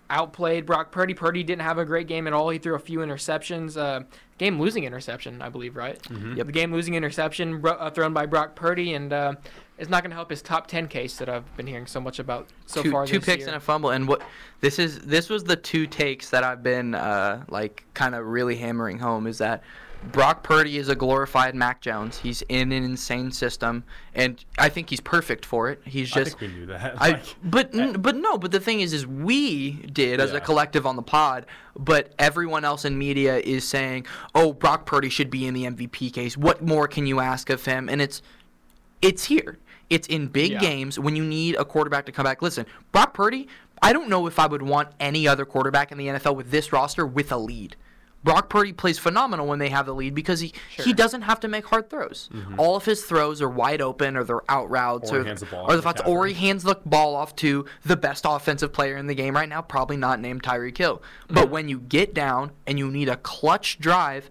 outplayed 0.09 0.65
Brock 0.65 0.91
Purdy. 0.91 1.13
Purdy 1.13 1.43
didn't 1.43 1.61
have 1.63 1.77
a 1.77 1.85
great 1.85 2.07
game 2.07 2.27
at 2.27 2.33
all. 2.33 2.49
He 2.49 2.59
threw 2.59 2.75
a 2.75 2.79
few 2.79 2.99
interceptions. 2.99 3.77
Uh, 3.77 4.03
game 4.37 4.59
losing 4.59 4.83
interception, 4.83 5.41
I 5.41 5.49
believe, 5.49 5.75
right? 5.75 5.99
Mhm. 6.03 6.37
Yep. 6.37 6.45
The 6.47 6.51
game 6.51 6.71
losing 6.73 6.93
interception 6.95 7.59
bro- 7.61 7.73
uh, 7.73 7.89
thrown 7.89 8.13
by 8.13 8.25
Brock 8.25 8.53
Purdy, 8.55 8.93
and 8.93 9.11
uh, 9.11 9.33
it's 9.77 9.89
not 9.89 10.03
going 10.03 10.11
to 10.11 10.15
help 10.15 10.29
his 10.29 10.41
top 10.41 10.67
10 10.67 10.87
case 10.87 11.17
that 11.17 11.29
I've 11.29 11.55
been 11.57 11.67
hearing 11.67 11.87
so 11.87 11.99
much 11.99 12.19
about 12.19 12.47
so 12.65 12.83
two, 12.83 12.91
far 12.91 13.05
two 13.07 13.19
this 13.19 13.25
picks 13.25 13.39
year. 13.39 13.47
and 13.49 13.57
a 13.57 13.59
fumble 13.59 13.89
and 13.89 14.07
what 14.07 14.21
this 14.61 14.77
is 14.79 14.99
this 14.99 15.29
was 15.29 15.43
the 15.43 15.55
two 15.55 15.87
takes 15.87 16.29
that 16.29 16.43
I've 16.43 16.61
been 16.63 16.93
uh, 16.95 17.43
like 17.49 17.83
kind 17.93 18.13
of 18.15 18.25
really 18.25 18.55
hammering 18.55 18.99
home 18.99 19.25
is 19.27 19.39
that 19.39 19.63
Brock 20.11 20.43
Purdy 20.43 20.77
is 20.77 20.89
a 20.89 20.95
glorified 20.95 21.55
Mac 21.55 21.79
Jones. 21.79 22.17
He's 22.17 22.41
in 22.49 22.73
an 22.73 22.83
insane 22.83 23.31
system 23.31 23.85
and 24.13 24.43
I 24.57 24.67
think 24.67 24.89
he's 24.89 24.99
perfect 24.99 25.45
for 25.45 25.69
it. 25.69 25.81
He's 25.85 26.09
just. 26.11 26.17
I 26.17 26.23
just 26.25 26.39
think 26.39 26.51
we 26.51 26.59
knew 26.59 26.65
that. 26.67 27.01
I, 27.01 27.09
Like, 27.11 27.35
but 27.43 27.73
n- 27.73 27.93
but 28.01 28.17
no, 28.17 28.37
but 28.37 28.51
the 28.51 28.59
thing 28.59 28.81
is, 28.81 28.91
is 28.93 29.07
we 29.07 29.71
did 29.71 30.19
as 30.19 30.33
a 30.33 30.41
collective 30.41 30.85
on 30.85 30.97
the 30.97 31.01
pod, 31.03 31.45
but 31.77 32.13
everyone 32.19 32.65
else 32.65 32.83
in 32.83 32.97
media 32.97 33.37
is 33.37 33.65
saying, 33.67 34.05
"Oh, 34.35 34.51
Brock 34.51 34.85
Purdy 34.85 35.09
should 35.09 35.29
be 35.29 35.47
in 35.47 35.53
the 35.53 35.63
MVP 35.63 36.11
case. 36.13 36.35
What 36.37 36.61
more 36.61 36.87
can 36.87 37.07
you 37.07 37.21
ask 37.21 37.49
of 37.49 37.63
him?" 37.63 37.87
And 37.87 38.01
it's 38.01 38.21
it's 39.03 39.25
here. 39.25 39.59
It's 39.89 40.07
in 40.07 40.27
big 40.27 40.53
Yeah. 40.53 40.59
games 40.59 40.97
when 40.97 41.15
you 41.15 41.23
need 41.23 41.55
a 41.55 41.65
quarterback 41.65 42.05
to 42.07 42.11
come 42.11 42.23
back. 42.23 42.41
Listen, 42.41 42.65
Brock 42.91 43.13
Purdy. 43.13 43.47
I 43.81 43.91
don't 43.91 44.07
know 44.07 44.27
if 44.27 44.39
I 44.39 44.47
would 44.47 44.61
want 44.61 44.89
any 44.99 45.27
other 45.27 45.43
quarterback 45.45 45.91
in 45.91 45.97
the 45.97 46.07
NFL 46.07 46.35
with 46.35 46.51
this 46.51 46.71
roster 46.71 47.05
with 47.05 47.31
a 47.33 47.37
lead. 47.37 47.75
Brock 48.23 48.49
Purdy 48.49 48.71
plays 48.71 48.97
phenomenal 48.97 49.45
when 49.47 49.59
they 49.59 49.67
have 49.67 49.85
the 49.85 49.93
lead 49.93 50.15
because 50.15 50.39
he, 50.39 50.53
he 50.69 50.93
doesn't 50.93 51.23
have 51.23 51.41
to 51.41 51.49
make 51.49 51.65
hard 51.65 51.89
throws. 51.89 52.29
Mm-hmm. 52.33 52.57
All 52.57 52.77
of 52.77 52.85
his 52.85 53.03
throws 53.03 53.41
are 53.41 53.49
wide 53.49 53.81
open 53.81 54.15
or 54.15 54.23
they're 54.23 54.49
out 54.49 54.69
routes 54.69 55.11
Or 55.11 55.15
he 55.15 55.21
or, 55.21 55.25
hands 55.25 55.39
the 55.41 55.45
ball 55.47 55.69
or 55.69 55.75
the 55.75 55.81
fact 55.81 56.01
or 56.05 56.25
he 56.25 56.33
hands 56.33 56.63
the 56.63 56.75
ball 56.85 57.15
off 57.15 57.35
to 57.37 57.65
the 57.83 57.97
best 57.97 58.25
offensive 58.25 58.71
player 58.71 58.95
in 58.95 59.07
the 59.07 59.15
game 59.15 59.35
right 59.35 59.49
now, 59.49 59.61
probably 59.61 59.97
not 59.97 60.21
named 60.21 60.43
Tyreek 60.43 60.77
Hill. 60.77 61.01
But 61.27 61.35
mm-hmm. 61.35 61.51
when 61.51 61.69
you 61.69 61.79
get 61.81 62.13
down 62.13 62.51
and 62.65 62.79
you 62.79 62.89
need 62.89 63.09
a 63.09 63.17
clutch 63.17 63.79
drive, 63.79 64.29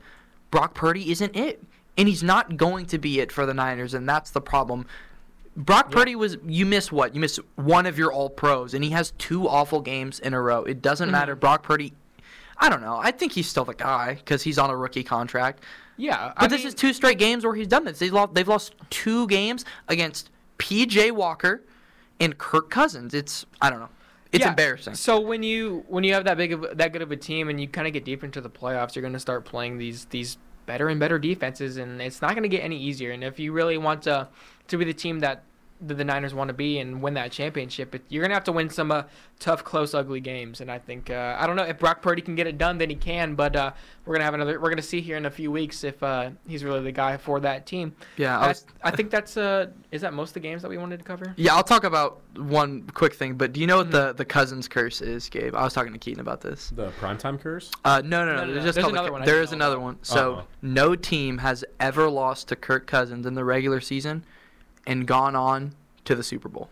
Brock 0.50 0.74
Purdy 0.74 1.10
isn't 1.10 1.36
it. 1.36 1.62
And 1.98 2.08
he's 2.08 2.22
not 2.22 2.56
going 2.56 2.86
to 2.86 2.98
be 2.98 3.20
it 3.20 3.30
for 3.30 3.44
the 3.44 3.52
Niners, 3.54 3.92
and 3.94 4.08
that's 4.08 4.30
the 4.30 4.40
problem. 4.40 4.86
Brock 5.54 5.88
Yeah. 5.90 5.96
Purdy 5.98 6.16
was 6.16 6.38
you 6.46 6.64
miss 6.64 6.90
what? 6.90 7.14
You 7.14 7.20
miss 7.20 7.38
one 7.56 7.84
of 7.84 7.98
your 7.98 8.10
all 8.10 8.30
pros 8.30 8.72
and 8.72 8.82
he 8.82 8.88
has 8.90 9.10
two 9.18 9.46
awful 9.46 9.82
games 9.82 10.18
in 10.18 10.32
a 10.32 10.40
row. 10.40 10.62
It 10.64 10.80
doesn't 10.80 11.10
Mhm. 11.10 11.12
matter. 11.12 11.36
Brock 11.36 11.62
Purdy 11.62 11.92
I 12.58 12.68
don't 12.70 12.80
know. 12.80 12.98
I 13.02 13.10
think 13.10 13.32
he's 13.32 13.48
still 13.48 13.64
the 13.64 13.74
guy 13.74 14.14
because 14.14 14.42
he's 14.42 14.56
on 14.56 14.70
a 14.70 14.76
rookie 14.76 15.02
contract. 15.02 15.64
Yeah, 15.96 16.32
But 16.36 16.44
I 16.44 16.46
this 16.46 16.60
mean, 16.60 16.68
is 16.68 16.74
two 16.74 16.92
straight 16.92 17.18
games 17.18 17.44
where 17.44 17.54
he's 17.56 17.66
done 17.66 17.84
this. 17.84 17.98
They've 17.98 18.12
lost, 18.12 18.34
they've 18.34 18.46
lost 18.48 18.74
two 18.88 19.26
games 19.26 19.64
against 19.88 20.30
P.J. 20.58 21.10
Walker 21.10 21.62
and 22.20 22.38
Kirk 22.38 22.70
Cousins. 22.70 23.12
It's 23.14 23.44
I 23.60 23.68
don't 23.68 23.80
know. 23.80 23.88
It's 24.30 24.42
Yeah. 24.44 24.50
embarrassing. 24.50 24.94
So 24.94 25.20
when 25.20 25.42
you 25.42 25.84
when 25.88 26.04
you 26.04 26.14
have 26.14 26.24
that 26.24 26.36
big 26.38 26.52
of 26.52 26.66
that 26.78 26.92
good 26.94 27.02
of 27.02 27.10
a 27.12 27.16
team 27.16 27.48
and 27.50 27.60
you 27.60 27.68
kind 27.68 27.86
of 27.86 27.92
get 27.92 28.04
deep 28.06 28.22
into 28.24 28.40
the 28.40 28.48
playoffs, 28.50 28.94
you're 28.94 29.02
going 29.02 29.12
to 29.12 29.20
start 29.20 29.44
playing 29.44 29.76
these 29.78 30.06
these 30.06 30.38
better 30.72 30.88
and 30.88 30.98
better 30.98 31.18
defenses, 31.18 31.76
and 31.76 32.00
it's 32.00 32.22
not 32.22 32.30
going 32.30 32.44
to 32.44 32.48
get 32.48 32.64
any 32.64 32.78
easier. 32.78 33.10
And 33.10 33.22
if 33.22 33.38
you 33.38 33.52
really 33.52 33.76
want 33.76 34.00
to 34.04 34.26
to 34.68 34.78
be 34.78 34.86
the 34.86 34.94
team 34.94 35.20
that 35.20 35.44
the, 35.84 35.94
the 35.94 36.04
Niners 36.04 36.32
want 36.34 36.48
to 36.48 36.54
be 36.54 36.78
and 36.78 37.02
win 37.02 37.14
that 37.14 37.32
championship, 37.32 37.94
it, 37.94 38.02
you're 38.08 38.22
going 38.22 38.30
to 38.30 38.34
have 38.34 38.44
to 38.44 38.52
win 38.52 38.70
some 38.70 38.90
uh, 38.92 39.02
tough, 39.40 39.64
close, 39.64 39.94
ugly 39.94 40.20
games. 40.20 40.60
And 40.60 40.70
I 40.70 40.78
think 40.78 41.10
uh, 41.10 41.36
I 41.38 41.46
don't 41.46 41.56
know 41.56 41.64
if 41.64 41.78
Brock 41.78 42.02
Purdy 42.02 42.22
can 42.22 42.34
get 42.34 42.46
it 42.46 42.58
done, 42.58 42.78
then 42.78 42.88
he 42.90 42.96
can. 42.96 43.34
But 43.34 43.56
uh, 43.56 43.72
we're 44.04 44.14
gonna 44.14 44.24
have 44.24 44.34
another. 44.34 44.58
We're 44.60 44.70
gonna 44.70 44.82
see 44.82 45.00
here 45.00 45.16
in 45.16 45.26
a 45.26 45.30
few 45.30 45.50
weeks 45.52 45.84
if 45.84 46.02
uh, 46.02 46.30
he's 46.48 46.64
really 46.64 46.80
the 46.82 46.90
guy 46.92 47.16
for 47.16 47.40
that 47.40 47.66
team. 47.66 47.94
Yeah, 48.16 48.38
I 48.38 48.44
I, 48.44 48.48
was, 48.48 48.66
I 48.82 48.90
think 48.90 49.10
that's 49.10 49.36
uh, 49.36 49.68
is 49.92 50.00
that 50.00 50.12
most 50.12 50.30
of 50.30 50.34
the 50.34 50.40
games 50.40 50.62
that 50.62 50.68
we 50.68 50.76
wanted 50.78 50.98
to 50.98 51.04
cover. 51.04 51.34
yeah. 51.36 51.54
I'll 51.54 51.62
talk 51.62 51.84
about 51.84 52.20
one 52.36 52.82
quick 52.94 53.14
thing. 53.14 53.34
But 53.34 53.52
do 53.52 53.60
you 53.60 53.66
know 53.66 53.76
what 53.78 53.88
Mhm. 53.88 53.92
the 53.92 54.12
the 54.14 54.24
Cousins 54.24 54.66
curse 54.68 55.00
is, 55.00 55.28
Gabe? 55.28 55.54
I 55.54 55.62
was 55.62 55.72
talking 55.72 55.92
to 55.92 55.98
Keaton 55.98 56.20
about 56.20 56.40
this. 56.40 56.70
The 56.70 56.90
primetime 57.00 57.40
curse. 57.40 57.70
Uh, 57.84 58.02
no, 58.04 58.24
no, 58.24 58.32
no. 58.32 58.40
No, 58.42 58.44
no, 58.46 58.52
there's 58.52 58.64
no. 58.64 58.68
just 58.68 58.74
There's 58.76 58.82
called 58.84 58.94
the 58.94 58.98
another 58.98 59.12
one 59.12 59.22
I 59.22 59.24
There 59.26 59.34
didn't 59.36 59.44
is 59.44 59.50
know 59.52 59.56
another 59.56 59.80
one. 59.80 59.98
So 60.02 60.34
Uh-oh. 60.34 60.46
no 60.62 60.94
team 60.96 61.38
has 61.38 61.64
ever 61.80 62.08
lost 62.10 62.48
to 62.48 62.56
Kirk 62.56 62.86
Cousins 62.86 63.26
in 63.26 63.34
the 63.34 63.44
regular 63.44 63.80
season 63.80 64.24
and 64.86 65.06
gone 65.06 65.36
on 65.36 65.74
to 66.04 66.14
the 66.14 66.22
Super 66.22 66.48
Bowl. 66.48 66.68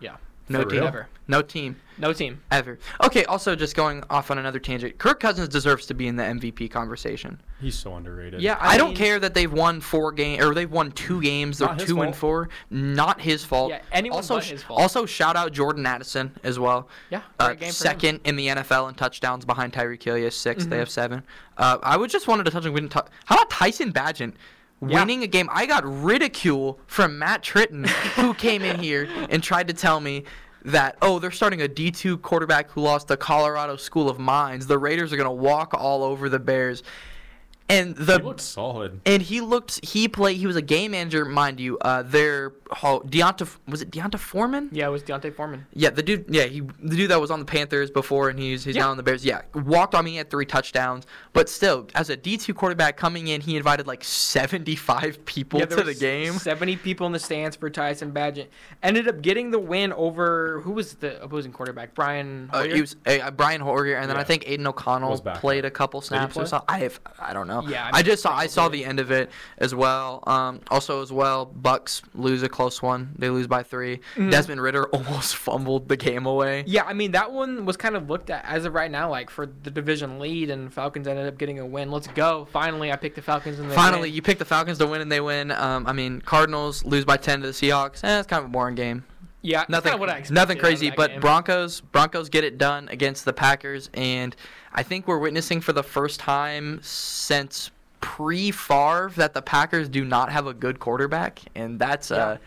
Yeah. 0.00 0.16
No 0.48 0.60
team 0.64 0.78
real? 0.78 0.86
Ever. 0.86 1.08
No 1.30 1.42
team 1.42 1.76
No 1.98 2.14
team. 2.14 2.40
ever. 2.50 2.78
Okay. 3.04 3.22
Also, 3.26 3.54
just 3.54 3.76
going 3.76 4.02
off 4.08 4.30
on 4.30 4.38
another 4.38 4.58
tangent. 4.58 4.96
Kirk 4.96 5.20
Cousins 5.20 5.48
deserves 5.50 5.84
to 5.86 5.94
be 5.94 6.08
in 6.08 6.16
the 6.16 6.22
MVP 6.22 6.70
conversation. 6.70 7.38
He's 7.60 7.74
so 7.78 7.94
underrated. 7.96 8.40
Yeah, 8.40 8.56
I, 8.58 8.78
don't 8.78 8.94
care 8.96 9.18
that 9.20 9.34
they've 9.34 9.52
won 9.52 9.82
four 9.82 10.10
games 10.10 10.42
or 10.42 10.54
they've 10.54 10.70
won 10.70 10.90
two 10.92 11.20
games. 11.20 11.58
They're 11.58 11.68
Not 11.68 11.80
his 11.80 11.88
two 11.90 12.00
and 12.00 12.16
four. 12.16 12.48
Not 12.70 13.20
his 13.20 13.44
fault. 13.44 13.68
Yeah, 13.70 13.82
anyone 13.92 14.16
also, 14.16 14.36
but 14.36 14.44
his 14.44 14.62
fault. 14.62 14.80
also 14.80 15.04
shout 15.04 15.36
out 15.36 15.52
Jordan 15.52 15.84
Addison 15.84 16.32
as 16.44 16.58
well. 16.58 16.88
Yeah. 17.10 17.20
Uh, 17.38 17.48
Great 17.48 17.60
game 17.60 17.66
for 17.66 17.66
him. 17.66 17.72
second 17.72 18.20
in 18.24 18.36
the 18.36 18.46
NFL 18.48 18.88
in 18.88 18.94
touchdowns 18.94 19.44
behind 19.44 19.74
Tyreek 19.74 20.02
Hill. 20.02 20.14
He 20.16 20.22
has 20.24 20.34
6 20.34 20.64
They 20.64 20.76
Mhm. 20.76 20.78
have 20.78 20.90
seven. 20.90 21.22
Uh, 21.58 21.76
I 21.82 21.98
would 21.98 22.08
just 22.08 22.26
wanted 22.26 22.44
to 22.44 22.50
touch 22.50 22.64
on. 22.64 22.72
We 22.72 22.80
didn't 22.80 22.92
talk. 22.92 23.10
How 23.26 23.34
about 23.34 23.50
Tyson 23.50 23.92
Bagent? 23.92 24.32
Yeah. 24.80 25.00
Winning 25.00 25.24
a 25.24 25.26
game, 25.26 25.48
I 25.52 25.66
got 25.66 25.82
ridicule 25.84 26.78
from 26.86 27.18
Matt 27.18 27.42
Tritton, 27.42 27.86
who 27.88 28.32
came 28.34 28.62
in 28.62 28.78
here 28.78 29.08
and 29.28 29.42
tried 29.42 29.68
to 29.68 29.74
tell 29.74 30.00
me 30.00 30.24
that 30.64 30.96
oh 31.02 31.18
they're 31.18 31.30
starting 31.30 31.62
a 31.62 31.68
D2 31.68 32.20
quarterback 32.22 32.70
who 32.70 32.82
lost 32.82 33.08
to 33.08 33.16
Colorado 33.16 33.76
School 33.76 34.08
of 34.08 34.18
Mines. 34.18 34.66
The 34.66 34.78
Raiders 34.78 35.12
are 35.12 35.16
gonna 35.16 35.32
walk 35.32 35.74
all 35.74 36.02
over 36.02 36.28
the 36.28 36.38
Bears, 36.38 36.82
and 37.68 37.94
the 37.96 38.18
he 38.18 38.22
looked 38.22 38.40
solid. 38.40 39.00
and 39.04 39.22
he 39.22 39.40
looked. 39.40 39.84
He 39.84 40.08
played. 40.08 40.36
He 40.38 40.46
was 40.46 40.56
a 40.56 40.62
game 40.62 40.92
manager, 40.92 41.24
mind 41.24 41.60
you. 41.60 41.78
Uh, 41.78 42.02
their 42.02 42.52
oh, 42.82 43.02
Deonta 43.06 43.48
was 43.66 43.82
it 43.82 43.90
D'Onta 43.90 44.18
Foreman? 44.18 44.70
Yeah, 44.72 44.86
it 44.86 44.90
was 44.90 45.02
D'Onta 45.02 45.32
Foreman. 45.34 45.66
Yeah, 45.72 45.90
the 45.90 46.02
dude. 46.02 46.26
Yeah, 46.28 46.44
he 46.44 46.60
the 46.60 46.96
dude 46.96 47.10
that 47.10 47.20
was 47.20 47.30
on 47.30 47.40
the 47.40 47.44
Panthers 47.44 47.90
before, 47.90 48.30
and 48.30 48.38
he's 48.38 48.64
he's 48.64 48.76
Yeah. 48.76 48.84
now 48.84 48.90
on 48.90 48.96
the 48.96 49.02
Bears. 49.02 49.24
Yeah, 49.24 49.42
walked 49.54 49.94
on 49.94 50.04
me. 50.04 50.12
He 50.12 50.16
had 50.16 50.30
three 50.30 50.46
touchdowns, 50.46 51.06
but 51.32 51.48
still, 51.48 51.88
as 51.94 52.10
a 52.10 52.16
D 52.16 52.36
two 52.36 52.54
quarterback 52.54 52.96
coming 52.96 53.28
in, 53.28 53.40
he 53.40 53.56
invited 53.56 53.86
like 53.86 54.02
seventy 54.02 54.76
five 54.76 55.24
people 55.26 55.60
yeah, 55.60 55.66
to 55.66 55.82
the 55.82 55.94
game. 55.94 56.32
70 56.34 56.76
people 56.76 57.06
in 57.06 57.12
the 57.12 57.18
stands 57.18 57.56
for 57.56 57.68
Tyson 57.68 58.12
Bagent. 58.12 58.46
Ended 58.82 59.08
up 59.08 59.20
getting 59.20 59.50
the 59.50 59.58
win 59.58 59.92
over 59.92 60.60
who 60.62 60.72
was 60.72 60.94
the 60.94 61.22
opposing 61.22 61.52
quarterback? 61.52 61.94
Brian. 61.94 62.48
Uh, 62.52 62.62
he 62.62 62.80
was 62.80 62.96
uh, 63.06 63.30
Brian 63.30 63.60
Hoyer, 63.60 63.94
and 63.94 64.08
then 64.08 64.16
I 64.16 64.24
think 64.24 64.48
Aidan 64.48 64.66
O'Connell 64.66 65.18
played 65.18 65.64
a 65.64 65.70
couple 65.70 66.00
snaps 66.00 66.36
or 66.36 66.46
something. 66.46 66.66
I 66.68 66.78
have 66.80 67.00
I 67.18 67.32
don't 67.32 67.46
know. 67.46 67.57
Yeah, 67.66 67.90
I 67.92 67.98
I, 67.98 68.02
just 68.02 68.22
saw 68.22 68.36
I 68.36 68.46
saw 68.46 68.68
the 68.68 68.84
end 68.84 69.00
of 69.00 69.10
it 69.10 69.30
as 69.58 69.74
well. 69.74 70.22
Um, 70.26 70.60
also 70.70 71.02
as 71.02 71.10
well, 71.12 71.46
Bucks 71.46 72.02
lose 72.14 72.42
a 72.42 72.48
close 72.48 72.82
one. 72.82 73.14
They 73.18 73.30
lose 73.30 73.46
by 73.46 73.62
3 73.62 74.00
Mhm. 74.16 74.30
Desmond 74.30 74.60
Ridder 74.60 74.86
almost 74.92 75.36
fumbled 75.36 75.88
the 75.88 75.96
game 75.96 76.26
away. 76.26 76.64
Yeah, 76.66 76.84
I 76.84 76.92
mean 76.92 77.12
that 77.12 77.32
one 77.32 77.64
was 77.64 77.76
kind 77.76 77.96
of 77.96 78.08
looked 78.10 78.30
at 78.30 78.44
as 78.44 78.64
of 78.64 78.74
right 78.74 78.90
now, 78.90 79.10
like 79.10 79.30
for 79.30 79.46
the 79.46 79.70
division 79.70 80.18
lead, 80.18 80.50
and 80.50 80.72
Falcons 80.72 81.06
ended 81.08 81.26
up 81.26 81.38
getting 81.38 81.58
a 81.58 81.66
win. 81.66 81.90
Let's 81.90 82.06
go! 82.08 82.46
Finally, 82.52 82.92
I 82.92 82.96
picked 82.96 83.16
the 83.16 83.22
Falcons 83.22 83.58
and 83.58 83.70
they 83.70 83.74
Finally, 83.74 84.08
win. 84.08 84.14
you 84.14 84.22
pick 84.22 84.38
the 84.38 84.44
Falcons 84.44 84.78
to 84.78 84.86
win, 84.86 85.00
and 85.00 85.10
they 85.10 85.20
win. 85.20 85.50
Um, 85.50 85.86
I 85.86 85.92
mean, 85.92 86.20
Cardinals 86.20 86.84
lose 86.84 87.04
by 87.04 87.16
ten 87.16 87.40
to 87.40 87.46
the 87.46 87.52
Seahawks. 87.52 88.02
Eh, 88.04 88.18
it's 88.18 88.26
kind 88.26 88.42
of 88.44 88.50
a 88.50 88.52
boring 88.52 88.74
game. 88.74 89.04
Yeah, 89.42 89.64
Nothing, 89.68 89.92
kinda 89.92 90.00
what 90.00 90.08
I 90.08 90.18
expected 90.18 90.34
nothing 90.34 90.58
crazy. 90.58 90.90
But 90.90 91.10
game. 91.12 91.20
Broncos, 91.20 91.80
Broncos 91.80 92.28
get 92.28 92.44
it 92.44 92.58
done 92.58 92.88
against 92.88 93.24
the 93.24 93.32
Packers, 93.32 93.88
and 93.94 94.34
I 94.72 94.82
think 94.82 95.06
we're 95.06 95.18
witnessing 95.18 95.60
for 95.60 95.72
the 95.72 95.82
first 95.82 96.20
time 96.20 96.80
since 96.82 97.70
pre-Favre 98.00 99.12
that 99.16 99.34
the 99.34 99.42
Packers 99.42 99.88
do 99.88 100.04
not 100.04 100.32
have 100.32 100.46
a 100.46 100.54
good 100.54 100.80
quarterback, 100.80 101.40
and 101.54 101.78
that's 101.78 102.10
uh, 102.10 102.38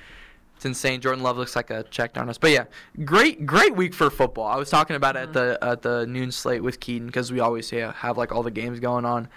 it's 0.55 0.65
insane. 0.65 1.01
Jordan 1.01 1.23
Love 1.23 1.37
looks 1.37 1.55
like 1.55 1.69
a 1.69 1.83
check 1.83 2.17
on 2.17 2.29
us, 2.29 2.37
but 2.37 2.51
yeah, 2.51 2.65
great, 3.05 3.45
great 3.45 3.75
week 3.75 3.93
for 3.93 4.09
football. 4.09 4.45
I 4.45 4.57
was 4.57 4.69
talking 4.69 4.95
about 4.95 5.15
it 5.15 5.19
at 5.19 5.33
the 5.33 5.57
at 5.61 5.81
the 5.81 6.05
noon 6.05 6.31
slate 6.31 6.61
with 6.61 6.79
Keaton 6.79 7.07
because 7.07 7.31
we 7.31 7.39
always 7.39 7.71
yeah, 7.71 7.93
have 7.93 8.17
like 8.17 8.31
all 8.31 8.43
the 8.43 8.51
games 8.51 8.79
going 8.79 9.05
on, 9.05 9.29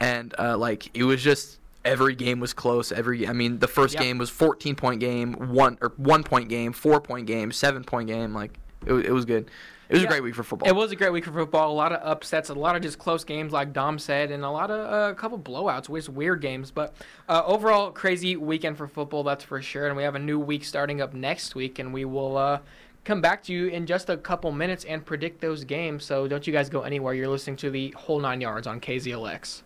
and 0.00 0.34
uh, 0.38 0.56
like 0.56 0.90
it 0.96 1.04
was 1.04 1.22
just 1.22 1.60
every 1.84 2.14
game 2.14 2.40
was 2.40 2.52
close. 2.52 2.92
Every 2.92 3.26
I 3.26 3.32
mean, 3.32 3.58
the 3.58 3.68
first 3.68 3.94
Yep. 3.94 4.02
game 4.02 4.18
was 4.18 4.30
14 4.30 4.74
point 4.76 5.00
game, 5.00 5.32
one 5.34 5.78
or 5.80 5.92
one 5.96 6.22
point 6.22 6.48
game, 6.48 6.72
four 6.72 7.00
point 7.00 7.26
game, 7.26 7.52
seven 7.52 7.84
point 7.84 8.08
game. 8.08 8.32
Like 8.34 8.58
it, 8.86 8.92
it 8.94 9.12
was 9.12 9.24
good. 9.24 9.50
It 9.88 9.96
was 9.96 10.02
Yeah. 10.02 10.08
a 10.08 10.10
great 10.10 10.22
week 10.22 10.34
for 10.34 10.42
football. 10.42 10.66
It 10.68 10.74
was 10.74 10.90
a 10.90 10.96
great 10.96 11.12
week 11.12 11.24
for 11.26 11.32
football. 11.32 11.70
A 11.70 11.74
lot 11.74 11.92
of 11.92 12.00
upsets, 12.02 12.48
a 12.48 12.54
lot 12.54 12.76
of 12.76 12.82
just 12.82 12.98
close 12.98 13.24
games, 13.24 13.52
like 13.52 13.74
Dom 13.74 13.98
said, 13.98 14.30
and 14.30 14.42
a 14.42 14.48
lot 14.50 14.70
of 14.70 14.90
uh, 14.90 15.10
a 15.10 15.14
couple 15.14 15.38
blowouts, 15.38 15.88
which 15.90 16.08
weird 16.08 16.40
games. 16.40 16.70
But 16.70 16.94
uh, 17.28 17.42
overall, 17.44 17.90
crazy 17.90 18.34
weekend 18.36 18.78
for 18.78 18.88
football, 18.88 19.22
that's 19.22 19.44
for 19.44 19.60
sure. 19.60 19.88
And 19.88 19.96
we 19.96 20.02
have 20.02 20.14
a 20.14 20.18
new 20.18 20.38
week 20.38 20.64
starting 20.64 21.02
up 21.02 21.12
next 21.12 21.54
week, 21.54 21.78
and 21.78 21.92
we 21.92 22.06
will 22.06 22.38
uh, 22.38 22.60
come 23.04 23.20
back 23.20 23.42
to 23.44 23.52
you 23.52 23.66
in 23.66 23.84
just 23.84 24.08
a 24.08 24.16
couple 24.16 24.50
minutes 24.50 24.84
and 24.86 25.04
predict 25.04 25.42
those 25.42 25.62
games. 25.62 26.04
So 26.04 26.26
don't 26.26 26.46
you 26.46 26.54
guys 26.54 26.70
go 26.70 26.82
anywhere. 26.82 27.12
You're 27.12 27.28
listening 27.28 27.56
to 27.56 27.70
the 27.70 27.90
whole 27.94 28.18
nine 28.18 28.40
yards 28.40 28.66
on 28.66 28.80
KZLX. 28.80 29.62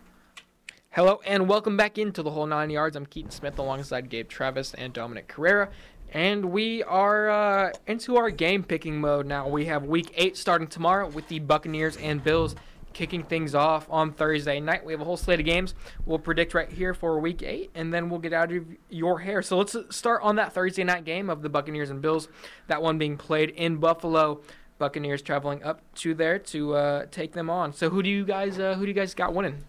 Hello 0.97 1.21
and 1.27 1.47
welcome 1.47 1.77
back 1.77 1.99
into 1.99 2.23
the 2.23 2.31
whole 2.31 2.47
nine 2.47 2.71
yards. 2.71 2.95
I'm 2.95 3.05
Keaton 3.05 3.29
Smith 3.29 3.59
alongside 3.59 4.09
Gabe 4.09 4.27
Travis 4.27 4.73
and 4.73 4.91
Dominic 4.91 5.27
Carrera. 5.27 5.69
And 6.11 6.45
we 6.45 6.81
are 6.81 7.29
uh, 7.29 7.71
into 7.85 8.17
our 8.17 8.31
game 8.31 8.63
picking 8.63 8.99
mode 8.99 9.27
now. 9.27 9.47
We 9.47 9.65
have 9.65 9.83
week 9.83 10.11
eight 10.15 10.35
starting 10.35 10.65
tomorrow 10.65 11.07
with 11.07 11.27
the 11.27 11.37
Buccaneers 11.37 11.97
and 11.97 12.23
Bills 12.23 12.55
kicking 12.93 13.21
things 13.21 13.53
off 13.53 13.85
on 13.91 14.11
Thursday 14.11 14.59
night. 14.59 14.83
We 14.83 14.91
have 14.91 14.99
a 14.99 15.05
whole 15.05 15.17
slate 15.17 15.39
of 15.39 15.45
games 15.45 15.75
we'll 16.07 16.17
predict 16.17 16.55
right 16.55 16.67
here 16.67 16.95
for 16.95 17.19
week 17.19 17.43
eight, 17.43 17.69
and 17.75 17.93
then 17.93 18.09
we'll 18.09 18.19
get 18.19 18.33
out 18.33 18.51
of 18.51 18.65
your 18.89 19.19
hair. 19.19 19.43
So 19.43 19.55
let's 19.55 19.75
start 19.91 20.23
on 20.23 20.37
that 20.37 20.53
Thursday 20.53 20.83
night 20.83 21.05
game 21.05 21.29
of 21.29 21.43
the 21.43 21.49
Buccaneers 21.49 21.91
and 21.91 22.01
Bills. 22.01 22.27
That 22.65 22.81
one 22.81 22.97
being 22.97 23.17
played 23.17 23.51
in 23.51 23.77
Buffalo. 23.77 24.41
Buccaneers 24.79 25.21
traveling 25.21 25.61
up 25.61 25.81
to 25.97 26.15
there 26.15 26.39
to 26.39 26.73
uh, 26.73 27.05
take 27.11 27.33
them 27.33 27.51
on. 27.51 27.71
So 27.71 27.91
who 27.91 28.01
do 28.01 28.09
you 28.09 28.25
guys 28.25 28.57
uh, 28.57 28.73
who 28.73 28.81
do 28.81 28.87
you 28.87 28.95
guys 28.95 29.13
got 29.13 29.35
winning? 29.35 29.63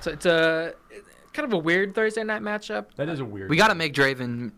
So 0.00 0.10
it's 0.12 0.26
a 0.26 0.74
kind 1.32 1.46
of 1.46 1.52
a 1.52 1.58
weird 1.58 1.94
Thursday 1.94 2.24
night 2.24 2.42
matchup. 2.42 2.86
That 2.96 3.08
is 3.08 3.20
a 3.20 3.24
weird. 3.24 3.50
we 3.50 3.56
got 3.56 3.68
to 3.68 3.74
make 3.74 3.94
Draven 3.94 4.52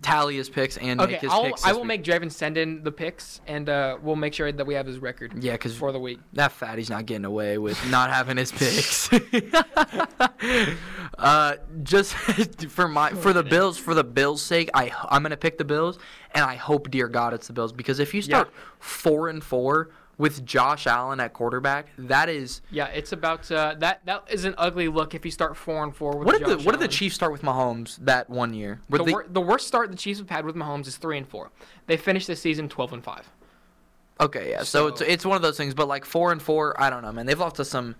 tally 0.00 0.36
his 0.36 0.48
picks 0.48 0.78
and 0.78 0.98
Okay, 1.02 1.12
make 1.12 1.20
his 1.20 1.30
I'll, 1.30 1.44
picks. 1.44 1.66
I 1.66 1.72
will 1.72 1.80
week. 1.80 1.88
make 1.88 2.04
Draven 2.04 2.32
send 2.32 2.56
in 2.56 2.82
the 2.82 2.90
picks, 2.90 3.42
and 3.46 3.68
uh, 3.68 3.98
we'll 4.02 4.16
make 4.16 4.32
sure 4.32 4.50
that 4.50 4.66
we 4.66 4.72
have 4.72 4.86
his 4.86 4.98
record 4.98 5.34
Yeah, 5.44 5.52
because 5.52 5.76
for 5.76 5.92
the 5.92 6.00
week. 6.00 6.18
that 6.32 6.50
fatty's 6.52 6.88
not 6.88 7.04
getting 7.04 7.26
away 7.26 7.58
with 7.58 7.78
not 7.90 8.08
having 8.10 8.38
his 8.38 8.50
picks. 8.52 9.10
uh, 11.18 11.56
just 11.82 12.14
for 12.70 12.88
my 12.88 13.10
for 13.10 13.32
the 13.32 13.42
Bills 13.42 13.78
for 13.78 13.94
the 13.94 14.04
Bills' 14.04 14.42
sake, 14.42 14.70
I 14.74 14.92
I'm 15.10 15.22
gonna 15.22 15.36
pick 15.36 15.58
the 15.58 15.64
Bills, 15.64 15.98
and 16.34 16.44
I 16.44 16.56
hope, 16.56 16.90
dear 16.90 17.08
God, 17.08 17.34
it's 17.34 17.46
the 17.46 17.52
Bills 17.52 17.72
because 17.72 17.98
if 17.98 18.14
you 18.14 18.22
start 18.22 18.50
four 18.80 19.28
and 19.28 19.42
four 19.42 19.90
with 20.18 20.44
Josh 20.44 20.86
Allen 20.86 21.20
at 21.20 21.32
quarterback, 21.32 21.88
that 21.98 22.28
is 22.28 22.60
Yeah, 22.70 22.86
it's 22.86 23.12
about 23.12 23.50
uh, 23.50 23.74
that. 23.78 24.04
That 24.06 24.24
is 24.30 24.44
an 24.44 24.54
ugly 24.58 24.88
look 24.88 25.14
if 25.14 25.24
you 25.24 25.30
start 25.30 25.56
four 25.56 25.82
and 25.82 25.94
four 25.94 26.16
with 26.16 26.26
what 26.26 26.38
did 26.38 26.46
the 26.46 26.56
Josh 26.56 26.64
what 26.64 26.72
did 26.72 26.80
the 26.80 26.88
Chiefs 26.88 27.14
start 27.14 27.32
with 27.32 27.42
Mahomes 27.42 27.96
that 28.04 28.28
one 28.30 28.54
year? 28.54 28.80
Were 28.88 28.98
The, 28.98 29.04
they- 29.04 29.12
wor- 29.12 29.26
the 29.28 29.40
worst 29.40 29.66
start 29.66 29.90
the 29.90 29.96
Chiefs 29.96 30.18
have 30.20 30.30
had 30.30 30.44
with 30.44 30.54
Mahomes 30.56 30.86
is 30.86 30.96
three 30.96 31.18
and 31.18 31.26
four. 31.28 31.50
They 31.86 31.96
finished 31.96 32.26
the 32.26 32.36
season 32.36 32.68
twelve 32.68 32.92
and 32.92 33.02
five. 33.02 33.28
Okay, 34.20 34.50
yeah. 34.50 34.62
So, 34.62 34.86
it's 34.86 35.00
it's 35.00 35.26
one 35.26 35.34
of 35.36 35.42
those 35.42 35.56
things, 35.56 35.74
but 35.74 35.88
like 35.88 36.04
four 36.04 36.30
and 36.30 36.40
four, 36.40 36.80
I 36.80 36.88
don't 36.88 37.02
know, 37.02 37.10
man. 37.10 37.26
They've 37.26 37.38
lost 37.38 37.56
to 37.56 37.64
some 37.64 37.96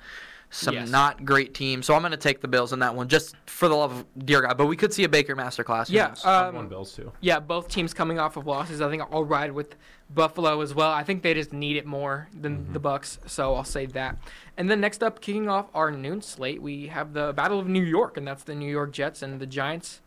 some 0.51 0.75
Yes. 0.75 0.89
not 0.91 1.25
great 1.25 1.53
teams. 1.55 1.87
So 1.87 1.95
I'm 1.95 2.03
gonna 2.03 2.17
take 2.17 2.41
the 2.41 2.49
Bills 2.49 2.73
in 2.73 2.79
that 2.81 2.95
one, 2.95 3.09
just 3.09 3.35
for 3.47 3.69
the 3.69 3.75
love 3.75 3.93
of 3.93 4.05
dear 4.27 4.41
God. 4.43 4.57
But 4.57 4.67
we 4.67 4.77
could 4.77 4.93
see 4.93 5.05
a 5.05 5.09
Baker 5.09 5.35
masterclass. 5.35 5.89
who 5.89 5.95
Yeah, 5.95 6.09
knows? 6.09 6.25
Um, 6.25 6.55
won 6.55 6.69
Bills 6.69 6.93
too. 6.95 7.13
Yeah, 7.21 7.41
both 7.41 7.69
teams 7.69 7.93
coming 7.95 8.19
off 8.19 8.37
of 8.37 8.47
losses. 8.47 8.81
I 8.81 8.89
think 8.89 9.03
I'll 9.11 9.25
ride 9.25 9.53
with 9.53 9.75
Buffalo 10.11 10.61
as 10.61 10.75
well. 10.75 10.91
I 10.93 11.03
think 11.03 11.23
they 11.23 11.35
just 11.35 11.53
need 11.53 11.77
it 11.77 11.87
more 11.87 12.29
than 12.39 12.73
the 12.73 12.79
Bucks, 12.79 13.19
so 13.27 13.55
I'll 13.55 13.65
say 13.65 13.87
that. 13.87 14.17
And 14.57 14.71
then 14.71 14.81
next 14.81 15.03
up, 15.03 15.21
kicking 15.21 15.49
off 15.49 15.67
our 15.75 15.91
noon 15.91 16.23
slate, 16.23 16.63
we 16.63 16.87
have 16.89 17.15
the 17.15 17.33
Battle 17.33 17.59
of 17.59 17.67
New 17.67 17.83
York, 17.83 18.17
and 18.17 18.27
that's 18.29 18.45
the 18.45 18.55
New 18.55 18.71
York 18.71 18.93
Jets 18.93 19.23
and 19.23 19.41
the 19.41 19.47
Giants. 19.47 20.01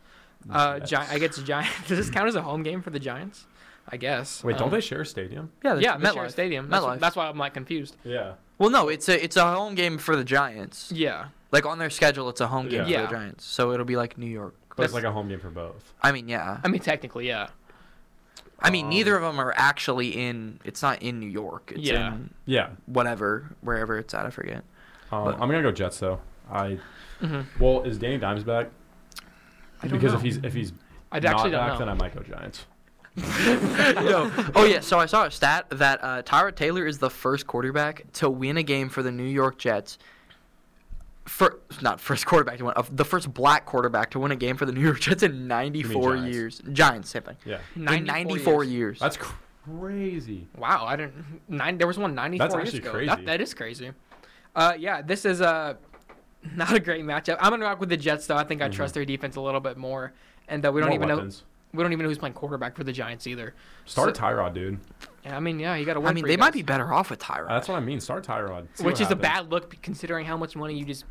Uh, 0.50 0.78
Gi- 0.78 0.96
I 0.96 1.18
guess 1.18 1.36
Giants. 1.38 1.70
Does 1.88 1.98
this 1.98 2.10
count 2.10 2.28
as 2.28 2.36
a 2.36 2.42
home 2.42 2.62
game 2.62 2.80
for 2.80 2.90
the 2.90 3.00
Giants? 3.00 3.46
I 3.90 3.96
guess. 3.96 4.44
Wait, 4.44 4.58
don't 4.58 4.66
Um, 4.68 4.70
they 4.70 4.80
share 4.80 5.00
a 5.02 5.06
stadium? 5.06 5.50
Yeah, 5.64 5.74
that's 5.74 5.84
Yeah, 5.84 5.96
they 5.96 6.04
share 6.12 6.24
MetLife. 6.24 6.30
stadium. 6.30 6.68
That's, 6.68 6.84
MetLife. 6.84 6.98
that's 7.00 7.16
why 7.16 7.26
I'm 7.28 7.38
like 7.38 7.54
confused. 7.54 7.96
Yeah. 8.04 8.34
Well, 8.58 8.70
no, 8.70 8.88
it's 8.88 9.08
a 9.08 9.22
it's 9.22 9.36
a 9.36 9.44
home 9.54 9.74
game 9.74 9.98
for 9.98 10.16
the 10.16 10.24
Giants. 10.24 10.90
Yeah. 10.92 11.26
Like 11.52 11.64
on 11.64 11.78
their 11.78 11.90
schedule, 11.90 12.28
it's 12.28 12.40
a 12.40 12.48
home 12.48 12.68
game 12.68 12.86
Yeah. 12.86 13.06
for 13.06 13.12
the 13.12 13.18
Giants. 13.18 13.44
So 13.44 13.72
it'll 13.72 13.86
be 13.86 13.96
like 13.96 14.18
New 14.18 14.26
York. 14.26 14.54
But 14.76 14.84
it's 14.84 14.94
like 14.94 15.04
a 15.04 15.12
home 15.12 15.28
game 15.28 15.40
for 15.40 15.50
both. 15.50 15.92
I 16.02 16.12
mean, 16.12 16.28
yeah. 16.28 16.58
I 16.62 16.68
mean, 16.68 16.80
technically, 16.80 17.26
yeah. 17.26 17.48
I 18.60 18.70
mean, 18.70 18.86
Um, 18.86 18.90
neither 18.90 19.16
of 19.16 19.22
them 19.22 19.40
are 19.40 19.54
actually 19.56 20.08
in. 20.10 20.60
It's 20.64 20.82
not 20.82 21.00
in 21.02 21.20
New 21.20 21.28
York. 21.30 21.72
It's 21.74 21.80
Yeah. 21.88 22.08
in 22.14 22.30
Yeah. 22.44 22.70
whatever, 22.86 23.54
wherever 23.60 23.96
it's 23.98 24.12
at. 24.14 24.26
I 24.26 24.30
forget. 24.30 24.64
Um, 25.10 25.24
But- 25.24 25.34
I'm 25.34 25.48
gonna 25.48 25.62
go 25.62 25.72
Jets 25.72 25.98
though. 25.98 26.20
I 26.50 26.78
hmm 27.20 27.42
well, 27.60 27.82
is 27.84 27.98
Danny 27.98 28.18
Dimes 28.18 28.44
back? 28.44 28.68
I 29.82 29.86
don't 29.88 29.98
because 29.98 30.12
know. 30.12 30.18
if 30.18 30.24
he's 30.24 30.36
if 30.38 30.54
he's 30.54 30.72
I 31.12 31.20
not 31.20 31.30
actually 31.34 31.50
back, 31.52 31.68
don't 31.70 31.78
then 31.78 31.86
know. 31.86 31.92
I 31.92 31.96
might 31.96 32.14
go 32.14 32.22
Giants. 32.22 32.66
No. 33.18 34.30
Oh 34.54 34.64
yeah. 34.64 34.80
So 34.80 34.98
I 34.98 35.06
saw 35.06 35.24
a 35.24 35.30
stat 35.30 35.66
that 35.70 36.02
uh, 36.02 36.22
Tyrod 36.22 36.54
Taylor 36.56 36.86
is 36.86 36.98
the 36.98 37.10
first 37.10 37.46
quarterback 37.46 38.04
to 38.14 38.30
win 38.30 38.56
a 38.56 38.62
game 38.62 38.88
for 38.88 39.02
the 39.02 39.12
New 39.12 39.24
York 39.24 39.58
Jets. 39.58 39.98
For 41.26 41.58
not 41.82 42.00
first 42.00 42.24
quarterback 42.24 42.56
to 42.58 42.64
win, 42.64 42.74
uh, 42.76 42.82
the 42.90 43.04
first 43.04 43.34
black 43.34 43.66
quarterback 43.66 44.10
to 44.12 44.18
win 44.18 44.32
a 44.32 44.36
game 44.36 44.56
for 44.56 44.64
the 44.64 44.72
New 44.72 44.80
York 44.80 45.00
Jets 45.00 45.22
in 45.22 45.46
94 45.46 46.16
Giants? 46.16 46.34
years. 46.34 46.62
Giants, 46.72 47.10
same 47.10 47.22
thing. 47.22 47.36
Yeah. 47.44 47.58
in 47.76 48.04
94 48.04 48.64
years. 48.64 48.98
That's 48.98 49.18
crazy. 49.18 50.48
Wow, 50.56 50.86
I 50.86 50.96
didn't. 50.96 51.42
Nine. 51.48 51.76
There 51.76 51.86
was 51.86 51.98
one 51.98 52.14
94 52.14 52.46
That's 52.48 52.54
years 52.54 52.66
actually 52.68 52.78
ago. 52.80 52.90
crazy. 52.92 53.06
That, 53.08 53.26
that 53.26 53.40
is 53.42 53.52
crazy. 53.52 53.90
Uh, 54.56 54.72
yeah, 54.78 55.02
this 55.02 55.26
is 55.26 55.42
uh, 55.42 55.74
not 56.54 56.72
a 56.74 56.80
great 56.80 57.04
matchup. 57.04 57.36
I'm 57.40 57.50
gonna 57.50 57.64
rock 57.66 57.78
with 57.80 57.90
the 57.90 57.96
Jets 57.98 58.26
though. 58.26 58.36
I 58.36 58.44
think 58.44 58.62
I 58.62 58.68
Mhm. 58.68 58.72
trust 58.72 58.94
their 58.94 59.04
defense 59.04 59.36
a 59.36 59.40
little 59.42 59.60
bit 59.60 59.76
more, 59.76 60.14
and 60.48 60.64
uh, 60.64 60.72
we 60.72 60.80
don't 60.80 60.88
More 60.88 60.96
even 60.96 61.08
weapons. 61.10 61.42
know 61.42 61.47
we 61.72 61.82
don't 61.82 61.92
even 61.92 62.02
know 62.04 62.08
who's 62.08 62.18
playing 62.18 62.34
quarterback 62.34 62.76
for 62.76 62.84
the 62.84 62.92
Giants 62.92 63.26
either. 63.26 63.54
Start 63.84 64.16
So- 64.16 64.22
Tyrod, 64.22 64.54
dude. 64.54 64.78
Yeah, 65.24 65.36
I 65.36 65.40
mean, 65.40 65.58
yeah, 65.58 65.74
you 65.74 65.84
got 65.84 65.94
to 65.94 66.00
win. 66.00 66.08
I 66.08 66.12
mean, 66.14 66.24
they 66.24 66.32
you 66.32 66.38
might 66.38 66.46
guys. 66.46 66.54
be 66.54 66.62
better 66.62 66.92
off 66.92 67.10
with 67.10 67.18
Tyrod. 67.18 67.48
That's 67.48 67.68
what 67.68 67.76
I 67.76 67.80
mean. 67.80 68.00
Start 68.00 68.24
Tyrod. 68.26 68.66
See 68.74 68.84
which 68.84 68.94
what 68.94 69.00
is 69.02 69.10
a 69.10 69.16
bad 69.16 69.50
look 69.50 69.80
considering 69.82 70.24
how 70.24 70.36
much 70.36 70.56
money 70.56 70.74
you 70.78 70.84
just 70.84 71.04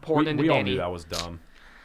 poured 0.00 0.24
We, 0.24 0.30
into 0.30 0.42
we 0.42 0.48
all 0.48 0.56
Danny. 0.56 0.70
knew 0.72 0.76
that 0.78 0.90
was 0.90 1.04
dumb. 1.04 1.40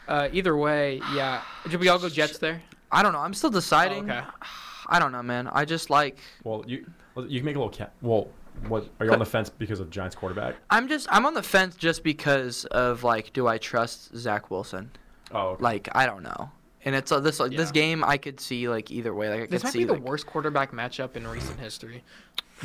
Uh, 0.08 0.28
either 0.32 0.56
way, 0.56 1.00
yeah. 1.14 1.42
Did 1.68 1.80
we 1.80 1.88
all 1.88 1.98
go 1.98 2.08
Jets 2.08 2.38
there? 2.38 2.62
I 2.90 3.02
don't 3.02 3.12
know. 3.12 3.18
I'm 3.20 3.34
still 3.34 3.50
deciding. 3.50 4.10
Oh, 4.10 4.14
okay. 4.14 4.26
I 4.88 4.98
don't 4.98 5.12
know, 5.12 5.22
man. 5.22 5.48
I 5.48 5.64
just 5.64 5.90
like. 5.90 6.18
Well, 6.44 6.64
you 6.66 6.86
you 7.26 7.40
can 7.40 7.44
make 7.44 7.56
a 7.56 7.58
little 7.58 7.68
cat. 7.68 7.92
Well, 8.02 8.28
what 8.68 8.88
are 9.00 9.06
you 9.06 9.12
on 9.12 9.18
the 9.18 9.24
fence 9.26 9.50
because 9.50 9.80
of 9.80 9.90
Giants 9.90 10.14
quarterback? 10.16 10.54
I'm 10.70 10.88
just. 10.88 11.06
I'm 11.10 11.26
on 11.26 11.34
the 11.34 11.42
fence 11.42 11.76
just 11.76 12.02
because 12.04 12.64
of 12.66 13.02
like, 13.04 13.32
do 13.32 13.46
I 13.48 13.58
trust 13.58 14.16
Zach 14.16 14.50
Wilson? 14.50 14.90
Oh, 15.32 15.48
okay. 15.50 15.62
Like, 15.62 15.88
I 15.92 16.06
don't 16.06 16.22
know. 16.22 16.50
And 16.86 16.94
it's 16.94 17.12
uh, 17.12 17.20
this 17.20 17.38
like, 17.40 17.50
this 17.50 17.70
game. 17.72 18.02
I 18.04 18.16
could 18.16 18.40
see 18.40 18.68
like 18.68 18.90
either 18.90 19.12
way. 19.14 19.28
Like, 19.28 19.40
I 19.42 19.46
This 19.46 19.60
could 19.62 19.66
might 19.66 19.72
see 19.72 19.78
be 19.80 19.84
the 19.84 19.92
like, 19.94 20.02
worst 20.02 20.24
quarterback 20.26 20.72
matchup 20.72 21.16
in 21.16 21.26
recent 21.26 21.60
history. 21.60 22.02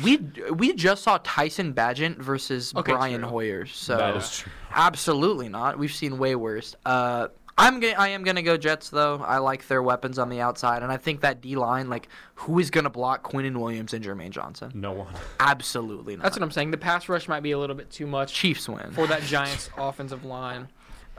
we 0.02 0.16
we 0.54 0.72
just 0.74 1.02
saw 1.02 1.18
Tyson 1.22 1.74
Bagent 1.74 2.16
versus 2.18 2.72
Okay, 2.74 2.92
Brian 2.92 3.20
true. 3.20 3.28
Hoyer. 3.28 3.66
So 3.66 3.96
that 3.98 4.16
is 4.16 4.38
true. 4.38 4.52
absolutely 4.72 5.48
not. 5.50 5.78
We've 5.78 5.92
seen 5.92 6.18
way 6.18 6.34
worse. 6.34 6.74
Uh, 6.86 7.28
I'm 7.58 7.80
gonna, 7.80 7.94
I 7.98 8.08
am 8.08 8.24
gonna 8.24 8.40
go 8.42 8.56
Jets 8.56 8.88
though. 8.88 9.16
I 9.18 9.36
like 9.38 9.66
their 9.68 9.82
weapons 9.82 10.18
on 10.18 10.30
the 10.30 10.40
outside, 10.40 10.82
and 10.82 10.90
I 10.90 10.96
think 10.96 11.20
that 11.20 11.42
D 11.42 11.54
line, 11.56 11.90
like, 11.90 12.08
who 12.36 12.58
is 12.58 12.70
gonna 12.70 12.88
block 12.90 13.28
Quinnen 13.30 13.56
Williams 13.58 13.92
and 13.92 14.02
Jermaine 14.02 14.30
Johnson? 14.30 14.70
No 14.74 14.92
one. 14.92 15.12
Absolutely 15.38 16.16
not. 16.16 16.22
That's 16.22 16.36
what 16.36 16.42
I'm 16.44 16.50
saying. 16.50 16.70
The 16.70 16.78
pass 16.78 17.08
rush 17.10 17.28
might 17.28 17.42
be 17.42 17.50
a 17.50 17.58
little 17.58 17.76
bit 17.76 17.90
too 17.90 18.06
much 18.06 18.32
Chiefs 18.32 18.68
win. 18.68 18.90
for 18.92 19.06
that 19.08 19.22
Giants 19.22 19.68
offensive 19.76 20.24
line. 20.24 20.68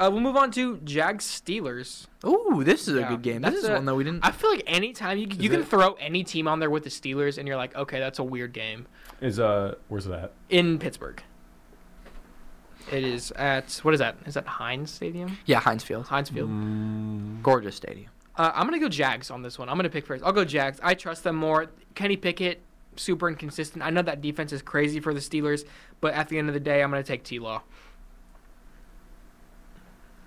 Uh, 0.04 0.10
we'll 0.10 0.20
move 0.22 0.36
on 0.36 0.52
to 0.52 0.78
Jags 0.80 1.24
Steelers. 1.26 2.08
Ooh, 2.26 2.62
this 2.66 2.88
is 2.90 2.96
a 2.98 3.04
good 3.04 3.22
game. 3.22 3.42
This 3.42 3.54
is 3.56 3.70
a- 3.70 3.74
one 3.74 3.86
that 3.86 3.96
we 3.96 4.04
didn't. 4.04 4.26
I 4.26 4.32
feel 4.32 4.50
like 4.50 4.64
anytime 4.68 5.18
you, 5.18 5.28
you 5.28 5.46
Is 5.46 5.50
can 5.52 5.62
it- 5.62 5.68
throw 5.68 5.94
any 5.94 6.24
team 6.26 6.46
on 6.48 6.60
there 6.60 6.70
with 6.70 6.84
the 6.84 6.90
Steelers, 6.90 7.38
and 7.38 7.48
you're 7.48 7.56
like, 7.56 7.74
okay, 7.76 8.00
that's 8.00 8.20
a 8.20 8.24
weird 8.24 8.52
game. 8.52 8.86
Is 9.22 9.40
uh, 9.40 9.76
where's 9.88 10.04
that? 10.06 10.34
In 10.50 10.78
Pittsburgh. 10.78 11.24
It 12.92 13.06
is 13.06 13.32
at, 13.32 13.80
what 13.84 13.94
is 13.94 14.02
that? 14.02 14.18
Is 14.26 14.34
that 14.34 14.46
Heinz 14.46 14.92
Stadium? 14.92 15.38
yeah, 15.46 15.62
Heinz 15.62 15.84
Field, 15.84 16.06
Heinz 16.08 16.30
Field. 16.30 16.50
Mm, 16.50 17.42
gorgeous 17.42 17.76
stadium. 17.78 18.10
Uh, 18.36 18.52
I'm 18.54 18.66
gonna 18.68 18.80
go 18.80 18.90
Jags 18.90 19.32
on 19.32 19.42
this 19.42 19.58
one. 19.58 19.70
I'm 19.70 19.78
gonna 19.78 19.90
pick 19.90 20.06
first. 20.06 20.22
I'll 20.26 20.34
go 20.34 20.44
Jags. 20.44 20.80
I 20.84 20.94
trust 20.96 21.24
them 21.24 21.38
more. 21.38 21.68
Kenny 21.96 22.18
Pickett, 22.18 22.62
super 22.98 23.30
inconsistent. 23.30 23.84
I 23.86 23.90
know 23.90 24.02
that 24.02 24.20
defense 24.22 24.52
is 24.52 24.62
crazy 24.62 25.00
for 25.00 25.14
the 25.14 25.22
Steelers, 25.22 25.64
but 26.02 26.14
at 26.14 26.28
the 26.28 26.38
end 26.38 26.50
of 26.50 26.54
the 26.54 26.60
day, 26.60 26.84
I'm 26.84 26.90
gonna 26.90 27.04
take 27.04 27.24
T. 27.24 27.40
Law. 27.40 27.62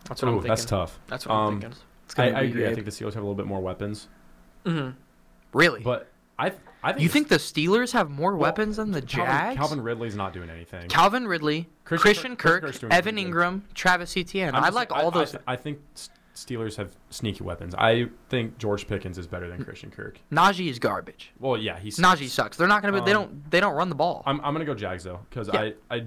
That's 0.09 0.23
what 0.23 0.29
I'm 0.29 0.35
thinking. 0.35 0.49
that's 0.49 0.64
tough. 0.64 0.99
That's 1.09 1.27
what 1.27 1.35
I'm 1.35 1.47
Um, 1.47 1.61
thinking. 1.61 1.79
It's 2.07 2.19
I, 2.19 2.25
I 2.27 2.40
agree. 2.42 2.66
I 2.66 2.75
think 2.75 2.85
the 2.87 2.92
Steelers 2.92 3.14
have 3.14 3.23
a 3.23 3.27
little 3.27 3.35
bit 3.35 3.47
more 3.47 3.61
weapons, 3.61 4.09
hmm 4.64 4.90
really. 5.53 5.81
but 5.83 6.09
I 6.38 6.53
I 6.83 6.92
think 6.92 7.03
you 7.03 7.09
think 7.09 7.29
the 7.29 7.37
Steelers 7.37 7.92
have 7.92 8.11
more 8.11 8.33
Well, 8.33 8.42
weapons 8.42 8.77
than 8.77 8.92
the 8.92 9.03
Calvin, 9.03 9.33
Jags? 9.33 9.57
Calvin 9.59 9.81
Ridley's 9.81 10.14
not 10.14 10.33
doing 10.33 10.49
anything. 10.51 10.88
Calvin 10.88 11.27
Ridley, 11.27 11.69
Christian 11.85 12.03
Christian, 12.03 12.37
Kirk- 12.37 12.62
Kirk, 12.62 12.83
Evan 12.92 13.14
pretty 13.16 13.25
good. 13.31 13.33
Engram, 13.35 13.62
Travis 13.75 14.16
Etienne. 14.16 14.55
I'm 14.55 14.62
I 14.62 14.66
just- 14.69 14.77
like 14.77 14.92
all 14.92 15.11
those. 15.11 15.35
I, 15.35 15.55
I 15.55 15.57
think 15.57 15.79
Steelers 16.35 16.77
have 16.77 16.95
sneaky 17.11 17.42
weapons. 17.42 17.75
I 17.77 18.09
think 18.29 18.59
George 18.59 18.87
Pickens 18.87 19.16
is 19.19 19.27
better 19.27 19.49
than 19.49 19.64
Christian 19.64 19.90
Kirk. 19.90 20.21
Najee 20.31 20.69
is 20.69 20.79
garbage. 20.79 21.33
Well, 21.40 21.57
yeah, 21.57 21.79
he's 21.79 21.99
Najee 21.99 22.29
sucks. 22.29 22.57
They're 22.57 22.69
not 22.69 22.83
gonna. 22.83 22.92
Be, 23.01 23.05
they 23.05 23.14
Um, 23.16 23.23
don't. 23.25 23.51
They 23.51 23.59
don't 23.61 23.75
run 23.75 23.88
the 23.88 23.95
ball. 23.95 24.23
I'm, 24.27 24.40
I'm 24.42 24.53
gonna 24.53 24.64
go 24.66 24.75
Jags 24.75 25.03
though 25.03 25.21
because 25.31 25.49
Yeah. 25.53 25.61
I 25.61 25.75
I 25.90 26.05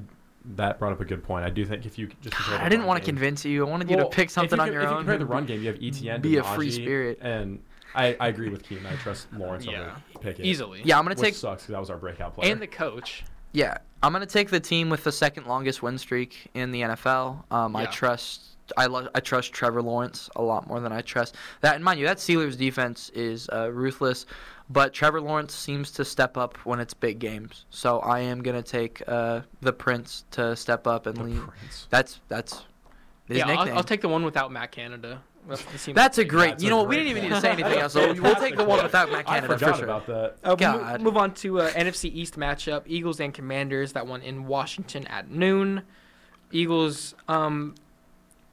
that 0.56 0.80
brought 0.80 0.92
up 0.94 1.02
a 1.02 1.06
good 1.06 1.24
point. 1.24 1.46
I 1.46 1.50
do 1.50 1.66
think 1.66 1.86
if 1.86 1.98
you 2.00 2.10
just 2.22 2.36
God, 2.38 2.62
I 2.62 2.70
didn't 2.70 2.86
want 2.86 3.00
to 3.02 3.06
convince 3.06 3.46
you. 3.46 3.66
I 3.66 3.70
wanted 3.70 3.90
you 3.90 3.98
Well, 3.98 4.10
to 4.10 4.16
pick 4.16 4.30
something 4.30 4.58
you 4.58 4.62
on 4.64 4.68
co- 4.70 4.74
your 4.74 4.82
if 4.84 4.90
you 4.90 4.94
own. 4.96 5.00
compare 5.02 5.18
the 5.18 5.26
run 5.26 5.46
game, 5.46 5.62
you 5.62 5.68
have 5.68 5.78
Etienne, 5.82 6.22
Be 6.22 6.32
to 6.34 6.40
a 6.40 6.44
free 6.56 6.70
Najee, 6.70 6.74
spirit. 6.74 7.20
and 7.22 7.60
I, 7.96 8.16
I 8.20 8.28
agree 8.28 8.50
with 8.50 8.64
Keenan. 8.64 8.86
I 8.88 8.96
trust 8.98 9.28
Lawrence 9.38 9.66
Yeah. 9.66 9.82
over 9.82 9.96
Pickett. 10.22 10.46
Easily. 10.46 10.82
Yeah, 10.84 10.98
I'm 10.98 11.04
gonna 11.06 11.16
which 11.16 11.24
take. 11.24 11.36
sucks 11.36 11.64
because 11.64 11.74
that 11.74 11.80
was 11.80 11.90
our 11.90 11.98
breakout 11.98 12.36
player. 12.36 12.52
And 12.52 12.62
the 12.62 12.68
coach. 12.68 13.24
Yeah, 13.52 13.78
I'm 14.04 14.12
gonna 14.14 14.26
take 14.28 14.50
the 14.50 14.60
team 14.60 14.90
with 14.90 15.04
the 15.04 15.12
second 15.12 15.48
longest 15.48 15.82
win 15.82 15.98
streak 15.98 16.50
in 16.54 16.72
the 16.72 16.82
NFL. 16.82 17.44
Um, 17.52 17.76
I 17.76 17.86
trust. 17.88 18.44
I 18.78 18.86
lo- 18.86 19.10
I 19.16 19.20
trust 19.20 19.52
Trevor 19.52 19.82
Lawrence 19.82 20.30
a 20.36 20.42
lot 20.44 20.68
more 20.68 20.80
than 20.80 20.92
I 20.92 21.02
trust 21.02 21.36
that. 21.62 21.74
And 21.74 21.84
mind 21.84 22.00
you, 22.00 22.06
that 22.06 22.18
Steelers 22.18 22.56
defense 22.56 23.10
is 23.16 23.50
uh, 23.52 23.72
ruthless, 23.72 24.28
but 24.70 24.94
Trevor 24.94 25.20
Lawrence 25.20 25.54
seems 25.54 25.92
to 25.92 26.06
step 26.06 26.38
up 26.38 26.58
when 26.66 26.80
it's 26.80 26.94
big 26.94 27.20
games. 27.20 27.66
So 27.70 28.00
I 28.00 28.20
am 28.20 28.44
gonna 28.44 28.62
take 28.62 29.02
uh, 29.08 29.42
the 29.62 29.74
Prince 29.74 30.26
to 30.32 30.56
step 30.56 30.86
up 30.86 31.08
and 31.08 31.18
the 31.18 31.24
lead. 31.24 31.48
Prince. 31.48 31.88
That's 31.90 32.20
that's 32.28 32.66
his 33.28 33.40
yeah, 33.40 33.48
I'll. 33.48 33.78
I'll 33.78 33.84
take 33.84 34.02
the 34.02 34.10
one 34.10 34.24
without 34.24 34.52
Matt 34.52 34.72
Canada. 34.72 35.22
That's, 35.48 35.64
the 35.64 35.78
team 35.78 35.96
that's 35.96 36.18
a 36.18 36.22
I'll 36.22 36.24
take. 36.26 36.30
great. 36.30 36.50
That's 36.52 36.64
you 36.64 36.70
a 36.70 36.72
know 36.72 36.78
what? 36.80 36.90
We 36.90 36.98
didn't 36.98 37.10
even 37.12 37.24
need 37.24 37.30
to 37.30 37.42
say 37.42 37.52
anything 37.52 37.80
else. 37.80 37.94
So 37.94 38.14
we'll 38.22 38.36
take 38.36 38.56
the 38.56 38.64
one 38.64 38.84
without 38.84 39.12
Matt 39.12 39.28
I 39.28 39.40
Canada 39.40 39.54
for 39.54 39.60
forgot 39.60 39.76
sure. 39.78 39.86
about 39.86 40.06
that. 40.08 40.36
Uh, 40.44 40.56
we'll 40.92 41.00
move 41.00 41.18
on 41.18 41.34
to 41.36 41.62
uh, 41.62 41.72
NFC 41.72 42.14
East 42.14 42.38
matchup: 42.38 42.84
Eagles 42.86 43.20
and 43.20 43.34
Commanders. 43.34 43.94
That 43.94 44.06
one 44.06 44.22
in 44.22 44.46
Washington 44.46 45.08
at 45.08 45.32
noon. 45.32 45.82
Eagles. 46.52 47.16
Um, 47.28 47.74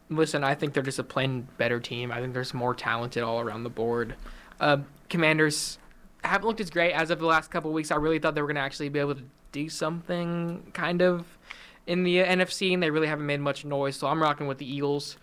listen, 0.08 0.44
I 0.44 0.54
think 0.54 0.72
they're 0.72 0.82
just 0.82 0.98
a 0.98 1.04
plain 1.04 1.46
better 1.58 1.80
team. 1.80 2.10
I 2.10 2.20
think 2.20 2.32
there's 2.32 2.54
more 2.54 2.74
talented 2.74 3.22
all 3.22 3.40
around 3.40 3.64
the 3.64 3.70
board. 3.70 4.14
Uh, 4.60 4.78
Commanders 5.10 5.78
haven't 6.26 6.46
looked 6.46 6.60
as 6.60 6.70
great 6.70 6.92
as 6.92 7.10
of 7.10 7.18
the 7.18 7.26
last 7.26 7.50
couple 7.50 7.72
weeks. 7.72 7.90
I 7.90 7.96
really 7.96 8.18
thought 8.18 8.34
they 8.34 8.40
were 8.42 8.46
going 8.48 8.56
to 8.56 8.60
actually 8.62 8.88
be 8.88 8.98
able 8.98 9.14
to 9.16 9.22
do 9.52 9.68
something 9.68 10.70
kind 10.74 11.02
of 11.02 11.24
in 11.86 12.02
the 12.02 12.20
uh, 12.22 12.26
NFC, 12.26 12.72
and 12.74 12.82
they 12.82 12.90
really 12.90 13.06
haven't 13.06 13.26
made 13.26 13.40
much 13.40 13.64
noise. 13.64 13.96
So 13.96 14.06
I'm 14.06 14.20
rocking 14.22 14.46
with 14.46 14.58
the 14.58 14.70
Eagles. 14.70 15.16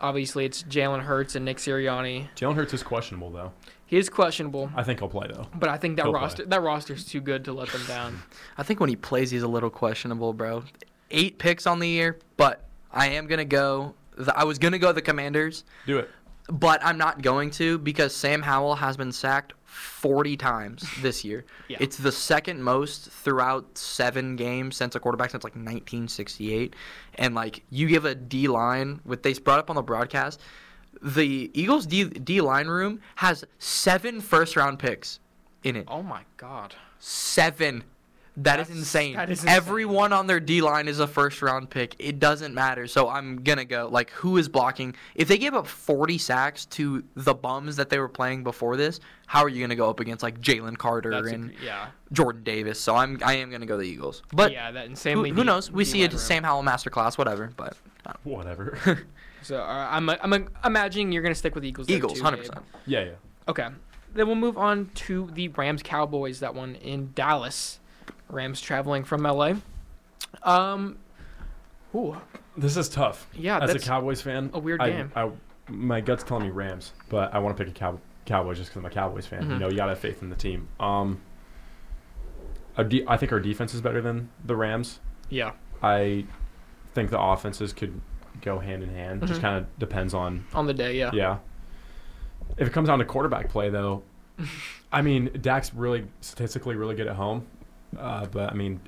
Obviously, 0.00 0.44
it's 0.44 0.62
Jalen 0.62 1.00
Hurts 1.02 1.34
and 1.36 1.44
Nick 1.44 1.56
Sirianni. 1.56 2.28
Jalen 2.36 2.54
Hurts 2.54 2.74
is 2.74 2.82
questionable 2.82 3.30
though. 3.30 3.52
He 3.86 3.96
is 3.96 4.08
questionable, 4.10 4.68
I 4.74 4.82
think 4.82 4.98
he'll 4.98 5.08
play 5.08 5.28
though. 5.32 5.46
but 5.54 5.68
I 5.68 5.76
think 5.78 5.96
that 5.96 6.02
He'll 6.04 6.12
play. 6.12 6.20
roster 6.22 6.44
that 6.44 6.60
roster's 6.60 7.04
too 7.04 7.20
good 7.20 7.44
to 7.44 7.52
let 7.52 7.68
them 7.68 7.84
down. 7.86 8.20
I 8.58 8.62
think 8.64 8.80
when 8.80 8.88
he 8.90 8.96
plays, 8.96 9.30
he's 9.30 9.42
a 9.44 9.48
little 9.48 9.70
questionable, 9.70 10.32
bro. 10.32 10.64
Eight 11.12 11.38
picks 11.38 11.66
on 11.68 11.78
the 11.78 11.88
year, 11.88 12.18
but 12.36 12.64
I 12.92 13.10
am 13.10 13.26
gonna 13.26 13.44
go. 13.44 13.94
The, 14.18 14.36
I 14.36 14.44
was 14.44 14.58
gonna 14.58 14.78
go 14.78 14.92
the 14.92 15.00
Commanders, 15.02 15.64
Do 15.86 15.98
it. 15.98 16.10
but 16.50 16.84
I'm 16.84 16.98
not 16.98 17.22
going 17.22 17.50
to 17.52 17.78
because 17.78 18.14
Sam 18.14 18.42
Howell 18.42 18.74
has 18.74 18.96
been 18.96 19.12
sacked 19.12 19.52
40 19.76 20.36
times 20.36 20.88
this 21.02 21.24
year. 21.24 21.44
Yeah. 21.68 21.78
It's 21.80 21.96
the 21.96 22.12
second 22.12 22.62
most 22.62 23.10
throughout 23.10 23.76
seven 23.76 24.36
games 24.36 24.76
since 24.76 24.94
a 24.94 25.00
quarterback 25.00 25.30
since 25.30 25.42
like 25.42 25.54
1968. 25.54 26.74
And 27.16 27.34
like 27.34 27.64
you 27.70 27.88
give 27.88 28.04
a 28.04 28.14
D 28.14 28.46
line, 28.46 29.00
what 29.02 29.24
they 29.24 29.32
brought 29.34 29.58
up 29.58 29.68
on 29.68 29.74
the 29.74 29.82
broadcast, 29.82 30.40
the 31.02 31.50
Eagles 31.54 31.86
D, 31.86 32.04
D 32.04 32.40
line 32.40 32.68
room 32.68 33.00
has 33.16 33.44
seven 33.58 34.20
first 34.20 34.54
round 34.54 34.78
picks 34.78 35.18
in 35.64 35.74
it. 35.74 35.86
Oh 35.88 36.02
my 36.02 36.22
god. 36.36 36.76
Seven. 37.00 37.82
That 38.38 38.60
is 38.60 38.66
That's- 38.68 38.78
insane. 38.78 39.14
that 39.16 39.30
is 39.30 39.40
insane. 39.40 39.56
Everyone 39.56 40.12
on 40.12 40.26
their 40.26 40.40
D 40.40 40.60
line 40.60 40.88
is 40.88 41.00
a 41.00 41.06
first 41.06 41.40
round 41.40 41.70
pick. 41.70 41.96
It 41.98 42.18
doesn't 42.18 42.54
matter. 42.54 42.86
So 42.86 43.08
I'm 43.08 43.42
gonna 43.42 43.64
go 43.64 43.88
like 43.90 44.10
who 44.10 44.36
is 44.36 44.48
blocking? 44.48 44.94
If 45.14 45.28
they 45.28 45.38
gave 45.38 45.54
up 45.54 45.66
40 45.66 46.18
sacks 46.18 46.66
to 46.66 47.02
the 47.14 47.32
bums 47.34 47.76
that 47.76 47.88
they 47.88 47.98
were 47.98 48.08
playing 48.10 48.44
before 48.44 48.76
this, 48.76 49.00
how 49.26 49.42
are 49.42 49.48
you 49.48 49.62
gonna 49.62 49.74
go 49.74 49.88
up 49.88 50.00
against 50.00 50.22
like 50.22 50.40
Jalen 50.42 50.76
Carter 50.76 51.10
That's 51.10 51.28
a- 51.28 51.34
and 51.34 51.52
yeah, 51.64 51.88
Jordan 52.12 52.42
Davis? 52.42 52.78
So 52.78 52.94
I'm 52.94 53.18
I 53.24 53.34
am 53.34 53.50
gonna 53.50 53.64
go 53.64 53.78
the 53.78 53.84
Eagles. 53.84 54.22
But 54.34 54.52
yeah, 54.52 54.70
that 54.70 54.84
who, 54.84 54.90
insanely. 54.90 55.30
who 55.30 55.36
deep 55.36 55.46
knows? 55.46 55.70
We 55.70 55.84
see 55.86 55.98
D-line 55.98 56.08
a 56.10 56.12
room. 56.12 56.18
Sam 56.20 56.42
Howell 56.44 56.62
masterclass, 56.62 57.16
whatever. 57.16 57.50
But 57.56 57.76
Whatever. 58.24 59.00
So 59.42 59.60
uh, 59.60 59.88
I'm 59.90 60.10
I'm 60.10 60.48
imagining 60.64 61.12
you're 61.12 61.22
gonna 61.22 61.34
stick 61.34 61.54
with 61.54 61.64
Eagles. 61.64 61.88
Eagles, 61.88 62.14
100. 62.20 62.36
Percent 62.38 62.64
yeah, 62.84 63.04
yeah. 63.04 63.10
Okay. 63.46 63.68
Then 64.12 64.26
we'll 64.26 64.34
move 64.34 64.58
on 64.58 64.90
to 64.96 65.30
the 65.34 65.48
Rams 65.48 65.82
Cowboys. 65.84 66.40
That 66.40 66.52
one 66.54 66.74
in 66.76 67.12
Dallas. 67.14 67.78
Rams 68.28 68.60
traveling 68.60 69.04
from 69.04 69.22
LA. 69.22 69.54
Um. 70.42 70.98
Ooh. 71.94 72.16
This 72.56 72.76
is 72.76 72.88
tough. 72.88 73.26
Yeah, 73.34 73.58
As 73.58 73.70
a 73.70 73.72
that's 73.74 73.84
Cowboys 73.86 74.20
fan, 74.22 74.50
a 74.54 74.58
weird 74.58 74.80
I, 74.80 74.90
game. 74.90 75.12
I, 75.14 75.30
my 75.68 76.00
gut's 76.00 76.24
telling 76.24 76.44
me 76.44 76.50
Rams, 76.50 76.92
but 77.08 77.34
I 77.34 77.38
want 77.38 77.56
to 77.56 77.62
pick 77.64 77.70
a 77.74 77.76
cow, 77.78 77.98
Cowboys 78.24 78.56
just 78.58 78.70
because 78.70 78.80
I'm 78.80 78.86
a 78.86 78.90
Cowboys 78.90 79.26
fan. 79.26 79.44
Mhm. 79.44 79.50
You 79.52 79.58
know, 79.58 79.68
you 79.68 79.76
gotta 79.76 79.90
have 79.90 79.98
faith 79.98 80.22
in 80.22 80.30
the 80.30 80.36
team. 80.36 80.68
Um, 80.80 81.20
our 82.76 82.84
de- 82.84 83.04
I 83.06 83.16
think 83.16 83.32
our 83.32 83.40
defense 83.40 83.74
is 83.74 83.80
better 83.80 84.00
than 84.00 84.30
the 84.44 84.56
Rams. 84.56 85.00
yeah. 85.30 85.52
I 85.82 86.24
think 86.94 87.10
the 87.10 87.20
offenses 87.20 87.74
could 87.74 88.00
go 88.40 88.58
hand 88.58 88.82
in 88.82 88.88
hand. 88.88 89.20
Just 89.26 89.40
Mhm. 89.40 89.42
kind 89.42 89.56
of 89.58 89.78
depends 89.78 90.14
on 90.14 90.46
On 90.54 90.66
the 90.66 90.72
day, 90.72 90.96
yeah. 90.98 91.10
yeah. 91.12 91.38
If 92.56 92.66
it 92.68 92.72
comes 92.72 92.88
down 92.88 92.98
to 93.00 93.04
quarterback 93.04 93.50
play, 93.50 93.68
though, 93.68 94.02
I 94.92 95.02
mean, 95.02 95.30
Dak's 95.42 95.74
really 95.74 96.06
statistically 96.22 96.74
really 96.76 96.94
good 96.94 97.06
at 97.06 97.16
home, 97.16 97.46
uh, 97.98 98.26
but 98.26 98.50
I 98.50 98.54
mean, 98.54 98.80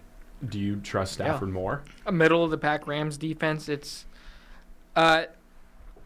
do 0.48 0.58
you 0.58 0.76
trust 0.76 1.18
Yeah. 1.18 1.26
Stafford 1.26 1.50
more? 1.50 1.82
A 2.06 2.12
middle 2.12 2.44
of 2.44 2.50
the 2.50 2.58
pack 2.58 2.86
Rams 2.86 3.16
defense. 3.16 3.68
It's. 3.68 4.06
Uh, 4.96 5.24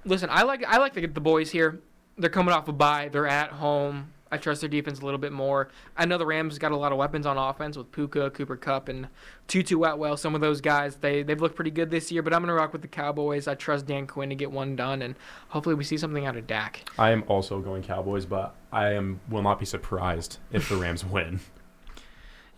listen, 0.05 0.29
I 0.33 0.43
like 0.43 0.65
I 0.67 0.79
like 0.79 0.95
the 0.95 1.07
the 1.07 1.21
boys 1.21 1.51
here. 1.51 1.81
They're 2.19 2.31
coming 2.31 2.53
off 2.55 2.69
a 2.69 2.73
bye. 2.73 3.09
They're 3.11 3.27
at 3.27 3.51
home. 3.51 4.13
I 4.31 4.39
trust 4.39 4.63
their 4.63 4.71
defense 4.71 5.01
a 5.01 5.05
little 5.05 5.19
bit 5.19 5.31
more. 5.33 5.69
I 5.95 6.07
know 6.07 6.17
the 6.17 6.25
Rams 6.25 6.59
got 6.59 6.73
a 6.73 6.77
lot 6.77 6.91
of 6.91 6.97
weapons 6.97 7.27
on 7.27 7.37
offense 7.37 7.77
with 7.77 7.93
Puka, 7.93 8.31
Cooper 8.31 8.57
Kupp, 8.57 8.89
and 8.89 9.09
Tutu 9.47 9.83
Atwell. 9.83 10.17
Some 10.17 10.35
of 10.35 10.41
those 10.41 10.63
guys, 10.63 10.97
they 10.97 11.23
they've 11.23 11.41
looked 11.41 11.55
pretty 11.55 11.71
good 11.71 11.91
this 11.91 12.11
year. 12.11 12.23
But 12.23 12.33
I'm 12.33 12.41
gonna 12.41 12.55
rock 12.55 12.73
with 12.73 12.81
the 12.81 12.89
Cowboys. 12.89 13.47
I 13.47 13.55
trust 13.55 13.87
Dan 13.87 14.07
Quinn 14.07 14.31
to 14.31 14.35
get 14.35 14.51
one 14.51 14.75
done, 14.75 15.03
and 15.03 15.17
hopefully 15.49 15.75
we 15.75 15.85
see 15.85 15.99
something 15.99 16.25
out 16.25 16.37
of 16.39 16.47
Dak. 16.47 16.89
I 16.99 17.11
am 17.11 17.25
also 17.29 17.61
going 17.61 17.83
Cowboys, 17.83 18.25
but 18.25 18.55
I 18.73 18.93
am 18.93 19.21
will 19.29 19.43
not 19.43 19.59
be 19.59 19.67
surprised 19.67 20.39
if 20.51 20.67
the 20.71 20.77
Rams 20.77 21.05
win. 21.05 21.41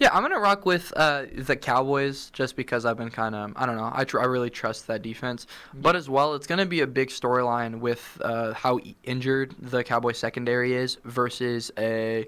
Yeah, 0.01 0.11
I'm 0.13 0.23
gonna 0.23 0.41
rock 0.41 0.67
with 0.67 0.93
uh, 0.97 1.27
the 1.37 1.55
Cowboys 1.57 2.31
just 2.31 2.57
because 2.57 2.85
I've 2.85 2.97
been 2.97 3.11
kind 3.11 3.35
of 3.35 3.53
I 3.57 3.65
don't 3.65 3.77
know 3.77 3.91
I 3.95 4.05
tr- 4.05 4.21
I 4.21 4.25
really 4.25 4.51
trust 4.51 4.87
that 4.89 5.03
defense, 5.03 5.47
but 5.73 5.95
as 5.95 6.09
well 6.11 6.35
it's 6.35 6.47
gonna 6.49 6.67
be 6.67 6.81
a 6.81 6.87
big 6.87 7.11
storyline 7.11 7.79
with 7.79 8.21
uh, 8.23 8.55
how 8.55 8.79
e- 8.79 8.97
injured 9.05 9.55
the 9.61 9.85
Cowboys 9.85 10.19
secondary 10.19 10.75
is 10.75 10.99
versus 11.05 11.71
a 11.79 12.27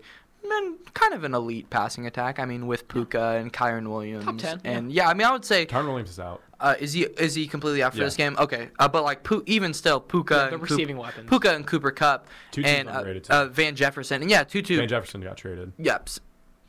man, 0.49 0.77
kind 0.95 1.12
of 1.12 1.25
an 1.25 1.35
elite 1.35 1.69
passing 1.69 2.07
attack. 2.07 2.39
I 2.39 2.45
mean 2.45 2.69
with 2.69 2.87
Puka 2.87 3.21
and 3.41 3.53
Kyren 3.53 3.89
Williams 3.89 4.25
Top 4.25 4.39
10, 4.39 4.61
yeah. 4.64 4.71
and 4.71 4.93
yeah. 4.93 5.09
I 5.09 5.14
mean 5.14 5.27
I 5.27 5.33
would 5.33 5.45
say 5.45 5.67
Tyron 5.67 5.87
Williams 5.89 6.11
is 6.11 6.21
out. 6.21 6.43
uh, 6.61 6.77
is 6.79 6.93
he 6.93 7.03
is 7.03 7.35
he 7.35 7.49
completely 7.49 7.83
out 7.83 7.93
for 7.95 7.99
Yeah. 7.99 8.05
this 8.05 8.17
game? 8.17 8.37
Okay, 8.39 8.69
uh, 8.79 8.87
but 8.87 9.03
like 9.03 9.25
Pu- 9.25 9.43
even 9.47 9.75
still 9.75 9.99
Puka 9.99 10.35
Yeah, 10.35 10.39
the 10.39 10.45
and 10.55 10.61
Coop- 10.62 10.71
receiving 10.71 10.99
weapons. 10.99 11.29
Puka 11.29 11.53
and 11.53 11.67
Cooper 11.67 11.91
Kupp 11.91 12.29
Tutu's 12.53 12.71
and 12.71 12.89
uh, 12.89 13.05
uh, 13.29 13.47
Van 13.49 13.75
Jefferson 13.75 14.23
and 14.23 14.31
yeah 14.31 14.45
Tutu 14.45 14.77
Van 14.77 14.87
Jefferson 14.89 15.21
got 15.21 15.37
traded. 15.37 15.73
Yep. 15.79 16.11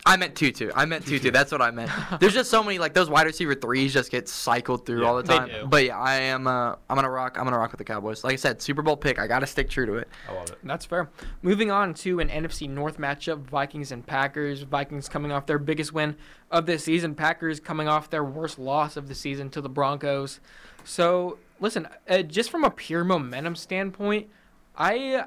S- 0.06 0.12
I 0.12 0.16
meant 0.16 0.34
Tutu. 0.34 0.70
I 0.74 0.84
meant 0.86 1.06
Tutu. 1.06 1.30
That's 1.32 1.52
what 1.52 1.60
I 1.60 1.70
meant. 1.70 1.90
There's 2.20 2.32
just 2.34 2.50
so 2.50 2.62
many 2.62 2.78
like 2.78 2.94
those 2.94 3.10
wide 3.10 3.26
receiver 3.26 3.54
threes 3.54 3.92
just 3.92 4.10
get 4.10 4.28
cycled 4.28 4.86
through 4.86 5.02
Yeah, 5.02 5.08
all 5.08 5.16
the 5.16 5.22
they 5.22 5.36
time. 5.36 5.48
do. 5.48 5.66
But 5.66 5.84
yeah, 5.84 5.98
I 5.98 6.14
am. 6.16 6.46
Uh, 6.46 6.76
I'm 6.88 6.96
gonna 6.96 7.10
rock. 7.10 7.36
I'm 7.38 7.44
gonna 7.44 7.58
rock 7.58 7.72
with 7.72 7.78
the 7.78 7.84
Cowboys. 7.84 8.24
Like 8.24 8.34
I 8.34 8.36
said, 8.36 8.62
Super 8.62 8.82
Bowl 8.82 8.96
pick. 8.96 9.18
I 9.18 9.26
gotta 9.26 9.46
stick 9.46 9.68
true 9.68 9.86
to 9.86 9.94
it. 9.94 10.08
I 10.28 10.32
love 10.32 10.50
it. 10.50 10.58
That's 10.64 10.86
fair. 10.86 11.10
Moving 11.42 11.70
on 11.70 11.94
to 11.94 12.20
an 12.20 12.28
NFC 12.28 12.68
North 12.68 12.98
matchup 12.98 13.40
Vikings 13.42 13.92
and 13.92 14.06
Packers. 14.06 14.62
Vikings 14.62 15.08
coming 15.08 15.32
off 15.32 15.46
their 15.46 15.58
biggest 15.58 15.92
win 15.92 16.16
of 16.50 16.66
this 16.66 16.84
season. 16.84 17.14
Packers 17.14 17.60
coming 17.60 17.88
off 17.88 18.08
their 18.10 18.24
worst 18.24 18.58
loss 18.58 18.96
of 18.96 19.08
the 19.08 19.14
season 19.14 19.50
to 19.50 19.60
the 19.60 19.68
Broncos. 19.68 20.40
So, 20.84 21.38
listen, 21.60 21.86
uh, 22.08 22.22
just 22.22 22.50
from 22.50 22.64
a 22.64 22.70
pure 22.70 23.04
momentum 23.04 23.54
standpoint, 23.56 24.28
I. 24.76 25.24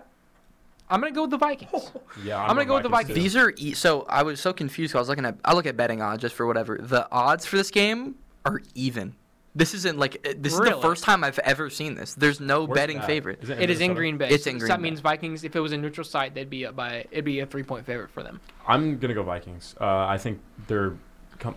I'm 0.92 1.00
gonna 1.00 1.14
go 1.14 1.22
with 1.22 1.32
the 1.32 1.38
Vikings. 1.38 1.92
Yeah, 2.24 2.40
I'm 2.42 2.50
gonna 2.50 2.66
go 2.66 2.74
with 2.76 2.84
the 2.84 2.90
Vikings. 2.90 3.16
These 3.16 3.36
are 3.36 3.54
e- 3.58 3.74
so. 3.74 4.06
I 4.10 4.24
was 4.24 4.40
so 4.40 4.52
confused. 4.54 4.92
'cause 4.94 5.00
I 5.00 5.02
was 5.02 5.10
looking 5.10 5.26
at. 5.26 5.38
I 5.46 5.54
look 5.54 5.66
at 5.66 5.78
betting 5.78 6.02
odds 6.02 6.22
just 6.22 6.36
for 6.36 6.46
whatever. 6.46 6.78
The 6.80 7.10
odds 7.12 7.46
for 7.46 7.56
this 7.58 7.72
game 7.72 8.16
are 8.46 8.62
even. 8.76 9.16
This 9.56 9.74
isn't 9.74 9.98
like 9.98 10.16
uh, 10.28 10.34
this 10.38 10.54
is 10.54 10.60
the 10.60 10.78
first 10.82 11.04
time 11.04 11.24
I've 11.24 11.40
ever 11.40 11.70
seen 11.70 11.96
this. 11.96 12.14
There's 12.14 12.40
no 12.40 12.64
Where's 12.66 12.76
betting 12.76 12.98
that? 13.00 13.06
favorite. 13.08 13.40
Is 13.42 13.50
it, 13.50 13.62
It 13.62 13.70
is 13.70 13.82
in 13.82 13.94
Green 13.94 14.18
Bay. 14.18 14.30
It's 14.30 14.46
in 14.48 14.54
So 14.56 14.60
Green 14.60 14.70
that 14.70 14.78
Bay. 14.78 14.84
means 14.84 15.00
Vikings. 15.02 15.44
If 15.44 15.56
it 15.56 15.60
was 15.60 15.72
a 15.74 15.78
neutral 15.78 16.06
site, 16.06 16.34
they'd 16.36 16.50
be 16.50 16.66
up 16.66 16.76
by. 16.76 17.06
It'd 17.12 17.26
be 17.26 17.40
a 17.40 17.46
three 17.46 17.64
point 17.64 17.86
favorite 17.86 18.12
for 18.12 18.24
them. 18.24 18.40
I'm 18.68 18.98
gonna 19.00 19.14
go 19.14 19.24
Vikings. 19.24 19.76
Uh, 19.80 19.86
I 20.08 20.18
think 20.18 20.40
they're 20.68 20.94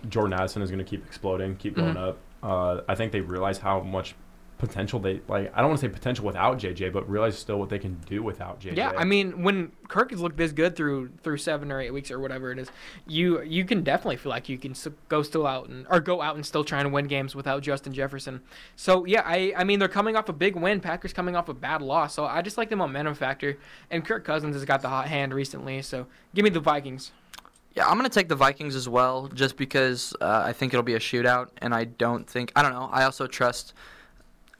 Jordan 0.09 0.33
Addison 0.33 0.61
is 0.61 0.71
gonna 0.71 0.83
keep 0.83 1.05
exploding, 1.05 1.55
keep 1.57 1.75
going 1.75 1.93
Mhm. 1.95 2.07
up. 2.09 2.17
Uh, 2.43 2.81
I 2.87 2.95
think 2.95 3.11
they 3.11 3.21
realize 3.21 3.59
how 3.59 3.79
much 3.81 4.15
potential 4.65 4.99
they 4.99 5.21
like. 5.27 5.51
I 5.53 5.61
don't 5.61 5.69
want 5.69 5.81
to 5.81 5.87
say 5.87 5.93
potential 5.93 6.25
without 6.25 6.57
JJ, 6.59 6.91
but 6.93 7.09
realize 7.09 7.37
still 7.37 7.59
what 7.59 7.69
they 7.69 7.79
can 7.79 7.95
do 8.07 8.23
without 8.23 8.59
JJ. 8.59 8.77
Yeah, 8.77 8.93
I 8.95 9.03
mean, 9.03 9.43
when 9.43 9.71
Kirk 9.87 10.11
has 10.11 10.19
looked 10.19 10.37
this 10.37 10.51
good 10.51 10.75
through 10.75 11.09
through 11.21 11.37
seven 11.37 11.71
or 11.71 11.79
eight 11.81 11.91
weeks 11.91 12.11
or 12.11 12.19
whatever 12.19 12.51
it 12.51 12.59
is, 12.59 12.69
you 13.07 13.41
you 13.41 13.65
can 13.65 13.83
definitely 13.83 14.17
feel 14.17 14.29
like 14.29 14.49
you 14.49 14.57
can 14.57 14.75
go 15.09 15.23
still 15.23 15.45
out 15.45 15.69
and 15.69 15.85
or 15.89 15.99
go 15.99 16.21
out 16.21 16.35
and 16.35 16.45
still 16.45 16.63
try 16.63 16.79
and 16.79 16.91
win 16.91 17.07
games 17.07 17.35
without 17.35 17.61
Justin 17.61 17.93
Jefferson. 17.93 18.41
So 18.75 19.05
yeah, 19.05 19.23
I 19.25 19.53
I 19.55 19.63
mean 19.63 19.79
they're 19.79 19.87
coming 19.87 20.15
off 20.15 20.29
a 20.29 20.33
big 20.33 20.55
win. 20.55 20.79
Packers 20.81 21.13
coming 21.13 21.35
off 21.35 21.49
a 21.49 21.53
bad 21.53 21.81
loss. 21.81 22.13
So 22.13 22.25
I 22.25 22.41
just 22.41 22.57
like 22.57 22.69
the 22.69 22.75
momentum 22.75 23.15
factor. 23.15 23.57
And 23.91 24.05
Kirk 24.05 24.23
Cousins 24.23 24.55
has 24.55 24.65
got 24.65 24.81
the 24.81 24.89
hot 24.89 25.07
hand 25.07 25.33
recently. 25.33 25.81
So 25.81 26.07
give 26.33 26.43
me 26.43 26.49
the 26.49 26.59
Vikings. 26.59 27.11
Yeah, 27.75 27.87
I'm 27.87 27.97
gonna 27.97 28.07
take 28.07 28.29
the 28.29 28.35
Vikings 28.37 28.73
as 28.73 28.87
well, 28.87 29.27
just 29.27 29.57
because 29.57 30.15
uh, 30.21 30.43
I 30.45 30.53
think 30.53 30.73
it'll 30.73 30.83
be 30.83 30.93
a 30.93 30.99
shootout, 30.99 31.49
and 31.57 31.75
I 31.75 31.83
don't 31.83 32.27
think 32.27 32.53
I 32.55 32.61
don't 32.61 32.71
know. 32.71 32.89
I 32.91 33.03
also 33.03 33.27
trust. 33.27 33.73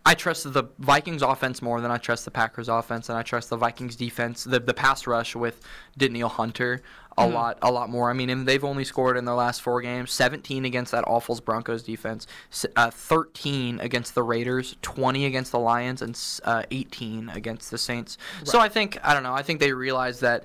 I 0.07 0.13
trust 0.13 0.53
the 0.53 0.63
Vikings 0.77 1.23
offense 1.23 1.61
more 1.63 1.81
than 1.81 1.89
I 1.89 1.97
trust 1.97 2.25
the 2.25 2.31
Packers 2.31 2.69
offense, 2.69 3.09
and 3.09 3.17
I 3.17 3.23
trust 3.23 3.49
the 3.49 3.57
Vikings 3.57 3.95
defense, 3.95 4.43
the 4.43 4.59
the 4.59 4.73
pass 4.73 5.07
rush 5.07 5.35
with 5.35 5.61
Danielle 5.97 6.29
Hunter 6.29 6.81
a 7.17 7.23
Mhm. 7.23 7.33
lot, 7.33 7.57
a 7.61 7.71
lot 7.71 7.89
more. 7.89 8.09
I 8.09 8.13
mean, 8.13 8.29
and 8.29 8.45
they've 8.45 8.63
only 8.63 8.83
scored 8.83 9.15
in 9.15 9.23
their 9.25 9.35
last 9.35 9.61
four 9.61 9.81
games: 9.81 10.11
17 10.11 10.65
against 10.65 10.91
that 10.91 11.05
awful 11.07 11.35
Broncos 11.43 11.81
defense, 11.81 12.27
uh, 12.75 12.91
13 12.91 13.79
against 13.79 14.13
the 14.15 14.21
Raiders, 14.21 14.75
20 14.81 15.25
against 15.25 15.51
the 15.53 15.59
Lions, 15.59 16.01
and 16.01 16.19
uh, 16.43 16.63
18 16.71 17.29
against 17.29 17.71
the 17.71 17.77
Saints. 17.77 18.17
So 18.43 18.59
I 18.59 18.67
think 18.69 18.99
I 19.03 19.13
don't 19.13 19.23
know. 19.23 19.33
I 19.33 19.41
think 19.43 19.59
they 19.61 19.71
realize 19.73 20.19
that 20.19 20.43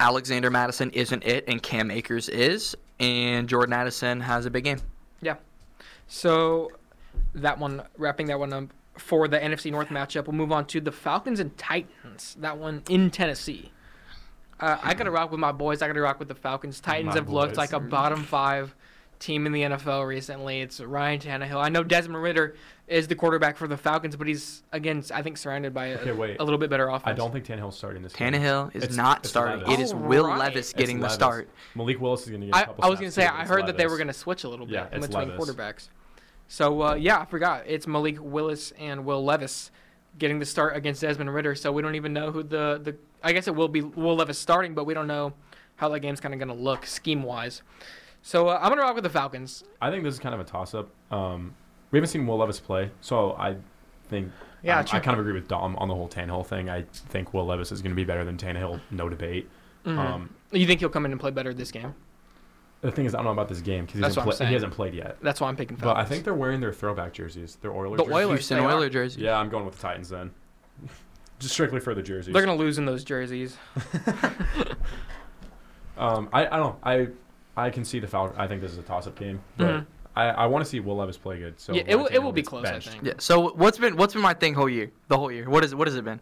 Alexander 0.00 0.50
Mattison 0.50 0.90
isn't 0.90 1.24
it, 1.24 1.44
and 1.46 1.62
Cam 1.62 1.90
Akers 1.90 2.28
is, 2.28 2.74
and 2.98 3.48
Jordan 3.48 3.72
Addison 3.72 4.20
has 4.20 4.44
a 4.46 4.50
big 4.50 4.64
game. 4.64 4.80
Yeah. 5.22 5.36
So 6.08 6.72
that 7.34 7.58
one 7.58 7.82
wrapping 7.96 8.26
that 8.26 8.38
one 8.38 8.52
up 8.52 8.64
for 9.00 9.26
the 9.28 9.38
NFC 9.38 9.70
North 9.70 9.88
matchup. 9.88 10.26
We'll 10.26 10.36
move 10.36 10.52
on 10.52 10.66
to 10.66 10.80
the 10.80 10.92
Falcons 10.92 11.40
and 11.40 11.56
Titans. 11.56 12.36
That 12.40 12.58
one 12.58 12.82
in 12.88 13.10
Tennessee. 13.10 13.72
Uh, 14.60 14.76
I 14.82 14.92
gotta 14.94 15.10
rock 15.10 15.30
with 15.30 15.40
my 15.40 15.52
boys. 15.52 15.80
I 15.82 15.86
gotta 15.86 16.00
rock 16.02 16.18
with 16.18 16.28
the 16.28 16.34
Falcons. 16.34 16.80
Titans 16.80 17.08
My 17.08 17.14
have 17.14 17.30
looked 17.30 17.56
like 17.56 17.72
a 17.72 17.80
bottom 17.80 18.22
five 18.22 18.74
team 19.18 19.46
in 19.46 19.52
the 19.52 19.62
NFL 19.62 20.06
recently. 20.06 20.60
It's 20.60 20.80
Ryan 20.80 21.18
Tannehill. 21.20 21.62
I 21.62 21.68
know 21.70 21.82
Desmond 21.82 22.22
Ridder 22.22 22.54
is 22.86 23.06
the 23.08 23.14
quarterback 23.14 23.56
for 23.56 23.68
the 23.68 23.76
Falcons, 23.76 24.16
but 24.16 24.26
he's 24.26 24.62
again 24.72 25.02
I 25.14 25.22
think 25.22 25.38
surrounded 25.38 25.72
by 25.72 25.86
a, 25.86 25.98
Okay, 25.98 26.12
wait. 26.12 26.36
a 26.40 26.44
little 26.44 26.58
bit 26.58 26.68
better 26.68 26.88
offense. 26.88 27.04
I 27.06 27.12
don't 27.14 27.32
think 27.32 27.46
Tannehill's 27.46 27.76
starting 27.78 28.02
this. 28.02 28.12
game. 28.12 28.34
Tannehill 28.34 28.74
is 28.76 28.82
It's- 28.82 28.96
not 28.98 29.20
it's 29.20 29.30
starting. 29.30 29.60
Levis. 29.60 29.74
It 29.78 29.80
is 29.82 29.92
Oh, 29.94 29.96
Will 29.96 30.26
right. 30.26 30.38
Levis 30.38 30.70
It's 30.70 30.72
getting 30.74 30.98
the 30.98 31.04
Levis. 31.04 31.14
start. 31.14 31.48
Malik 31.74 31.98
Willis 32.00 32.22
is 32.24 32.28
going 32.28 32.40
to 32.42 32.46
get. 32.48 32.54
a 32.54 32.58
I, 32.58 32.64
couple 32.64 32.84
I 32.84 32.88
was 32.90 32.98
gonna 32.98 33.10
say 33.10 33.26
too, 33.26 33.32
I 33.32 33.40
it's 33.42 33.48
heard 33.50 33.66
that 33.66 33.78
they 33.78 33.86
were 33.86 33.96
gonna 33.96 34.12
switch 34.12 34.44
a 34.44 34.48
little 34.48 34.66
bit 34.66 34.74
Yeah, 34.74 34.88
in 34.92 35.00
between 35.00 35.28
Levis. 35.30 35.48
quarterbacks. 35.48 35.88
So 36.50 36.82
uh, 36.82 36.94
yeah, 36.94 37.20
I 37.20 37.26
forgot. 37.26 37.62
It's 37.68 37.86
Malik 37.86 38.16
Willis 38.20 38.72
and 38.72 39.04
Will 39.04 39.24
Levis 39.24 39.70
getting 40.18 40.40
the 40.40 40.44
start 40.44 40.76
against 40.76 41.00
Desmond 41.00 41.32
Ridder. 41.32 41.54
So 41.54 41.70
we 41.70 41.80
don't 41.80 41.94
even 41.94 42.12
know 42.12 42.32
who 42.32 42.42
the 42.42 42.80
the. 42.82 42.96
I 43.22 43.32
guess 43.32 43.46
it 43.46 43.54
will 43.54 43.68
be 43.68 43.82
Will 43.82 44.16
Levis 44.16 44.36
starting, 44.36 44.74
but 44.74 44.84
we 44.84 44.92
don't 44.92 45.06
know 45.06 45.32
how 45.76 45.88
that 45.90 46.00
game's 46.00 46.18
kind 46.18 46.34
of 46.34 46.40
gonna 46.40 46.54
look 46.54 46.86
scheme 46.86 47.22
wise. 47.22 47.62
So 48.22 48.48
uh, 48.48 48.58
I'm 48.60 48.68
gonna 48.68 48.82
rock 48.82 48.96
with 48.96 49.04
the 49.04 49.10
Falcons. 49.10 49.62
I 49.80 49.92
think 49.92 50.02
this 50.02 50.12
is 50.12 50.18
kind 50.18 50.34
of 50.34 50.40
a 50.40 50.44
toss 50.44 50.74
up. 50.74 50.90
Um, 51.12 51.54
we 51.92 51.98
haven't 51.98 52.08
seen 52.08 52.26
Will 52.26 52.38
Levis 52.38 52.58
play, 52.58 52.90
so 53.00 53.36
I 53.38 53.54
think 54.08 54.32
Yeah, 54.64 54.80
um. 54.80 54.86
I 54.90 54.98
kind 54.98 55.14
of 55.14 55.20
agree 55.20 55.34
with 55.34 55.46
Dom 55.46 55.76
on 55.76 55.86
the 55.86 55.94
whole 55.94 56.08
Tannehill 56.08 56.44
thing. 56.44 56.68
I 56.68 56.82
think 56.92 57.32
Will 57.32 57.46
Levis 57.46 57.70
is 57.70 57.80
going 57.80 57.92
to 57.92 57.96
be 57.96 58.04
better 58.04 58.24
than 58.24 58.36
Tannehill, 58.36 58.80
no 58.90 59.08
debate. 59.08 59.48
Mhm. 59.86 59.96
Um, 59.96 60.34
you 60.50 60.66
think 60.66 60.80
he'll 60.80 60.88
come 60.88 61.04
in 61.04 61.12
and 61.12 61.20
play 61.20 61.30
better 61.30 61.54
this 61.54 61.70
game? 61.70 61.94
The 62.82 62.90
thing 62.90 63.04
is, 63.06 63.14
I 63.14 63.18
don't 63.18 63.26
know 63.26 63.32
about 63.32 63.48
this 63.48 63.60
game 63.60 63.84
because 63.84 63.94
he, 63.96 64.00
That's 64.00 64.14
hasn't 64.14 64.26
what 64.26 64.32
I'm 64.34 64.36
play- 64.36 64.36
saying. 64.38 64.48
he 64.48 64.54
hasn't 64.54 64.72
played 64.74 64.94
yet. 64.94 65.16
That's 65.22 65.40
why 65.40 65.48
I'm 65.48 65.56
picking 65.56 65.76
But 65.76 65.84
Falcons. 65.86 66.06
I 66.06 66.08
think 66.08 66.24
they're 66.24 66.34
wearing 66.34 66.60
their 66.60 66.72
throwback 66.72 67.12
jerseys, 67.12 67.56
their 67.60 67.72
Oilers. 67.72 67.98
The 67.98 68.04
jerseys. 68.04 68.14
Oilers, 68.16 68.38
Houston 68.38 68.58
they 68.58 68.64
are. 68.64 68.70
Oiler 68.72 68.88
jersey. 68.88 69.20
Yeah, 69.22 69.38
I'm 69.38 69.48
going 69.50 69.64
with 69.66 69.74
the 69.76 69.82
Titans 69.82 70.08
then. 70.08 70.30
Just 71.38 71.54
strictly 71.54 71.80
for 71.80 71.94
the 71.94 72.02
jerseys. 72.02 72.32
they're 72.34 72.44
gonna 72.44 72.58
lose 72.58 72.78
in 72.78 72.84
those 72.86 73.04
jerseys. 73.04 73.56
Um, 75.98 76.28
I, 76.32 76.46
I 76.46 76.56
don't 76.56 76.60
know. 76.60 76.76
I 76.82 77.08
I 77.56 77.68
can 77.70 77.84
see 77.84 77.98
the 77.98 78.06
Falcons. 78.06 78.38
I 78.38 78.46
think 78.46 78.62
this 78.62 78.72
is 78.72 78.78
a 78.78 78.82
toss-up 78.82 79.16
game, 79.16 79.40
but 79.58 79.66
Mhm. 79.68 79.86
I, 80.16 80.24
I 80.28 80.46
want 80.46 80.64
to 80.64 80.70
see 80.70 80.80
Will 80.80 80.96
Levis 80.96 81.18
play 81.18 81.38
good. 81.38 81.60
So 81.60 81.74
yeah, 81.74 81.82
it 81.86 81.94
will, 81.94 82.06
it 82.06 82.18
will 82.18 82.32
be 82.32 82.42
Tannehill's 82.42 82.48
close, 82.48 82.66
I 82.66 82.78
think. 82.80 83.02
Yeah. 83.04 83.12
So 83.18 83.50
what's 83.52 83.76
been 83.78 83.96
what's 83.96 84.14
been 84.14 84.22
my 84.22 84.32
thing 84.34 84.54
whole 84.54 84.68
year? 84.68 84.90
The 85.08 85.18
whole 85.18 85.30
year. 85.30 85.48
What 85.50 85.62
is? 85.62 85.74
What 85.74 85.86
has 85.88 85.96
it 85.96 86.04
been? 86.04 86.20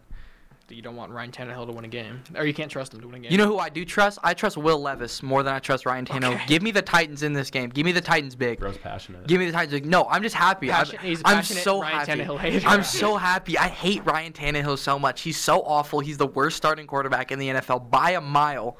You 0.71 0.81
don't 0.81 0.95
want 0.95 1.11
Ryan 1.11 1.31
Tannehill 1.31 1.65
to 1.67 1.71
win 1.71 1.85
a 1.85 1.87
game, 1.87 2.21
or 2.35 2.45
you 2.45 2.53
can't 2.53 2.69
trust 2.71 2.93
him 2.93 3.01
to 3.01 3.07
win 3.07 3.15
a 3.15 3.19
game. 3.19 3.31
You 3.31 3.37
know 3.37 3.47
who 3.47 3.57
I 3.57 3.69
do 3.69 3.83
trust? 3.85 4.19
I 4.23 4.33
trust 4.33 4.57
Will 4.57 4.79
Levis 4.81 5.23
more 5.23 5.43
than 5.43 5.53
I 5.53 5.59
trust 5.59 5.85
Ryan 5.85 6.05
Tannehill. 6.05 6.35
Okay. 6.35 6.45
Give 6.47 6.61
me 6.61 6.71
the 6.71 6.81
Titans 6.81 7.23
in 7.23 7.33
this 7.33 7.49
game. 7.49 7.69
Give 7.69 7.85
me 7.85 7.91
the 7.91 8.01
Titans 8.01 8.35
big. 8.35 8.59
Bro's 8.59 8.77
passionate. 8.77 9.27
Give 9.27 9.39
me 9.39 9.45
the 9.47 9.51
Titans 9.51 9.73
big. 9.73 9.85
No, 9.85 10.05
I'm 10.09 10.21
just 10.23 10.35
happy. 10.35 10.71
I'm, 10.71 10.85
Passion- 10.85 10.99
he's 11.01 11.21
a 11.21 11.27
I'm 11.27 11.35
passionate 11.37 11.63
so 11.63 11.81
Ryan 11.81 11.95
happy. 11.97 12.11
Tannehill 12.21 12.39
hater. 12.39 12.67
I'm 12.67 12.83
so 12.83 13.17
happy. 13.17 13.57
I 13.57 13.67
hate 13.67 14.05
Ryan 14.05 14.33
Tannehill 14.33 14.77
so 14.77 14.99
much. 14.99 15.21
He's 15.21 15.37
so 15.37 15.61
awful. 15.63 15.99
He's 15.99 16.17
the 16.17 16.27
worst 16.27 16.57
starting 16.57 16.87
quarterback 16.87 17.31
in 17.31 17.39
the 17.39 17.47
NFL 17.49 17.89
by 17.89 18.11
a 18.11 18.21
mile. 18.21 18.77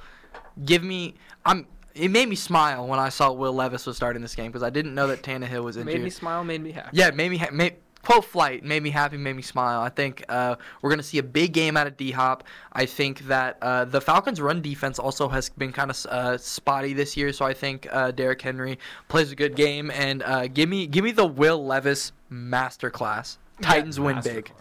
Give 0.65 0.83
me. 0.83 1.15
I'm. 1.45 1.67
It 1.95 2.09
made 2.11 2.29
me 2.29 2.35
smile 2.35 2.87
when 2.87 2.99
I 2.99 3.09
saw 3.09 3.31
Will 3.33 3.51
Levis 3.51 3.85
was 3.85 3.97
starting 3.97 4.21
this 4.21 4.35
game 4.35 4.47
because 4.51 4.63
I 4.63 4.69
didn't 4.69 4.93
know 4.95 5.07
that 5.07 5.21
Tannehill 5.23 5.63
was 5.63 5.75
injured. 5.75 5.93
made 5.95 6.03
me 6.03 6.09
smile, 6.11 6.43
made 6.43 6.61
me 6.61 6.71
happy. 6.71 6.89
Yeah, 6.93 7.09
made 7.11 7.29
me 7.29 7.37
ha- 7.37 7.49
made, 7.51 7.75
quote 8.03 8.25
flight 8.25 8.63
made 8.63 8.83
me 8.83 8.89
happy, 8.89 9.17
made 9.17 9.35
me 9.35 9.41
smile. 9.41 9.81
I 9.81 9.89
think 9.89 10.23
uh, 10.29 10.55
we're 10.81 10.89
gonna 10.89 11.03
see 11.03 11.17
a 11.17 11.23
big 11.23 11.53
game 11.53 11.77
out 11.77 11.87
of 11.87 11.97
D 11.97 12.11
Hop. 12.11 12.43
I 12.73 12.85
think 12.85 13.27
that 13.27 13.57
uh, 13.61 13.85
the 13.85 14.01
Falcons' 14.01 14.41
run 14.41 14.61
defense 14.61 14.99
also 14.99 15.27
has 15.29 15.49
been 15.49 15.71
kind 15.71 15.91
of 15.91 16.05
uh, 16.07 16.37
spotty 16.37 16.93
this 16.93 17.15
year, 17.17 17.33
so 17.33 17.45
I 17.45 17.53
think 17.53 17.87
uh, 17.91 18.11
Derrick 18.11 18.41
Henry 18.41 18.79
plays 19.07 19.31
a 19.31 19.35
good 19.35 19.55
game. 19.55 19.91
And 19.91 20.23
uh, 20.23 20.47
give 20.47 20.69
me 20.69 20.87
give 20.87 21.03
me 21.03 21.11
the 21.11 21.27
Will 21.27 21.65
Levis 21.65 22.11
masterclass. 22.31 23.37
Titans 23.61 23.99
win 23.99 24.21
big. 24.23 24.51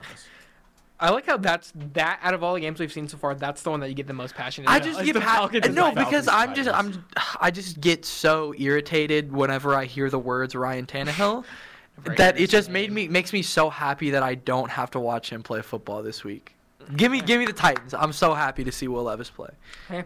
I 1.01 1.11
like 1.11 1.27
how 1.27 1.37
that's 1.37 1.73
that 1.95 2.19
out 2.23 2.35
of 2.35 2.43
all 2.43 2.55
the 2.55 2.61
games 2.61 2.81
we've 2.81 2.93
seen 2.93 3.07
so 3.07 3.17
far, 3.17 3.35
that's 3.35 3.63
the 3.63 3.71
one 3.71 3.79
that 3.81 3.89
you 3.89 3.95
get 3.95 4.09
the 4.09 4.13
most 4.13 4.35
passionate. 4.35 4.69
I 4.69 4.81
just 4.81 4.99
is 4.99 5.07
get 5.07 5.13
the 5.13 5.21
ha- 5.21 5.37
Falcons 5.37 5.67
and 5.67 5.75
no 5.75 5.91
because 5.91 6.27
Falcons, 6.27 6.29
I'm 6.29 6.55
just 6.55 6.71
I'm 6.71 7.05
I 7.41 7.51
just 7.53 7.81
get 7.81 8.05
so 8.05 8.53
irritated 8.59 9.33
whenever 9.33 9.77
I 9.77 9.85
hear 9.85 10.11
the 10.11 10.19
words 10.19 10.57
Ryan 10.57 10.87
Tannehill. 10.87 11.45
Very 12.03 12.17
that 12.17 12.39
it 12.39 12.51
just 12.51 12.71
made 12.71 12.93
me 12.93 13.09
makes 13.09 13.33
me 13.33 13.43
so 13.43 13.71
happy 13.71 14.11
that 14.11 14.23
I 14.23 14.35
don't 14.35 14.71
have 14.71 14.91
to 14.93 15.01
watch 15.01 15.31
him 15.31 15.43
play 15.43 15.63
football 15.63 16.03
this 16.03 16.25
week. 16.25 16.55
Give 16.97 17.13
me 17.13 17.21
give 17.21 17.39
me 17.39 17.47
the 17.47 17.53
Titans. 17.53 17.95
I'm 17.95 18.13
so 18.13 18.35
happy 18.35 18.65
to 18.65 18.73
see 18.73 18.89
Will 18.89 19.05
Levis 19.05 19.31
play. 19.31 19.51
Okay. 19.91 20.05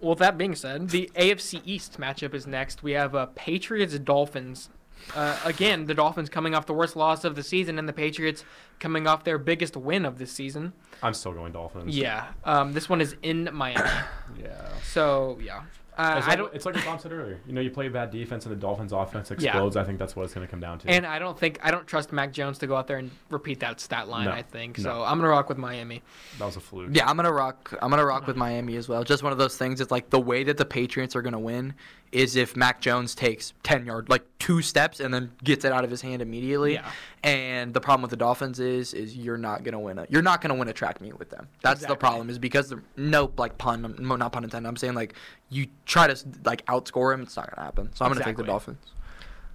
Well, 0.00 0.10
with 0.10 0.18
that 0.18 0.36
being 0.36 0.54
said, 0.54 0.90
the 0.90 1.10
AFC 1.14 1.62
East 1.64 1.98
matchup 1.98 2.34
is 2.34 2.46
next. 2.46 2.82
We 2.82 2.92
have 2.92 3.14
uh, 3.14 3.26
Patriots 3.34 3.98
Dolphins. 3.98 4.68
Uh, 5.14 5.38
again, 5.44 5.86
the 5.86 5.94
Dolphins 5.94 6.28
coming 6.28 6.54
off 6.54 6.66
the 6.66 6.74
worst 6.74 6.96
loss 6.96 7.24
of 7.24 7.36
the 7.36 7.42
season, 7.42 7.78
and 7.78 7.88
the 7.88 7.92
Patriots 7.92 8.44
coming 8.80 9.06
off 9.06 9.24
their 9.24 9.38
biggest 9.38 9.76
win 9.76 10.04
of 10.04 10.18
the 10.18 10.26
season. 10.26 10.72
I'm 11.02 11.14
still 11.14 11.32
going 11.32 11.52
Dolphins. 11.52 11.96
Yeah. 11.96 12.28
Um, 12.44 12.72
this 12.72 12.88
one 12.88 13.00
is 13.00 13.16
in 13.22 13.48
Miami. 13.52 13.88
Yeah. 14.38 14.68
So 14.82 15.38
yeah. 15.42 15.62
Uh, 15.96 16.14
It's 16.18 16.26
I 16.26 16.30
like, 16.30 16.38
don't. 16.38 16.54
it's 16.54 16.66
like 16.66 16.74
what 16.74 16.84
Tom 16.84 16.98
said 16.98 17.12
earlier. 17.12 17.38
You 17.46 17.52
know, 17.52 17.60
you 17.60 17.70
play 17.70 17.88
bad 17.88 18.10
defense 18.10 18.46
and 18.46 18.52
the 18.54 18.60
Dolphins' 18.60 18.92
offense 18.92 19.30
explodes. 19.30 19.76
I 19.76 19.84
think 19.84 19.98
that's 19.98 20.16
what 20.16 20.24
it's 20.24 20.34
going 20.34 20.46
to 20.46 20.50
come 20.50 20.60
down 20.60 20.78
to. 20.80 20.88
And 20.90 21.06
I 21.06 21.18
don't 21.18 21.38
think 21.38 21.58
I 21.62 21.70
don't 21.70 21.86
trust 21.86 22.12
Mac 22.12 22.32
Jones 22.32 22.58
to 22.58 22.66
go 22.66 22.74
out 22.76 22.86
there 22.86 22.98
and 22.98 23.10
repeat 23.30 23.60
that 23.60 23.80
stat 23.80 24.08
line. 24.08 24.24
No, 24.24 24.32
I 24.32 24.42
think 24.42 24.78
no. 24.78 24.84
so. 24.84 25.02
I'm 25.04 25.18
gonna 25.18 25.28
rock 25.28 25.48
with 25.48 25.58
Miami. 25.58 26.02
that 26.38 26.44
was 26.46 26.56
a 26.56 26.60
fluke. 26.60 26.90
Yeah, 26.92 27.08
I'm 27.08 27.16
gonna 27.16 27.32
rock. 27.32 27.72
I'm 27.80 27.90
gonna 27.90 28.04
rock 28.04 28.26
with 28.26 28.36
Miami 28.36 28.76
as 28.76 28.88
well. 28.88 29.04
Just 29.04 29.22
one 29.22 29.32
of 29.32 29.38
those 29.38 29.56
things. 29.56 29.80
It's 29.80 29.90
like 29.90 30.10
the 30.10 30.20
way 30.20 30.42
that 30.44 30.56
the 30.56 30.64
Patriots 30.64 31.14
are 31.14 31.22
gonna 31.22 31.38
win 31.38 31.74
is 32.12 32.36
if 32.36 32.56
Mac 32.56 32.80
Jones 32.80 33.14
takes 33.14 33.52
ten 33.62 33.86
yard, 33.86 34.08
like 34.08 34.24
two 34.44 34.60
steps, 34.60 35.00
and 35.00 35.14
then 35.14 35.32
gets 35.42 35.64
it 35.64 35.72
out 35.72 35.84
of 35.84 35.90
his 35.90 36.02
hand 36.02 36.20
immediately. 36.20 36.74
Yeah. 36.74 36.90
And 37.22 37.72
the 37.72 37.80
problem 37.80 38.02
with 38.02 38.10
the 38.10 38.18
Dolphins 38.18 38.60
is, 38.60 38.92
is 38.92 39.16
you're 39.16 39.38
not 39.38 39.64
gonna 39.64 39.80
win 39.80 39.98
a, 39.98 40.06
you're 40.10 40.20
not 40.20 40.42
gonna 40.42 40.54
win 40.54 40.68
a 40.68 40.72
track 40.74 41.00
meet 41.00 41.18
with 41.18 41.30
them. 41.30 41.48
That's 41.62 41.86
the 41.86 41.96
problem. 41.96 42.28
Is 42.28 42.38
because 42.38 42.68
the 42.68 42.82
nope, 42.94 43.38
like 43.38 43.56
pun, 43.56 43.96
not 43.98 44.32
pun 44.32 44.44
intended. 44.44 44.68
I'm 44.68 44.76
saying 44.76 44.92
like 44.92 45.14
you 45.48 45.68
try 45.86 46.08
to 46.08 46.28
like 46.44 46.62
outscore 46.66 47.14
him, 47.14 47.22
it's 47.22 47.36
not 47.36 47.54
gonna 47.54 47.64
happen. 47.64 47.90
So 47.94 48.04
I'm 48.04 48.12
gonna 48.12 48.22
take 48.22 48.36
the 48.36 48.42
Dolphins. 48.42 48.76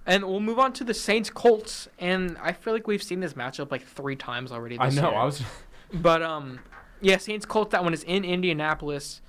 And 0.06 0.24
we'll 0.24 0.40
move 0.40 0.58
on 0.58 0.72
to 0.72 0.82
the 0.82 0.94
Saints 0.94 1.30
Colts. 1.30 1.86
And 2.00 2.36
I 2.42 2.50
feel 2.52 2.72
like 2.72 2.88
we've 2.88 3.02
seen 3.02 3.20
this 3.20 3.34
matchup 3.34 3.70
like 3.70 3.86
three 3.86 4.16
times 4.16 4.50
already. 4.50 4.76
I 4.80 4.90
know. 4.90 5.10
Year. 5.10 5.18
I 5.18 5.24
was. 5.24 5.42
But 5.92 6.22
um, 6.22 6.60
yeah, 7.00 7.16
Saints 7.16 7.44
Colts. 7.44 7.72
That 7.72 7.82
one 7.82 7.92
is 7.92 8.04
in 8.04 8.24
Indianapolis. 8.24 9.22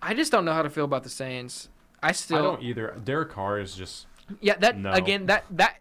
I 0.00 0.14
just 0.14 0.32
don't 0.32 0.46
know 0.46 0.54
how 0.54 0.62
to 0.62 0.70
feel 0.70 0.86
about 0.86 1.02
the 1.02 1.10
Saints. 1.10 1.68
I 2.02 2.08
I 2.08 2.12
still, 2.12 2.42
don't 2.42 2.62
either. 2.62 2.98
Derek 3.04 3.30
Carr 3.30 3.58
is 3.58 3.74
just. 3.74 4.06
Yeah. 4.40 4.56
That 4.58 4.78
No. 4.78 4.92
again, 4.92 5.26
that 5.26 5.44
that 5.52 5.76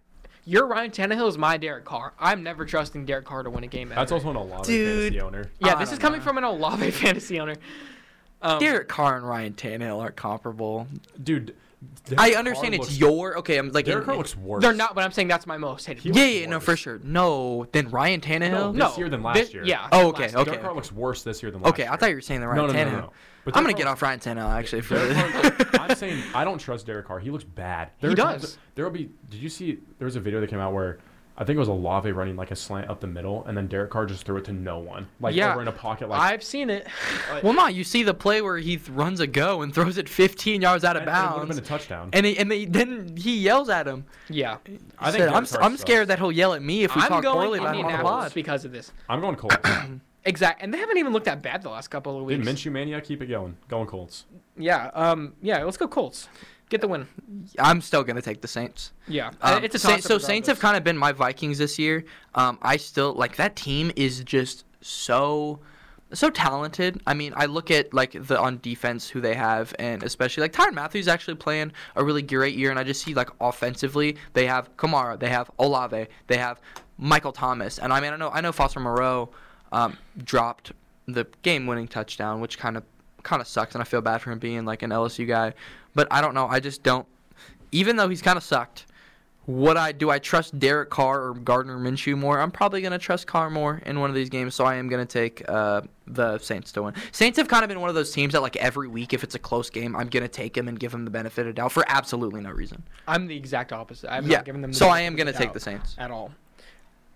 your 0.45 0.67
Ryan 0.67 0.91
Tannehill 0.91 1.29
is 1.29 1.37
my 1.37 1.57
Derek 1.57 1.85
Carr. 1.85 2.13
I'm 2.19 2.43
never 2.43 2.65
trusting 2.65 3.05
Derek 3.05 3.25
Carr 3.25 3.43
to 3.43 3.49
win 3.49 3.63
a 3.63 3.67
game. 3.67 3.89
That's 3.89 4.11
also 4.11 4.29
an 4.29 4.35
Olave 4.35 4.63
Dude. 4.65 5.13
fantasy 5.13 5.21
owner. 5.21 5.51
yeah. 5.59 5.75
I 5.75 5.79
This 5.79 5.91
is 5.93 5.99
coming 5.99 6.19
know. 6.19 6.25
from 6.25 6.37
an 6.37 6.43
Olave 6.43 6.91
fantasy 6.91 7.39
owner. 7.39 7.55
Um, 8.41 8.59
Derek 8.59 8.89
Carr 8.89 9.15
and 9.17 9.27
Ryan 9.27 9.53
Tannehill 9.53 9.99
aren't 10.01 10.17
comparable. 10.17 10.87
Dude. 11.23 11.55
Derek 12.05 12.19
I 12.19 12.29
Carr 12.31 12.39
understand 12.39 12.73
it's 12.75 12.81
looks- 12.85 12.97
your 12.99 13.37
okay. 13.39 13.57
I'm 13.57 13.71
like 13.71 13.85
Derek 13.85 14.05
Carr 14.05 14.17
looks 14.17 14.35
worse. 14.35 14.61
they're 14.61 14.73
not, 14.73 14.93
but 14.95 15.03
I'm 15.03 15.11
saying 15.11 15.27
that's 15.29 15.47
my 15.47 15.57
most 15.57 15.85
hated. 15.85 16.03
He 16.03 16.09
Yeah, 16.09 16.15
looks 16.15 16.33
yeah, 16.35 16.45
no, 16.49 16.59
for 16.59 16.75
sure. 16.75 16.99
No, 17.03 17.65
then 17.71 17.89
Ryan 17.89 18.19
Tannehill. 18.21 18.51
No, 18.51 18.71
Tannehill. 18.73 18.89
this 18.89 18.97
year 18.97 19.09
than 19.09 19.23
last 19.23 19.35
this- 19.37 19.53
year. 19.53 19.63
Yeah. 19.65 19.87
Oh, 19.91 20.07
okay, 20.09 20.23
last 20.23 20.35
okay. 20.35 20.43
Derek 20.51 20.61
Carr 20.61 20.75
looks 20.75 20.91
worse 20.91 21.23
this 21.23 21.41
year 21.41 21.51
than 21.51 21.61
last 21.61 21.69
Okay, 21.73 21.83
year. 21.83 21.91
I 21.91 21.95
thought 21.95 22.09
you 22.09 22.15
were 22.15 22.21
saying 22.21 22.41
the 22.41 22.47
Ryan 22.47 22.57
no, 22.57 22.67
no, 22.67 22.73
no, 22.73 22.79
Tannehill. 22.79 22.91
no, 22.93 22.99
no. 22.99 23.13
But 23.45 23.57
I'm 23.57 23.63
gonna 23.63 23.73
get 23.73 23.87
off 23.87 24.01
Ryan 24.01 24.19
Tannehill 24.19 24.49
actually 24.49 24.81
for 24.81 24.95
Carr, 25.13 25.79
I'm 25.89 25.95
saying 25.95 26.23
I 26.33 26.43
don't 26.43 26.59
trust 26.59 26.85
Derek 26.85 27.05
Carr. 27.07 27.19
He 27.19 27.29
looks 27.29 27.43
bad. 27.43 27.89
He 27.97 28.13
does. 28.15 28.57
There 28.75 28.85
will 28.85 28.91
be. 28.91 29.09
Did 29.29 29.41
you 29.41 29.49
see? 29.49 29.79
There 29.99 30.05
was 30.05 30.15
a 30.15 30.19
video 30.21 30.39
that 30.41 30.49
came 30.49 30.59
out 30.59 30.73
where 30.73 30.99
I 31.35 31.43
think 31.43 31.55
it 31.55 31.59
was 31.59 31.67
Olave 31.67 32.11
running 32.11 32.35
like 32.35 32.51
a 32.51 32.55
slant 32.55 32.89
up 32.91 32.99
the 32.99 33.07
middle, 33.07 33.43
and 33.45 33.57
then 33.57 33.65
Derek 33.67 33.89
Carr 33.89 34.05
just 34.05 34.23
threw 34.23 34.37
it 34.37 34.45
to 34.45 34.53
no 34.53 34.77
one, 34.77 35.07
like 35.19 35.33
Yeah. 35.33 35.51
over 35.51 35.63
in 35.63 35.67
a 35.67 35.71
pocket. 35.71 36.07
Like 36.07 36.19
I've 36.21 36.43
seen 36.43 36.69
it. 36.69 36.85
well, 37.41 37.53
no, 37.53 37.65
you 37.67 37.83
see 37.83 38.03
the 38.03 38.13
play 38.13 38.41
where 38.43 38.57
he 38.59 38.77
th- 38.77 38.89
runs 38.89 39.19
a 39.19 39.25
go 39.25 39.63
and 39.63 39.73
throws 39.73 39.97
it 39.97 40.07
15 40.07 40.61
yards 40.61 40.83
out 40.83 40.95
of 40.95 41.01
and- 41.01 41.09
and 41.09 41.17
it 41.17 41.21
would 41.21 41.29
have 41.39 41.47
bounds, 41.47 41.55
been 41.55 41.63
a 41.65 41.67
touchdown. 41.67 42.09
and 42.13 42.25
he, 42.27 42.37
and 42.37 42.51
they, 42.51 42.65
then 42.65 43.17
he 43.17 43.37
yells 43.37 43.67
at 43.69 43.87
him. 43.87 44.05
yeah. 44.29 44.57
I 44.99 45.09
Said, 45.11 45.21
think 45.31 45.35
I'm, 45.35 45.63
I'm 45.63 45.77
scared 45.77 46.09
that 46.09 46.19
he'll 46.19 46.31
yell 46.31 46.53
at 46.53 46.61
me 46.61 46.83
if 46.83 46.95
we 46.95 47.01
I'm 47.01 47.07
talk 47.07 47.23
going 47.23 47.35
poorly 47.35 47.57
about 47.59 47.75
him 47.75 47.85
on 47.85 47.91
the 47.91 47.97
Indianapolis 47.97 48.23
pod. 48.25 48.33
because 48.35 48.63
of 48.65 48.71
this. 48.71 48.91
I'm 49.09 49.19
going 49.19 49.35
Colts. 49.35 49.55
exactly, 50.25 50.63
and 50.63 50.71
they 50.73 50.77
haven't 50.77 50.97
even 50.97 51.13
looked 51.13 51.25
that 51.25 51.41
bad 51.41 51.63
the 51.63 51.69
last 51.69 51.87
couple 51.87 52.21
of 52.21 52.27
Dude, 52.29 52.45
weeks. 52.45 52.61
Minshew 52.61 52.71
mania, 52.71 53.01
keep 53.01 53.21
it 53.23 53.27
going. 53.27 53.57
Going 53.69 53.87
Colts. 53.87 54.25
yeah, 54.55 54.91
um, 54.93 55.33
yeah. 55.41 55.63
Let's 55.63 55.77
go 55.77 55.87
Colts. 55.87 56.29
Get 56.73 56.81
the 56.81 56.87
win. 56.87 57.05
I'm 57.59 57.81
still 57.81 58.03
gonna 58.03 58.19
take 58.19 58.41
the 58.41 58.47
Saints. 58.47 58.93
Yeah, 59.07 59.29
Um, 59.43 59.63
it's 59.63 59.75
a 59.75 59.77
Sa- 59.77 59.89
toss-up 59.89 60.03
so 60.11 60.17
Saints 60.17 60.47
have 60.47 60.59
kind 60.59 60.75
of 60.75 60.83
been 60.83 60.97
my 60.97 61.11
Vikings 61.11 61.59
this 61.59 61.77
year. 61.77 62.03
Um, 62.33 62.57
I 62.63 62.77
still 62.77 63.13
like 63.13 63.35
that 63.35 63.55
team 63.55 63.91
is 63.95 64.23
just 64.23 64.65
so 64.81 65.59
so 66.13 66.31
talented. 66.31 66.99
I 67.05 67.13
mean, 67.13 67.31
I 67.35 67.45
look 67.45 67.69
at 67.69 67.93
like 67.93 68.13
the 68.19 68.39
on 68.39 68.57
defense 68.63 69.07
who 69.07 69.21
they 69.21 69.35
have, 69.35 69.75
and 69.77 70.01
especially 70.01 70.41
like 70.41 70.53
Tyrann 70.53 70.73
Mathieu 70.73 71.03
actually 71.11 71.35
playing 71.35 71.73
a 71.95 72.03
really 72.03 72.23
great 72.23 72.55
year, 72.55 72.71
and 72.71 72.79
I 72.79 72.83
just 72.83 73.03
see 73.03 73.13
like 73.13 73.29
offensively 73.39 74.17
they 74.33 74.47
have 74.47 74.75
Kamara, 74.75 75.19
they 75.19 75.29
have 75.29 75.51
Olave, 75.59 76.07
they 76.25 76.37
have 76.37 76.59
Michael 76.97 77.33
Thomas, 77.33 77.77
and 77.77 77.93
I 77.93 77.99
mean 77.99 78.13
I 78.13 78.15
know 78.15 78.31
I 78.31 78.41
know 78.41 78.51
Foster 78.51 78.79
Moreau 78.79 79.29
um, 79.71 79.95
dropped 80.23 80.71
the 81.05 81.27
game-winning 81.43 81.87
touchdown, 81.87 82.41
which 82.41 82.57
kind 82.57 82.77
of 82.77 82.83
kind 83.23 83.41
of 83.41 83.47
sucks, 83.47 83.75
and 83.75 83.81
I 83.81 83.85
feel 83.85 84.01
bad 84.01 84.19
for 84.19 84.31
him 84.31 84.39
being 84.39 84.65
like 84.65 84.81
an 84.83 84.91
LSU 84.91 85.27
guy, 85.27 85.53
but 85.95 86.07
I 86.11 86.21
don't 86.21 86.33
know, 86.33 86.47
I 86.47 86.59
just 86.59 86.83
don't. 86.83 87.07
Even 87.71 87.95
though 87.95 88.07
he's 88.07 88.21
kind 88.21 88.37
of 88.37 88.43
sucked, 88.43 88.85
would 89.45 89.75
I 89.75 89.91
do 89.91 90.09
I 90.09 90.19
trust 90.19 90.57
Derek 90.57 90.89
Carr 90.89 91.27
or 91.27 91.33
Gardner 91.33 91.77
Minshew 91.77 92.17
more? 92.17 92.39
I'm 92.39 92.51
probably 92.51 92.81
gonna 92.81 92.97
trust 92.97 93.27
Carr 93.27 93.49
more 93.49 93.81
in 93.85 93.99
one 93.99 94.09
of 94.09 94.15
these 94.15 94.29
games, 94.29 94.55
so 94.55 94.63
I 94.63 94.75
am 94.75 94.87
gonna 94.87 95.05
take 95.05 95.43
uh, 95.49 95.81
the 96.07 96.37
Saints 96.37 96.71
to 96.73 96.83
win. 96.83 96.93
Saints 97.11 97.37
have 97.37 97.49
kind 97.49 97.63
of 97.63 97.67
been 97.67 97.81
one 97.81 97.89
of 97.89 97.95
those 97.95 98.11
teams 98.11 98.33
that 98.33 98.41
like 98.41 98.55
every 98.55 98.87
week, 98.87 99.13
if 99.13 99.23
it's 99.23 99.35
a 99.35 99.39
close 99.39 99.69
game, 99.69 99.95
I'm 99.95 100.07
gonna 100.07 100.29
take 100.29 100.53
them 100.53 100.67
and 100.67 100.79
give 100.79 100.91
them 100.91 101.03
the 101.03 101.11
benefit 101.11 101.45
of 101.47 101.55
doubt 101.55 101.73
for 101.73 101.83
absolutely 101.87 102.41
no 102.41 102.51
reason. 102.51 102.83
I'm 103.07 103.27
the 103.27 103.35
exact 103.35 103.73
opposite. 103.73 104.11
I'm 104.11 104.25
yeah, 104.27 104.37
not 104.37 104.45
giving 104.45 104.61
them. 104.61 104.71
The 104.71 104.77
so 104.77 104.87
I 104.87 105.01
am 105.01 105.15
gonna 105.15 105.33
take 105.33 105.51
the 105.51 105.59
Saints. 105.59 105.95
at 105.97 106.09
all. 106.09 106.31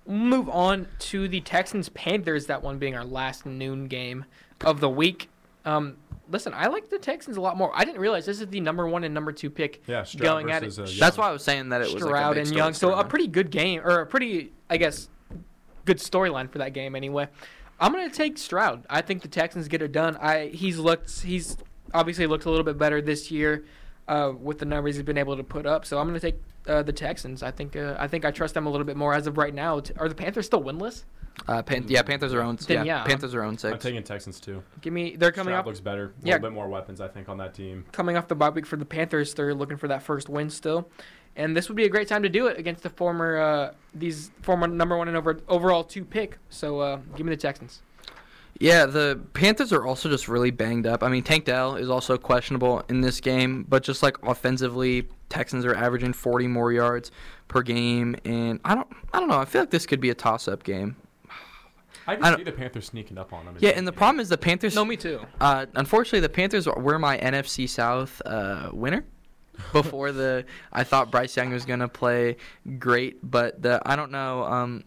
Move 0.05 0.49
on 0.49 0.88
to 0.99 1.28
the 1.28 1.41
Texans 1.41 1.89
Panthers. 1.89 2.47
That 2.47 2.62
one 2.62 2.78
being 2.78 2.95
our 2.95 3.05
last 3.05 3.45
noon 3.45 3.88
game 3.88 4.26
of 4.66 4.82
the 4.82 4.89
week. 4.89 5.30
Um, 5.68 5.97
listen, 6.30 6.53
I 6.55 6.68
like 6.68 6.89
the 6.89 6.97
Texans 6.97 7.38
a 7.38 7.41
lot 7.41 7.57
more. 7.57 7.72
I 7.76 7.84
didn't 7.84 7.99
realize 7.99 8.26
this 8.26 8.39
is 8.39 8.47
the 8.47 8.59
number 8.61 8.88
one 8.88 9.03
and 9.03 9.13
number 9.13 9.32
two 9.32 9.49
pick 9.49 9.84
Yeah, 9.86 10.03
Stroud 10.03 10.22
going 10.24 10.51
at 10.51 10.63
it. 10.63 10.68
versus, 10.68 10.80
uh, 10.80 10.84
Young. 10.84 10.99
That's 10.99 11.18
why 11.18 11.30
I 11.30 11.32
was 11.32 11.43
saying 11.43 11.70
that 11.70 11.82
it 11.82 11.93
was 11.93 12.01
Stroud 12.03 12.38
like 12.38 12.45
a 12.45 12.47
and 12.47 12.55
Young. 12.55 12.74
So 12.74 12.93
a 12.93 13.03
pretty 13.03 13.28
good 13.28 13.49
game, 13.51 13.82
or 13.84 13.99
a 13.99 14.05
pretty, 14.05 14.53
I 14.70 14.78
guess, 14.78 15.09
good 15.86 15.97
storyline 15.97 16.49
for 16.49 16.59
that 16.59 16.74
game 16.74 16.95
anyway. 16.95 17.28
I'm 17.80 17.91
gonna 17.91 18.09
take 18.09 18.38
Stroud. 18.38 18.86
I 18.89 19.01
think 19.01 19.22
the 19.22 19.28
Texans 19.28 19.68
get 19.68 19.82
it 19.82 19.91
done. 19.91 20.18
I 20.18 20.47
he's 20.47 20.80
looked 20.80 21.22
he's 21.22 21.57
obviously 21.93 22.28
looked 22.28 22.45
a 22.45 22.49
little 22.49 22.65
bit 22.65 22.78
better 22.78 23.01
this 23.01 23.30
year 23.30 23.65
uh, 24.07 24.34
with 24.39 24.59
the 24.59 24.65
numbers 24.65 24.95
he's 24.95 25.03
been 25.03 25.18
able 25.18 25.38
to 25.38 25.43
put 25.43 25.65
up. 25.65 25.86
So 25.86 25.99
I'm 25.99 26.07
gonna 26.07 26.20
take 26.20 26.41
uh, 26.68 26.82
the 26.82 26.91
Texans. 26.93 27.43
I 27.43 27.51
think 27.51 27.76
uh, 27.76 27.95
I 27.99 28.07
think 28.07 28.26
I 28.26 28.32
trust 28.32 28.53
them 28.53 28.65
a 28.65 28.70
little 28.70 28.86
bit 28.86 28.97
more 28.97 29.13
as 29.13 29.28
of 29.28 29.38
right 29.38 29.53
now. 29.53 29.82
Are 29.97 30.09
the 30.09 30.15
Panthers 30.15 30.47
still 30.47 30.63
winless? 30.63 31.03
Uh, 31.48 31.62
Pan- 31.62 31.86
yeah, 31.88 32.02
Panthers 32.02 32.34
are 32.34 32.42
own. 32.42 32.56
Then, 32.58 32.86
Yeah, 32.86 33.00
yeah. 33.00 33.04
Panthers 33.06 33.34
are 33.36 33.44
own 33.44 33.58
I'm 33.64 33.78
taking 33.80 34.04
Texans 34.04 34.40
too. 34.40 34.64
Give 34.82 34.92
me. 34.94 35.16
They're 35.16 35.32
coming 35.32 35.52
Stroud 35.52 35.60
off 35.60 35.66
looks 35.68 35.80
better. 35.80 36.06
A 36.06 36.28
Yeah. 36.28 36.34
little 36.36 36.50
bit 36.50 36.56
more 36.56 36.68
weapons, 36.68 37.00
I 37.00 37.08
think, 37.08 37.30
on 37.30 37.38
that 37.38 37.54
team. 37.54 37.86
coming 37.92 38.18
off 38.18 38.28
the 38.28 38.36
bye 38.36 38.50
week 38.50 38.66
for 38.66 38.76
the 38.76 38.86
Panthers. 38.86 39.34
They're 39.34 39.54
looking 39.54 39.78
for 39.78 39.88
that 39.88 40.02
first 40.04 40.30
win 40.30 40.50
still, 40.50 40.90
and 41.36 41.56
this 41.56 41.70
would 41.70 41.76
be 41.78 41.86
a 41.86 41.90
great 41.90 42.08
time 42.08 42.24
to 42.24 42.30
do 42.30 42.48
it 42.48 42.58
against 42.58 42.84
the 42.84 42.90
former 42.90 43.38
uh, 43.38 43.74
these 43.94 44.32
former 44.42 44.68
number 44.68 44.98
one 44.98 45.08
and 45.08 45.16
over 45.16 45.40
overall 45.48 45.84
two 45.84 46.04
pick. 46.04 46.38
So 46.50 46.80
uh, 46.80 47.00
give 47.16 47.26
me 47.26 47.30
the 47.30 47.38
Texans. 47.42 47.82
Yeah, 48.60 48.88
the 48.88 49.20
Panthers 49.34 49.72
are 49.72 49.86
also 49.86 50.10
just 50.10 50.28
really 50.28 50.50
banged 50.50 50.88
up. 50.88 51.04
I 51.04 51.10
mean, 51.10 51.22
Tank 51.22 51.46
Dell 51.46 51.76
is 51.76 51.92
also 51.92 52.18
questionable 52.18 52.84
in 52.90 53.02
this 53.02 53.22
game, 53.22 53.64
but 53.70 53.84
just 53.84 54.02
like 54.02 54.18
offensively, 54.24 55.08
Texans 55.30 55.64
are 55.64 55.76
averaging 55.76 56.12
40 56.14 56.48
more 56.48 56.72
yards 56.74 57.12
per 57.48 57.62
game, 57.62 58.16
and 58.26 58.60
I 58.66 58.74
don't, 58.74 58.88
I 59.14 59.20
don't 59.20 59.30
know. 59.30 59.38
I 59.38 59.46
feel 59.46 59.62
like 59.62 59.70
this 59.70 59.86
could 59.86 60.02
be 60.02 60.10
a 60.10 60.16
toss-up 60.16 60.64
game. 60.64 60.96
I 62.06 62.14
I 62.14 62.16
don't- 62.16 62.38
see 62.38 62.43
the 62.43 62.52
Panthers 62.52 62.86
sneaking 62.86 63.18
up 63.18 63.34
on 63.34 63.45
them. 63.45 63.56
Yeah, 63.60 63.72
and 63.72 63.88
the 63.88 63.91
problem 63.91 64.20
is 64.20 64.30
the 64.30 64.38
Panthers. 64.38 64.76
No, 64.76 64.86
me 64.86 64.98
too. 64.98 65.22
Uh, 65.39 65.66
unfortunately, 65.76 66.20
the 66.20 66.30
Panthers 66.30 66.68
were 66.68 67.00
my 67.00 67.18
NFC 67.18 67.68
South 67.68 68.22
uh, 68.26 68.70
winner. 68.74 69.06
Before 69.74 70.12
the, 70.12 70.45
I 70.72 70.84
thought 70.84 71.10
Bryce 71.10 71.36
Young 71.36 71.50
was 71.52 71.66
gonna 71.66 71.88
play 71.88 72.38
great, 72.78 73.18
but 73.24 73.60
the 73.62 73.82
I 73.86 73.95
don't 73.95 74.12
know. 74.12 74.43
Um, 74.43 74.84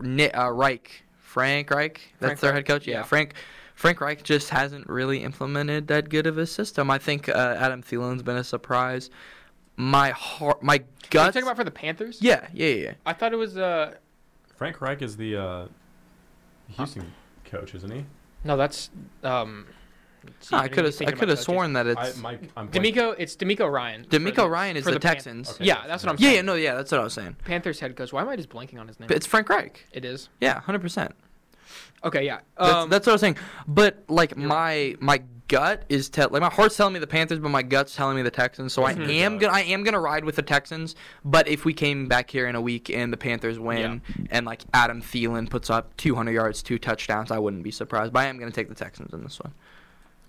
Ni- 0.00 0.30
uh, 0.30 0.48
Reich, 0.50 1.04
Frank 1.18 1.70
Reich, 1.70 2.00
that's 2.18 2.28
Frank 2.28 2.40
their 2.40 2.52
head 2.52 2.66
coach. 2.66 2.86
Yeah, 2.86 2.98
yeah. 2.98 3.02
Frank. 3.02 3.34
Frank 3.74 4.00
Reich 4.00 4.22
just 4.22 4.48
hasn't 4.48 4.88
really 4.88 5.22
implemented 5.22 5.88
that 5.88 6.08
good 6.08 6.26
of 6.26 6.38
a 6.38 6.46
system. 6.46 6.90
I 6.90 6.96
think 6.96 7.28
uh, 7.28 7.56
Adam 7.58 7.82
Thielen's 7.82 8.22
been 8.22 8.38
a 8.38 8.44
surprise. 8.44 9.10
My 9.76 10.12
heart, 10.12 10.62
my 10.62 10.76
Are 10.76 10.78
you 10.78 11.10
talking 11.10 11.42
about 11.42 11.56
for 11.56 11.64
the 11.64 11.70
Panthers? 11.70 12.22
Yeah, 12.22 12.48
yeah, 12.54 12.68
yeah. 12.68 12.92
I 13.04 13.12
thought 13.12 13.34
it 13.34 13.36
was 13.36 13.58
uh 13.58 13.96
Frank 14.56 14.80
Reich 14.80 15.02
is 15.02 15.16
the 15.16 15.36
uh, 15.36 15.66
Houston 16.76 17.12
coach, 17.44 17.74
isn't 17.74 17.90
he? 17.90 18.04
no, 18.44 18.56
that's 18.56 18.90
um. 19.22 19.66
let's 20.24 20.52
I 20.52 20.68
could 20.68 20.84
have, 20.84 20.94
I 21.06 21.10
could 21.12 21.28
have 21.28 21.38
sworn 21.38 21.72
that 21.74 21.86
I, 21.96 22.06
it's 22.08 22.16
Mike, 22.18 22.40
I'm 22.56 22.66
blank- 22.68 22.94
DeMeco, 22.94 23.14
it's 23.18 23.36
DeMeco 23.36 23.70
Ryan. 23.70 24.04
for 24.04 24.10
DeMeco 24.10 24.34
the- 24.36 24.48
Ryan 24.50 24.76
is 24.76 24.84
for 24.84 24.90
the, 24.92 25.00
Pan- 25.00 25.14
Texans. 25.14 25.50
Okay. 25.52 25.64
Yeah, 25.64 25.86
that's 25.86 26.02
what 26.04 26.10
I'm 26.10 26.16
Yeah, 26.18 26.26
saying. 26.28 26.34
yeah, 26.36 26.42
no, 26.42 26.54
yeah, 26.54 26.74
that's 26.74 26.90
what 26.92 27.00
I 27.00 27.04
was 27.04 27.14
saying. 27.14 27.36
Panthers 27.44 27.80
head 27.80 27.94
coach. 27.96 28.12
Why 28.12 28.22
am 28.22 28.28
I 28.28 28.36
just 28.36 28.48
blanking 28.48 28.78
on 28.80 28.88
his 28.88 28.98
name? 29.00 29.08
It's 29.12 29.26
Frank 29.26 29.48
Reich. 29.48 29.86
It 29.92 30.04
is. 30.04 30.28
Yeah, 30.40 30.60
hundred 30.60 30.80
percent. 30.80 31.12
Okay, 32.04 32.24
yeah. 32.24 32.40
That's, 32.58 32.72
Um, 32.72 32.88
that's 32.90 33.06
what 33.06 33.12
I 33.12 33.14
was 33.14 33.20
saying. 33.20 33.36
But 33.66 34.04
like 34.08 34.34
You're 34.36 34.46
my 34.48 34.94
my 35.00 35.22
gut 35.48 35.84
is 35.88 36.08
tell 36.08 36.28
like 36.30 36.42
my 36.42 36.50
heart's 36.50 36.76
telling 36.76 36.92
me 36.94 36.98
the 36.98 37.06
Panthers, 37.06 37.38
but 37.38 37.48
my 37.50 37.62
gut's 37.62 37.94
telling 37.94 38.16
me 38.16 38.22
the 38.22 38.30
Texans. 38.30 38.72
So 38.72 38.84
I 38.84 38.94
Mm-hmm. 38.94 39.10
am 39.10 39.38
gonna 39.38 39.52
I 39.52 39.60
am 39.62 39.82
gonna 39.84 40.00
ride 40.00 40.24
with 40.24 40.36
the 40.36 40.42
Texans. 40.42 40.94
But 41.24 41.48
if 41.48 41.64
we 41.64 41.72
came 41.72 42.08
back 42.08 42.30
here 42.30 42.46
in 42.46 42.54
a 42.54 42.60
week 42.60 42.90
and 42.90 43.12
the 43.12 43.16
Panthers 43.16 43.58
win 43.58 44.02
and 44.30 44.46
like 44.46 44.62
Adam 44.74 45.00
Thielen 45.02 45.48
puts 45.48 45.70
up 45.70 45.96
200 45.96 46.32
yards, 46.32 46.62
two 46.62 46.78
touchdowns, 46.78 47.30
I 47.30 47.38
wouldn't 47.38 47.62
be 47.62 47.70
surprised. 47.70 48.12
But 48.12 48.20
I 48.20 48.24
am 48.26 48.38
gonna 48.38 48.50
take 48.50 48.68
the 48.68 48.74
Texans 48.74 49.12
in 49.12 49.22
this 49.22 49.38
one. 49.40 49.52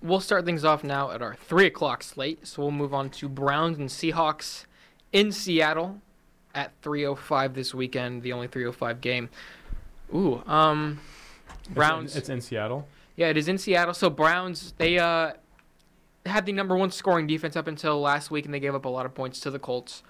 we'll 0.01 0.19
start 0.19 0.45
things 0.45 0.63
off 0.63 0.83
now 0.83 1.09
at 1.11 1.21
our 1.21 1.33
three 1.35 1.65
o'clock 1.65 2.03
slate. 2.03 2.45
So 2.47 2.61
we'll 2.61 2.71
move 2.71 2.93
on 2.93 3.09
to 3.11 3.27
Browns 3.27 3.77
and 3.79 3.89
Seahawks 3.89 4.65
in 5.11 5.31
Seattle 5.31 6.01
at 6.53 6.71
3:05 6.83 7.53
this 7.55 7.73
weekend. 7.73 8.21
The 8.23 8.33
only 8.33 8.47
3:05 8.47 9.01
game. 9.01 9.29
Ooh, 10.13 10.41
um, 10.47 10.99
It's 11.59 11.67
in- 11.67 11.73
Browns. 11.73 12.15
It's 12.15 12.29
in, 12.29 12.41
Seattle. 12.41 12.87
Yeah, 13.17 13.27
it 13.27 13.35
is 13.37 13.49
in 13.49 13.57
Seattle. 13.57 13.93
So 13.93 14.09
Browns, 14.09 14.73
they 14.77 14.97
uh 14.97 15.33
had 16.25 16.45
the 16.45 16.51
number 16.53 16.75
one 16.77 16.91
scoring 16.91 17.27
defense 17.27 17.55
up 17.55 17.67
until 17.67 17.99
last 18.01 18.31
week, 18.31 18.45
and 18.45 18.53
they 18.53 18.59
gave 18.59 18.75
up 18.75 18.85
a 18.85 18.89
lot 18.89 19.05
of 19.05 19.13
points 19.15 19.39
to 19.41 19.49
the 19.51 19.59
Colts, 19.59 20.03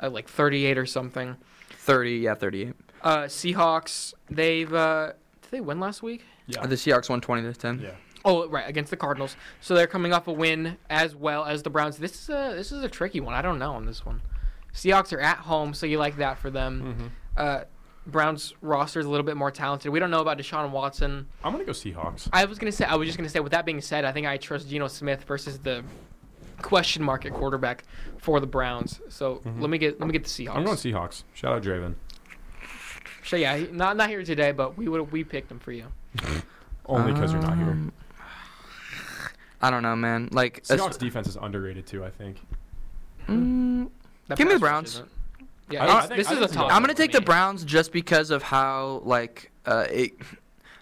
uh, 0.00 0.08
like 0.08 0.28
38 0.28 0.78
or 0.78 0.86
something. 0.86 1.36
30, 1.70 2.10
yeah, 2.12 2.34
38. 2.34 2.74
Uh, 3.02 3.18
Seahawks, 3.24 4.14
they've 4.30 4.72
uh, 4.72 5.12
did 5.42 5.50
they 5.50 5.60
win 5.60 5.78
last 5.80 6.02
week? 6.02 6.24
Yeah. 6.46 6.64
The 6.66 6.76
Seahawks 6.76 7.08
won 7.10 7.20
20 7.20 7.42
to 7.42 7.52
10. 7.52 7.80
yeah. 7.80 7.90
Oh, 8.24 8.48
right, 8.48 8.66
against 8.68 8.90
the 8.90 8.96
Cardinals. 8.96 9.36
So 9.60 9.74
they're 9.74 9.86
coming 9.86 10.14
off 10.14 10.28
a 10.28 10.32
win 10.32 10.78
as 10.88 11.14
well 11.14 11.44
as 11.44 11.62
the 11.62 11.68
Browns. 11.70 11.98
This 11.98 12.14
is 12.22 12.28
a 12.30 12.54
this 12.56 12.72
is 12.72 12.82
a 12.82 12.88
tricky 12.88 13.20
one. 13.20 13.34
I 13.34 13.42
don't 13.42 13.58
know 13.58 13.72
on 13.72 13.84
this 13.84 14.06
one. 14.06 14.22
Seahawks 14.72 15.12
are 15.12 15.20
at 15.20 15.38
home, 15.38 15.74
so 15.74 15.84
you 15.86 15.98
like 15.98 16.16
that 16.16 16.38
for 16.38 16.50
them. 16.50 16.80
hmm 16.80 17.06
Uh, 17.36 17.64
Browns 18.06 18.52
roster 18.60 19.00
is 19.00 19.06
a 19.06 19.08
little 19.10 19.24
bit 19.24 19.36
more 19.36 19.50
talented. 19.50 19.90
We 19.90 19.98
don't 19.98 20.10
know 20.10 20.20
about 20.20 20.38
Deshaun 20.38 20.70
Watson. 20.70 21.26
I'm 21.42 21.52
gonna 21.52 21.64
go 21.64 21.72
Seahawks. 21.72 22.28
I 22.32 22.44
was 22.44 22.58
gonna 22.58 22.72
say 22.72 22.84
I 22.84 22.96
was 22.96 23.06
just 23.08 23.16
gonna 23.16 23.30
say 23.30 23.40
with 23.40 23.52
that 23.52 23.64
being 23.64 23.80
said, 23.80 24.04
I 24.04 24.12
think 24.12 24.26
I 24.26 24.36
trust 24.36 24.68
Geno 24.68 24.88
Smith 24.88 25.24
versus 25.24 25.58
the 25.58 25.82
question 26.60 27.02
mark 27.02 27.24
at 27.26 27.32
quarterback 27.32 27.84
for 28.18 28.40
the 28.40 28.46
Browns. 28.46 29.00
So 29.08 29.36
Mhm. 29.44 29.60
let 29.60 29.70
me 29.70 29.78
get 29.78 29.98
let 30.00 30.06
me 30.06 30.12
get 30.12 30.24
the 30.24 30.28
Seahawks. 30.30 30.56
I'm 30.56 30.64
going 30.64 30.76
Seahawks. 30.76 31.22
Shout 31.34 31.52
out 31.54 31.62
Draven. 31.62 31.94
So 33.24 33.36
yeah, 33.36 33.64
not 33.72 33.96
not 33.96 34.10
here 34.10 34.22
today, 34.22 34.52
but 34.52 34.76
we 34.76 34.86
would 34.88 35.10
we 35.10 35.24
picked 35.24 35.50
him 35.50 35.58
for 35.58 35.72
you. 35.72 35.86
Only 36.86 37.12
because 37.14 37.32
you're 37.32 37.40
not 37.40 37.56
here. 37.56 37.70
Um, 37.70 37.92
I 39.62 39.70
don't 39.70 39.82
know, 39.82 39.96
man. 39.96 40.28
Like, 40.30 40.58
as- 40.68 40.78
Seahawks 40.78 40.98
defense 40.98 41.26
is 41.26 41.36
underrated 41.36 41.86
too. 41.86 42.04
I 42.04 42.10
think. 42.10 42.36
mm, 43.26 43.88
Give 44.28 44.38
me 44.40 44.44
pass 44.44 44.44
the 44.44 44.44
rush 44.46 44.60
Browns. 44.60 45.02
Isn't- 45.68 45.72
Yeah, 45.72 45.82
I- 45.82 45.84
it's- 45.84 45.96
I 46.04 46.06
think- 46.08 46.18
this 46.18 46.28
I 46.28 46.32
is 46.32 46.38
think 46.38 46.50
a 46.50 46.54
Seahawks 46.54 46.56
toss. 46.56 46.72
I'm 46.72 46.82
gonna 46.82 46.94
take 46.94 47.12
the. 47.12 47.20
Browns 47.20 47.64
just 47.64 47.92
because 47.92 48.30
of 48.30 48.42
how 48.42 49.00
like 49.04 49.50
uh, 49.66 49.86
it, 49.90 50.12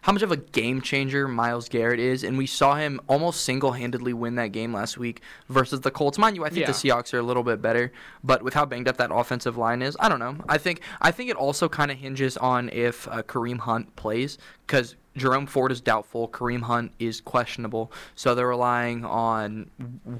how 0.03 0.11
much 0.13 0.23
of 0.23 0.33
a 0.33 0.37
game 0.37 0.81
changer 0.81 1.29
Myles 1.29 1.69
Garrett 1.69 2.01
is, 2.01 2.25
and 2.25 2.37
we 2.37 2.47
saw 2.49 2.75
him 2.75 2.99
almost 3.07 3.43
single-handedly 3.45 4.13
win 4.13 4.35
that 4.35 4.49
game 4.49 4.73
last 4.75 4.99
week 4.99 5.21
versus 5.49 5.83
the 5.83 5.93
Colts. 5.93 6.19
Mind 6.19 6.35
you, 6.35 6.45
I 6.45 6.49
think 6.49 6.67
the 6.67 6.73
Yeah. 6.89 6.97
Seahawks 6.97 7.15
are 7.15 7.19
a 7.19 7.23
little 7.23 7.45
bit 7.45 7.63
better, 7.63 7.93
but 8.25 8.43
with 8.43 8.55
how 8.55 8.65
banged 8.67 8.89
up 8.89 8.97
that 8.97 9.11
offensive 9.15 9.57
line 9.57 9.81
is, 9.81 9.97
I 10.01 10.09
don't 10.09 10.19
know. 10.19 10.37
I 10.49 10.59
think 10.59 10.81
I 11.01 11.13
think 11.13 11.31
it 11.31 11.37
also 11.37 11.69
kind 11.69 11.93
of 11.93 11.99
hinges 11.99 12.37
on 12.37 12.69
if 12.71 13.07
uh, 13.09 13.23
Kareem 13.23 13.61
Hunt 13.61 13.95
plays 13.97 14.39
because. 14.67 14.97
Jerome 15.17 15.47
Ford 15.47 15.73
is 15.73 15.81
doubtful. 15.81 16.29
Kareem 16.29 16.63
Hunt 16.63 16.93
is 16.99 17.21
questionable. 17.21 17.93
So 18.15 18.35
they're 18.35 18.49
relying 18.49 19.05
on 19.05 19.71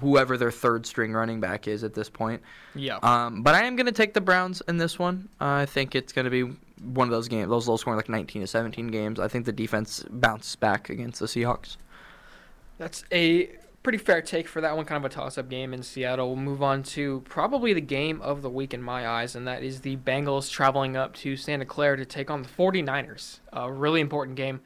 whoever 0.01 0.37
their 0.37 0.51
third 0.51 0.87
string 0.87 1.13
running 1.13 1.41
back 1.41 1.67
is 1.67 1.83
at 1.85 1.95
this 1.95 2.11
point. 2.11 2.43
Yeah. 2.75 2.99
Um, 3.03 3.43
but 3.43 3.55
I 3.55 3.65
am 3.65 3.77
going 3.77 3.87
to 3.87 3.93
take 3.93 4.15
the 4.15 4.21
Browns 4.21 4.63
in 4.69 4.77
this 4.77 4.99
one. 4.99 5.29
Uh, 5.41 5.47
I 5.47 5.67
think 5.67 5.95
it's 5.95 6.13
going 6.13 6.25
to 6.25 6.31
be 6.31 6.55
one 6.83 7.09
of 7.09 7.13
those 7.13 7.29
games, 7.29 7.49
those 7.49 7.69
low 7.69 7.77
scoring, 7.77 7.97
like 7.97 8.09
19 8.09 8.43
to 8.43 8.47
17 8.47 8.89
games. 8.89 9.19
I 9.21 9.29
think 9.29 9.47
the 9.47 9.53
defense 9.53 10.05
bounces 10.11 10.57
back 10.57 10.91
against 10.91 11.21
the 11.21 11.27
Seahawks. 11.27 11.77
That's 12.79 13.05
a 13.13 13.51
pretty 13.83 13.99
fair 13.99 14.23
take 14.23 14.49
for 14.49 14.61
that 14.61 14.77
one, 14.77 14.85
kind 14.85 15.05
of 15.05 15.11
a 15.11 15.15
toss 15.15 15.39
up 15.39 15.49
game 15.49 15.75
in 15.75 15.83
Seattle. 15.83 16.29
We'll 16.29 16.37
move 16.37 16.63
on 16.63 16.83
to 16.85 17.23
probably 17.25 17.73
the 17.73 17.81
game 17.81 18.21
of 18.23 18.43
the 18.43 18.51
week 18.51 18.75
in 18.75 18.83
my 18.83 19.09
eyes, 19.09 19.35
and 19.35 19.47
that 19.47 19.63
is 19.63 19.81
the 19.81 19.97
Bengals 19.97 20.51
traveling 20.51 20.97
up 20.97 21.15
to 21.17 21.37
Santa 21.37 21.65
Clara 21.65 21.97
to 21.97 22.05
take 22.05 22.31
on 22.31 22.43
the 22.43 22.49
49ers. 22.49 23.41
A 23.53 23.71
really 23.71 24.01
important 24.01 24.37
game 24.37 24.61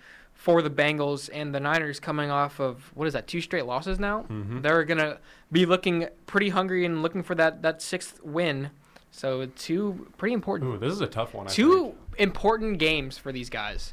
for 0.46 0.62
the 0.62 0.70
Bengals 0.70 1.28
and 1.32 1.52
the 1.52 1.58
Niners 1.58 1.98
coming 1.98 2.30
off 2.30 2.60
of, 2.60 2.92
what 2.94 3.08
is 3.08 3.14
that, 3.14 3.26
two 3.26 3.40
straight 3.40 3.66
losses 3.66 3.98
now? 3.98 4.24
Mhm. 4.30 4.62
They're 4.62 4.84
going 4.84 4.98
to 4.98 5.18
be 5.50 5.66
looking 5.66 6.06
pretty 6.26 6.50
hungry 6.50 6.84
and 6.84 7.02
looking 7.02 7.24
for 7.24 7.34
that, 7.34 7.62
that 7.62 7.82
sixth 7.82 8.22
win. 8.22 8.70
So, 9.10 9.46
two 9.56 10.06
pretty 10.18 10.34
important, 10.34 10.74
Ooh, 10.76 10.78
this 10.78 10.92
is 10.92 11.00
a 11.00 11.08
tough 11.08 11.34
one. 11.34 11.48
I 11.48 11.50
two 11.50 11.80
think. 11.86 11.94
important 12.18 12.78
games 12.78 13.18
for 13.18 13.32
these 13.32 13.50
guys. 13.50 13.92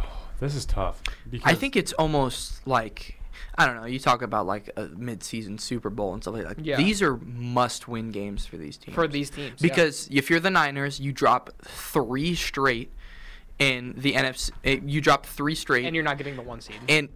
Oh, 0.00 0.04
This 0.40 0.54
is 0.54 0.64
tough. 0.64 1.02
I 1.44 1.54
think 1.54 1.76
it's 1.76 1.92
almost 1.92 2.66
like, 2.66 3.20
I 3.58 3.66
don't 3.66 3.76
know, 3.76 3.84
you 3.84 3.98
talk 3.98 4.22
about 4.22 4.46
like 4.46 4.70
a 4.78 4.84
mid-season 4.86 5.58
Super 5.58 5.90
Bowl 5.90 6.14
and 6.14 6.22
stuff 6.22 6.32
like 6.32 6.48
that. 6.48 6.64
Yeah. 6.64 6.78
These 6.78 7.02
are 7.02 7.18
must-win 7.18 8.10
games 8.10 8.46
for 8.46 8.56
these 8.56 8.78
teams. 8.78 8.94
For 8.94 9.06
these 9.06 9.28
teams. 9.28 9.60
yeah. 9.60 9.68
Because 9.68 10.08
if 10.10 10.30
you're 10.30 10.40
the 10.40 10.50
Niners, 10.50 10.98
you 10.98 11.12
drop 11.12 11.50
three 11.62 12.34
straight 12.34 12.90
in 13.62 13.94
the 13.96 14.12
NFC. 14.14 14.50
eh, 14.64 14.78
You 14.84 15.00
drop 15.00 15.26
three 15.26 15.54
straight. 15.54 15.84
And 15.86 15.94
you're 15.94 16.04
not 16.04 16.18
getting 16.18 16.36
the 16.36 16.42
one 16.42 16.60
seed. 16.60 16.76
And 16.88 17.08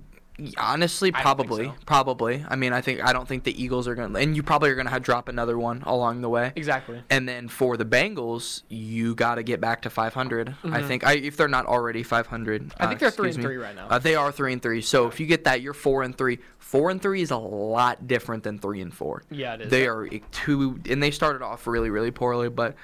honestly, 0.59 1.11
I 1.14 1.22
probably, 1.22 1.64
so. 1.64 1.74
probably. 1.86 2.44
I 2.47 2.57
mean, 2.57 2.72
I 2.74 2.82
think 2.82 3.03
I 3.03 3.12
don't 3.14 3.26
think 3.26 3.44
the 3.44 3.62
Eagles 3.62 3.88
are 3.88 3.94
gonna, 3.94 4.18
and 4.18 4.36
you 4.36 4.42
probably 4.42 4.68
are 4.70 4.74
gonna 4.74 4.90
have 4.90 5.03
drop 5.03 5.28
another 5.28 5.59
one 5.59 5.82
along 5.86 6.20
the 6.20 6.28
way. 6.28 6.53
exactly. 6.55 7.03
And 7.11 7.26
then 7.28 7.49
for 7.49 7.76
the 7.78 7.86
Bengals, 7.86 8.62
you 8.68 9.14
got 9.14 9.36
to 9.36 9.42
get 9.42 9.61
back 9.62 9.82
to 9.82 9.90
500. 9.90 10.55
I 10.64 10.82
Mhm. 10.82 10.86
think 10.86 11.07
I, 11.07 11.14
if 11.14 11.36
they're 11.38 11.49
not 11.49 11.64
already 11.66 12.03
500. 12.03 12.72
I 12.78 12.84
uh, 12.84 12.88
think 12.88 13.01
they're 13.01 13.11
three 13.11 13.30
and 13.30 13.38
me. 13.38 13.42
three 13.44 13.57
right 13.57 13.74
now. 13.74 13.86
Uh, 13.88 13.99
they 13.99 14.14
are 14.14 14.30
three 14.30 14.53
and 14.53 14.61
three. 14.61 14.82
So 14.82 15.07
if 15.07 15.18
you 15.20 15.26
get 15.26 15.44
that, 15.44 15.62
you're 15.62 15.72
four 15.74 16.03
and 16.03 16.16
three. 16.16 16.38
Four 16.59 16.90
and 16.90 17.01
three 17.01 17.22
is 17.22 17.30
a 17.30 17.36
lot 17.38 18.07
different 18.07 18.42
than 18.42 18.59
three 18.59 18.82
and 18.82 18.92
four. 18.92 19.22
yeah, 19.30 19.55
it 19.55 19.62
is. 19.62 19.70
They 19.70 19.86
are 19.86 20.05
e- 20.07 20.22
two, 20.32 20.80
and 20.88 21.03
they 21.03 21.11
started 21.12 21.40
off 21.42 21.66
really, 21.66 21.88
really 21.90 22.11
poorly. 22.11 22.51
But 22.51 22.74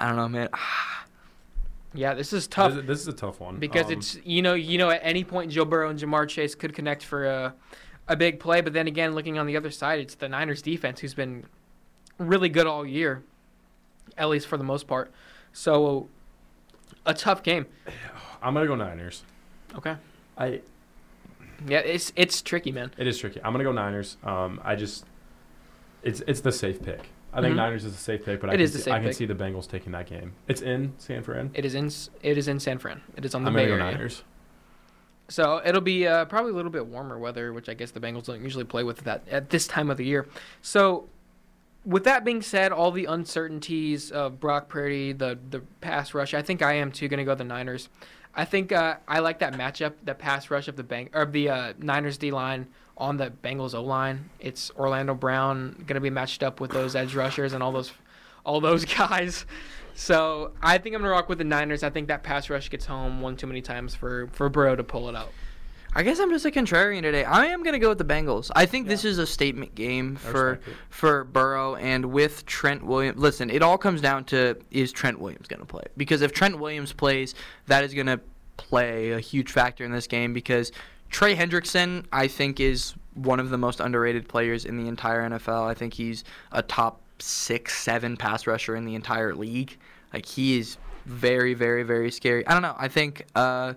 I 0.00 0.08
don't 0.08 0.16
know, 0.16 0.28
man. 0.28 0.48
Yeah, 1.96 2.14
this 2.14 2.32
is 2.32 2.46
tough 2.46 2.74
This, 2.74 2.86
this 2.86 3.00
is 3.00 3.08
a 3.08 3.12
tough 3.12 3.40
one 3.40 3.56
because 3.58 3.86
Um, 3.86 3.92
it's 3.92 4.18
you 4.24 4.42
know 4.42 4.54
you 4.54 4.78
know 4.78 4.90
at 4.90 5.00
any 5.02 5.24
point 5.24 5.50
Joe 5.50 5.64
Burrow 5.64 5.88
and 5.90 5.98
Ja'Marr 5.98 6.28
Chase 6.28 6.54
could 6.54 6.74
connect 6.74 7.02
for 7.02 7.26
a 7.26 7.54
a 8.08 8.16
big 8.16 8.38
play, 8.38 8.60
but 8.60 8.72
then 8.72 8.86
again 8.86 9.14
looking 9.14 9.38
on 9.38 9.46
the 9.46 9.56
other 9.56 9.70
side, 9.70 9.98
it's 9.98 10.14
the 10.14 10.28
Niners 10.28 10.62
defense 10.62 11.00
who's 11.00 11.14
been 11.14 11.44
really 12.18 12.48
good 12.48 12.66
all 12.66 12.86
year, 12.86 13.24
at 14.16 14.28
least 14.28 14.46
for 14.46 14.56
the 14.56 14.64
most 14.64 14.86
part. 14.86 15.10
So 15.52 16.08
a 17.04 17.14
tough 17.14 17.42
game. 17.42 17.66
I'm 18.42 18.54
gonna 18.54 18.66
go 18.66 18.76
Niners. 18.76 19.24
Okay. 19.74 19.96
I 20.38 20.60
Yeah, 21.66 21.78
it's 21.78 22.12
it's 22.14 22.42
tricky, 22.42 22.70
man. 22.72 22.92
it 22.98 23.06
is 23.06 23.18
tricky. 23.18 23.40
I'm 23.42 23.52
gonna 23.52 23.64
go 23.64 23.72
Niners. 23.72 24.18
Um, 24.22 24.60
I 24.62 24.76
just 24.76 25.04
it's 26.02 26.22
it's 26.28 26.40
the 26.40 26.52
safe 26.52 26.82
pick. 26.82 27.08
I 27.36 27.42
think 27.42 27.52
Mhm. 27.52 27.56
Niners 27.56 27.84
is 27.84 27.94
a 27.94 27.98
safe 27.98 28.24
pick, 28.24 28.40
but 28.40 28.48
I 28.50 28.54
It 28.54 28.56
can 28.56 28.60
is 28.62 28.72
the 28.72 28.78
see, 28.78 28.90
I 28.90 28.94
can 28.98 29.08
pick. 29.08 29.14
see 29.16 29.26
the 29.26 29.34
Bengals 29.34 29.68
taking 29.68 29.92
that 29.92 30.06
game. 30.06 30.32
It's 30.48 30.62
in 30.62 30.94
San 30.98 31.22
Fran. 31.22 31.50
It 31.54 31.64
is 31.64 31.74
in 31.74 31.90
it 32.22 32.38
is 32.38 32.48
in 32.48 32.58
San 32.60 32.78
Fran. 32.78 33.02
It 33.16 33.24
is 33.24 33.34
on 33.34 33.44
the 33.44 33.48
I'm 33.50 33.54
Bay 33.54 33.66
go 33.66 33.72
Area. 33.74 33.84
Niners. 33.84 34.22
So 35.28 35.60
it'll 35.64 35.80
be 35.80 36.06
uh, 36.06 36.24
probably 36.26 36.52
a 36.52 36.54
little 36.54 36.70
bit 36.70 36.86
warmer 36.86 37.18
weather, 37.18 37.52
which 37.52 37.68
I 37.68 37.74
guess 37.74 37.90
the 37.90 38.00
Bengals 38.00 38.24
don't 38.26 38.42
usually 38.42 38.64
play 38.64 38.84
with 38.84 38.98
that 39.00 39.22
at 39.30 39.50
this 39.50 39.66
time 39.66 39.90
of 39.90 39.96
the 39.96 40.04
year. 40.04 40.26
So, 40.62 41.08
with 41.84 42.04
that 42.04 42.24
being 42.24 42.42
said, 42.42 42.72
all 42.72 42.90
the 42.92 43.04
uncertainties 43.06 44.10
of 44.12 44.40
Brock 44.40 44.68
Purdy, 44.68 45.12
the 45.12 45.38
the 45.50 45.60
pass 45.80 46.14
rush, 46.14 46.32
I 46.32 46.42
think 46.42 46.62
I 46.62 46.74
am 46.74 46.90
too 46.92 47.08
going 47.08 47.18
to 47.18 47.24
go 47.24 47.34
the 47.34 47.44
Niners. 47.44 47.88
I 48.34 48.44
think 48.44 48.70
uh, 48.70 48.96
I 49.08 49.18
like 49.20 49.38
that 49.40 49.54
matchup, 49.54 49.94
the 50.04 50.14
pass 50.14 50.50
rush 50.50 50.68
of 50.68 50.76
the 50.76 50.82
bang 50.84 51.10
or 51.12 51.24
the 51.26 51.48
uh, 51.48 51.72
Niners 51.78 52.18
D 52.18 52.30
line 52.30 52.68
on 52.96 53.16
the 53.16 53.30
Bengals 53.42 53.74
O 53.74 53.82
line. 53.82 54.30
It's 54.40 54.70
Orlando 54.76 55.14
Brown 55.14 55.84
gonna 55.86 56.00
be 56.00 56.10
matched 56.10 56.42
up 56.42 56.60
with 56.60 56.70
those 56.70 56.96
edge 56.96 57.14
rushers 57.14 57.52
and 57.52 57.62
all 57.62 57.72
those 57.72 57.92
all 58.44 58.60
those 58.60 58.84
guys. 58.96 59.46
So 59.94 60.52
I 60.62 60.78
think 60.78 60.94
I'm 60.94 61.02
gonna 61.02 61.10
rock 61.10 61.28
with 61.28 61.38
the 61.38 61.44
Niners. 61.44 61.82
I 61.82 61.90
think 61.90 62.08
that 62.08 62.22
pass 62.22 62.50
rush 62.50 62.70
gets 62.70 62.86
home 62.86 63.20
one 63.20 63.36
too 63.36 63.46
many 63.46 63.62
times 63.62 63.94
for 63.94 64.28
for 64.32 64.48
Burrow 64.48 64.76
to 64.76 64.84
pull 64.84 65.08
it 65.08 65.16
out. 65.16 65.32
I 65.94 66.02
guess 66.02 66.20
I'm 66.20 66.28
just 66.28 66.44
a 66.44 66.50
contrarian 66.50 67.00
today. 67.00 67.24
I 67.24 67.46
am 67.46 67.62
gonna 67.62 67.78
go 67.78 67.88
with 67.88 67.96
the 67.96 68.04
Bengals. 68.04 68.50
I 68.54 68.66
think 68.66 68.86
this 68.86 69.02
is 69.02 69.18
a 69.18 69.26
statement 69.26 69.74
game 69.74 70.16
for 70.16 70.60
for 70.90 71.24
Burrow 71.24 71.76
and 71.76 72.04
with 72.06 72.44
Trent 72.44 72.84
Williams. 72.84 73.18
Listen, 73.18 73.48
it 73.48 73.62
all 73.62 73.78
comes 73.78 74.02
down 74.02 74.24
to 74.26 74.58
is 74.70 74.92
Trent 74.92 75.18
Williams 75.18 75.48
gonna 75.48 75.64
play? 75.64 75.84
Because 75.96 76.20
if 76.20 76.32
Trent 76.32 76.58
Williams 76.58 76.92
plays, 76.92 77.34
that 77.66 77.82
is 77.82 77.94
gonna 77.94 78.20
play 78.58 79.12
a 79.12 79.20
huge 79.20 79.50
factor 79.50 79.84
in 79.84 79.92
this 79.92 80.06
game. 80.06 80.34
Because 80.34 80.70
Trey 81.10 81.34
Hendrickson, 81.36 82.04
I 82.12 82.28
think, 82.28 82.60
is 82.60 82.94
one 83.14 83.40
of 83.40 83.50
the 83.50 83.58
most 83.58 83.80
underrated 83.80 84.28
players 84.28 84.64
in 84.64 84.76
the 84.76 84.88
entire 84.88 85.28
NFL. 85.28 85.66
I 85.66 85.74
think 85.74 85.94
he's 85.94 86.24
a 86.52 86.62
top 86.62 87.00
six, 87.18 87.78
seven 87.78 88.16
pass 88.16 88.46
rusher 88.46 88.76
in 88.76 88.84
the 88.84 88.94
entire 88.94 89.34
league. 89.34 89.78
Like 90.12 90.26
he 90.26 90.58
is 90.58 90.76
very, 91.06 91.54
very, 91.54 91.82
very 91.82 92.10
scary. 92.10 92.46
I 92.46 92.52
don't 92.52 92.62
know. 92.62 92.76
I 92.76 92.88
think. 92.88 93.26
Uh, 93.34 93.74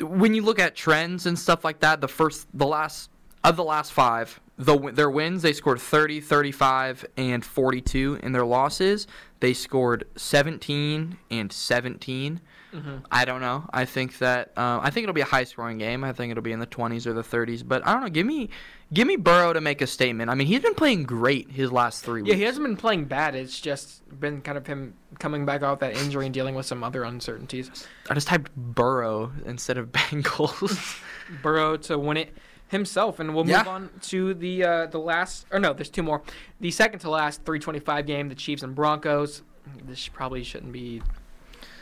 when 0.00 0.34
you 0.34 0.42
look 0.42 0.58
at 0.58 0.76
trends 0.76 1.26
and 1.26 1.38
stuff 1.38 1.64
like 1.64 1.80
that, 1.80 2.00
the 2.00 2.08
first, 2.08 2.46
the 2.52 2.66
last 2.66 3.10
of 3.44 3.56
the 3.56 3.64
last 3.64 3.92
five, 3.92 4.40
the 4.58 4.76
their 4.92 5.10
wins 5.10 5.42
they 5.42 5.52
scored 5.52 5.80
30, 5.80 6.20
35, 6.20 7.06
and 7.16 7.44
42. 7.44 8.20
In 8.22 8.32
their 8.32 8.44
losses, 8.44 9.06
they 9.40 9.54
scored 9.54 10.04
17 10.16 11.16
and 11.30 11.52
17. 11.52 12.40
Mm-hmm. 12.76 12.96
I 13.10 13.24
don't 13.24 13.40
know. 13.40 13.68
I 13.72 13.84
think 13.84 14.18
that 14.18 14.52
uh, 14.56 14.80
I 14.82 14.90
think 14.90 15.04
it'll 15.04 15.14
be 15.14 15.22
a 15.22 15.24
high 15.24 15.44
scoring 15.44 15.78
game. 15.78 16.04
I 16.04 16.12
think 16.12 16.30
it'll 16.30 16.42
be 16.42 16.52
in 16.52 16.60
the 16.60 16.66
20s 16.66 17.06
or 17.06 17.12
the 17.12 17.22
30s. 17.22 17.66
But 17.66 17.86
I 17.86 17.92
don't 17.92 18.02
know. 18.02 18.08
Give 18.08 18.26
me 18.26 18.50
give 18.92 19.06
me 19.06 19.16
Burrow 19.16 19.52
to 19.52 19.60
make 19.60 19.80
a 19.80 19.86
statement. 19.86 20.30
I 20.30 20.34
mean, 20.34 20.46
he's 20.46 20.60
been 20.60 20.74
playing 20.74 21.04
great 21.04 21.50
his 21.50 21.72
last 21.72 22.04
three 22.04 22.22
weeks. 22.22 22.30
Yeah, 22.30 22.36
he 22.36 22.42
hasn't 22.42 22.66
been 22.66 22.76
playing 22.76 23.06
bad. 23.06 23.34
It's 23.34 23.60
just 23.60 24.02
been 24.20 24.40
kind 24.42 24.58
of 24.58 24.66
him 24.66 24.94
coming 25.18 25.46
back 25.46 25.62
off 25.62 25.80
that 25.80 25.96
injury 25.96 26.26
and 26.26 26.34
dealing 26.34 26.54
with 26.54 26.66
some 26.66 26.84
other 26.84 27.04
uncertainties. 27.04 27.70
I 28.10 28.14
just 28.14 28.28
typed 28.28 28.54
Burrow 28.54 29.32
instead 29.44 29.78
of 29.78 29.88
Bengals. 29.92 31.00
Burrow 31.42 31.76
to 31.78 31.98
win 31.98 32.18
it 32.18 32.34
himself, 32.68 33.20
and 33.20 33.34
we'll 33.34 33.44
move 33.44 33.66
on 33.68 33.90
to 34.02 34.34
the 34.34 34.64
uh, 34.64 34.86
the 34.86 34.98
last. 34.98 35.46
Or 35.50 35.58
no, 35.58 35.72
there's 35.72 35.90
two 35.90 36.02
more. 36.02 36.22
The 36.60 36.70
second 36.70 37.00
to 37.00 37.10
last 37.10 37.44
325 37.44 38.06
game, 38.06 38.28
the 38.28 38.34
Chiefs 38.34 38.62
and 38.62 38.74
Broncos. 38.74 39.42
This 39.84 40.06
probably 40.08 40.44
shouldn't 40.44 40.72
be 40.72 41.02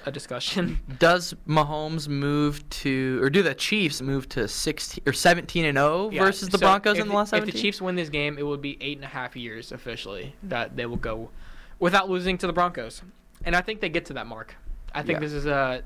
a 0.06 0.10
discussion. 0.12 0.80
Does 0.98 1.34
Mahomes 1.48 2.08
move 2.08 2.68
to, 2.70 3.18
or 3.22 3.30
do 3.30 3.42
the 3.42 3.54
Chiefs 3.54 4.00
move 4.02 4.28
to 4.30 4.48
16 4.48 5.02
or 5.06 5.12
17 5.12 5.64
and 5.64 5.76
0 5.76 6.10
Yeah, 6.10 6.24
versus 6.24 6.48
the 6.48 6.58
so 6.58 6.66
Broncos 6.66 6.98
in 6.98 7.08
the 7.08 7.14
last 7.14 7.32
If 7.32 7.44
the 7.46 7.52
Chiefs 7.52 7.80
win 7.80 7.96
this 7.96 8.08
game, 8.08 8.38
it 8.38 8.42
would 8.46 8.60
be 8.62 8.76
eight 8.80 8.98
and 8.98 9.04
a 9.04 9.08
half 9.08 9.36
years 9.36 9.72
officially 9.72 10.34
that 10.42 10.76
they 10.76 10.86
will 10.86 10.96
go 10.96 11.30
without 11.78 12.08
losing 12.08 12.38
to 12.38 12.46
the 12.46 12.52
Broncos, 12.52 13.02
and 13.44 13.56
I 13.56 13.60
think 13.60 13.80
they 13.80 13.88
get 13.88 14.04
to 14.06 14.12
that 14.14 14.26
mark. 14.26 14.56
I 14.94 15.02
think 15.02 15.16
Yeah. 15.16 15.20
this 15.20 15.32
is 15.32 15.46
a 15.46 15.82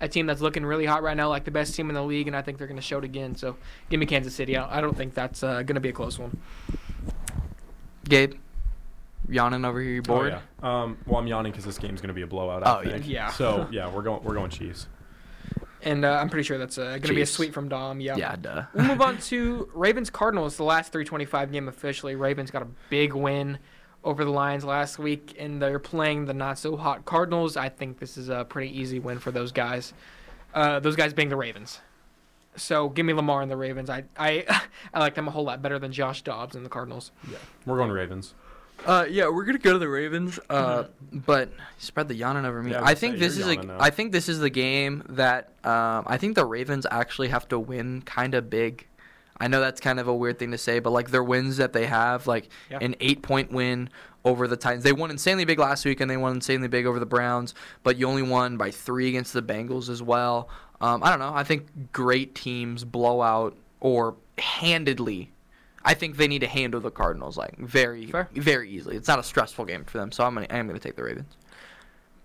a 0.00 0.08
team 0.08 0.26
that's 0.26 0.40
looking 0.40 0.66
really 0.66 0.84
hot 0.84 1.02
right 1.04 1.16
now, 1.16 1.28
like 1.28 1.44
the 1.44 1.50
best 1.52 1.76
team 1.76 1.88
in 1.88 1.94
the 1.94 2.02
league, 2.02 2.26
and 2.26 2.34
I 2.36 2.42
think 2.42 2.58
they're 2.58 2.66
going 2.66 2.76
to 2.76 2.82
show 2.82 2.98
it 2.98 3.04
again. 3.04 3.36
So 3.36 3.56
give 3.88 4.00
me 4.00 4.06
Kansas 4.06 4.34
City. 4.34 4.56
I 4.56 4.78
I 4.78 4.80
don't 4.80 4.96
think 4.96 5.14
that's 5.14 5.42
uh, 5.44 5.62
going 5.62 5.74
to 5.76 5.80
be 5.80 5.90
a 5.90 5.92
close 5.92 6.18
one. 6.18 6.36
Gabe, 8.08 8.34
yawning 9.28 9.64
over 9.64 9.80
here. 9.80 9.92
You 9.92 10.02
bored? 10.02 10.32
Oh, 10.32 10.40
yeah. 10.62 10.82
Um, 10.82 10.98
well, 11.06 11.18
I'm 11.20 11.26
yawning 11.26 11.52
because 11.52 11.64
this 11.64 11.78
game's 11.78 12.00
going 12.00 12.08
to 12.08 12.14
be 12.14 12.22
a 12.22 12.26
blowout. 12.26 12.62
Oh, 12.64 12.70
I 12.70 12.82
yeah. 12.82 12.90
think. 12.90 13.08
Yeah. 13.08 13.30
So 13.30 13.68
yeah, 13.72 13.90
we're 13.90 14.02
going 14.02 14.22
we're 14.22 14.34
going 14.34 14.50
Chiefs. 14.50 14.88
And 15.84 16.04
uh, 16.04 16.12
I'm 16.12 16.28
pretty 16.28 16.44
sure 16.44 16.58
that's 16.58 16.78
uh, 16.78 16.90
going 16.90 17.02
to 17.02 17.08
be 17.08 17.14
a 17.16 17.24
Chiefs. 17.24 17.32
sweep 17.32 17.52
from 17.52 17.68
Dom. 17.68 18.00
Yeah. 18.00 18.16
Yeah, 18.16 18.36
duh. 18.36 18.62
We'll 18.72 18.86
move 18.86 19.00
on 19.00 19.18
to 19.18 19.68
Ravens 19.74 20.10
Cardinals. 20.10 20.56
The 20.56 20.62
last 20.62 20.92
325 20.92 21.50
game 21.50 21.66
officially. 21.68 22.14
Ravens 22.14 22.52
got 22.52 22.62
a 22.62 22.68
big 22.88 23.14
win 23.14 23.58
over 24.04 24.24
the 24.24 24.30
Lions 24.30 24.64
last 24.64 24.98
week, 24.98 25.34
and 25.38 25.60
they're 25.60 25.78
playing 25.80 26.26
the 26.26 26.34
not 26.34 26.58
so 26.58 26.76
hot 26.76 27.04
Cardinals. 27.04 27.56
I 27.56 27.68
think 27.68 27.98
this 27.98 28.16
is 28.16 28.28
a 28.28 28.44
pretty 28.44 28.78
easy 28.78 29.00
win 29.00 29.18
for 29.18 29.32
those 29.32 29.50
guys. 29.50 29.92
Uh, 30.54 30.78
those 30.80 30.96
guys 30.96 31.12
being 31.12 31.28
the 31.28 31.36
Ravens. 31.36 31.80
So 32.54 32.88
give 32.88 33.06
me 33.06 33.12
Lamar 33.14 33.42
and 33.42 33.50
the 33.50 33.56
Ravens. 33.56 33.88
I 33.88 34.04
I 34.16 34.44
I 34.94 35.00
like 35.00 35.14
them 35.14 35.26
a 35.26 35.30
whole 35.30 35.44
lot 35.44 35.62
better 35.62 35.78
than 35.78 35.90
Josh 35.92 36.22
Dobbs 36.22 36.54
and 36.54 36.64
the 36.64 36.70
Cardinals. 36.70 37.10
Yeah, 37.30 37.38
we're 37.66 37.78
going 37.78 37.90
Ravens. 37.90 38.34
Uh, 38.84 39.06
yeah, 39.08 39.28
we're 39.28 39.44
gonna 39.44 39.58
go 39.58 39.72
to 39.72 39.78
the 39.78 39.88
Ravens. 39.88 40.40
Uh, 40.50 40.84
but 41.12 41.50
spread 41.78 42.08
the 42.08 42.14
yawning 42.14 42.44
over 42.44 42.62
me. 42.62 42.72
Yeah, 42.72 42.82
I 42.82 42.90
I 42.90 42.94
think 42.94 43.18
this 43.18 43.38
is 43.38 43.46
a. 43.46 43.56
now. 43.56 43.76
I 43.78 43.90
think 43.90 44.10
this 44.12 44.28
is 44.28 44.40
the 44.40 44.50
game 44.50 45.04
that 45.10 45.52
um, 45.64 46.04
I 46.06 46.16
think 46.18 46.34
the 46.34 46.44
Ravens 46.44 46.84
actually 46.90 47.28
have 47.28 47.46
to 47.48 47.58
win 47.58 48.02
kind 48.02 48.34
of 48.34 48.50
big. 48.50 48.86
I 49.38 49.48
know 49.48 49.60
that's 49.60 49.80
kind 49.80 49.98
of 49.98 50.06
a 50.08 50.14
weird 50.14 50.38
thing 50.38 50.50
to 50.52 50.58
say, 50.58 50.78
but 50.78 50.90
like 50.90 51.10
their 51.10 51.22
wins 51.24 51.56
that 51.56 51.72
they 51.72 51.86
have, 51.86 52.26
like 52.26 52.48
Yeah. 52.70 52.78
an 52.80 52.94
eight-point 53.00 53.50
win 53.50 53.88
over 54.24 54.46
the 54.46 54.56
Titans. 54.56 54.84
They 54.84 54.92
won 54.92 55.10
insanely 55.10 55.44
big 55.44 55.58
last 55.58 55.84
week, 55.84 56.00
and 56.00 56.08
they 56.08 56.16
won 56.16 56.34
insanely 56.34 56.68
big 56.68 56.86
over 56.86 57.00
the 57.00 57.06
Browns. 57.06 57.54
But 57.82 57.96
you 57.96 58.06
only 58.08 58.22
won 58.22 58.56
by 58.56 58.70
three 58.70 59.08
against 59.08 59.32
the 59.32 59.42
Bengals 59.42 59.88
as 59.88 60.00
well. 60.02 60.48
Um, 60.80 61.02
I 61.02 61.10
don't 61.10 61.18
know. 61.18 61.32
I 61.34 61.42
think 61.44 61.92
great 61.92 62.34
teams 62.36 62.84
blow 62.84 63.20
out 63.22 63.56
or 63.80 64.14
handedly. 64.38 65.31
I 65.84 65.94
think 65.94 66.16
they 66.16 66.28
need 66.28 66.40
to 66.40 66.46
handle 66.46 66.80
the 66.80 66.90
Cardinals 66.90 67.36
like 67.36 67.58
very, 67.58 68.06
Fair. 68.06 68.28
very 68.34 68.70
easily. 68.70 68.96
It's 68.96 69.08
not 69.08 69.18
a 69.18 69.22
stressful 69.22 69.64
game 69.64 69.84
for 69.84 69.98
them, 69.98 70.12
so 70.12 70.24
I'm 70.24 70.34
gonna, 70.34 70.46
I 70.50 70.56
am 70.58 70.66
gonna 70.66 70.78
take 70.78 70.96
the 70.96 71.02
Ravens. 71.02 71.36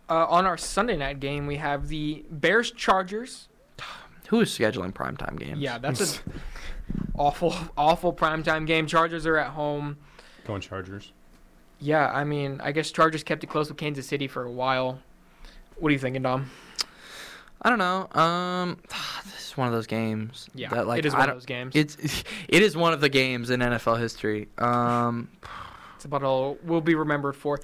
Uh, 0.09 0.25
on 0.27 0.45
our 0.45 0.57
Sunday 0.57 0.95
night 0.95 1.19
game, 1.19 1.47
we 1.47 1.57
have 1.57 1.87
the 1.87 2.23
Bears 2.29 2.71
Chargers. 2.71 3.49
Who 4.29 4.41
is 4.41 4.49
scheduling 4.49 4.93
primetime 4.93 5.39
games? 5.39 5.59
Yeah, 5.59 5.77
that's 5.77 6.17
an 6.17 6.33
awful 7.15 7.55
awful 7.77 8.13
primetime 8.13 8.67
game. 8.67 8.85
Chargers 8.87 9.25
are 9.25 9.37
at 9.37 9.51
home. 9.51 9.97
Going 10.45 10.61
Chargers. 10.61 11.11
Yeah, 11.79 12.09
I 12.09 12.23
mean, 12.23 12.59
I 12.63 12.71
guess 12.71 12.91
Chargers 12.91 13.23
kept 13.23 13.43
it 13.43 13.47
close 13.47 13.69
with 13.69 13.77
Kansas 13.77 14.07
City 14.07 14.27
for 14.27 14.43
a 14.43 14.51
while. 14.51 14.99
What 15.77 15.89
are 15.89 15.93
you 15.93 15.99
thinking, 15.99 16.23
Dom? 16.23 16.49
I 17.61 17.69
don't 17.69 17.79
know. 17.79 18.07
Um, 18.19 18.77
this 19.25 19.49
is 19.51 19.57
one 19.57 19.67
of 19.67 19.73
those 19.73 19.87
games. 19.87 20.47
Yeah, 20.53 20.69
that, 20.69 20.87
like, 20.87 20.99
it 20.99 21.05
is 21.05 21.13
one 21.13 21.29
of 21.29 21.35
those 21.35 21.45
games. 21.45 21.75
It's 21.75 21.97
it 22.47 22.61
is 22.61 22.75
one 22.77 22.93
of 22.93 23.01
the 23.01 23.09
games 23.09 23.49
in 23.49 23.59
NFL 23.59 23.99
history. 23.99 24.47
Um, 24.57 25.29
It's 25.95 26.05
about 26.05 26.23
all 26.23 26.57
we'll 26.63 26.81
be 26.81 26.95
remembered 26.95 27.35
for. 27.35 27.59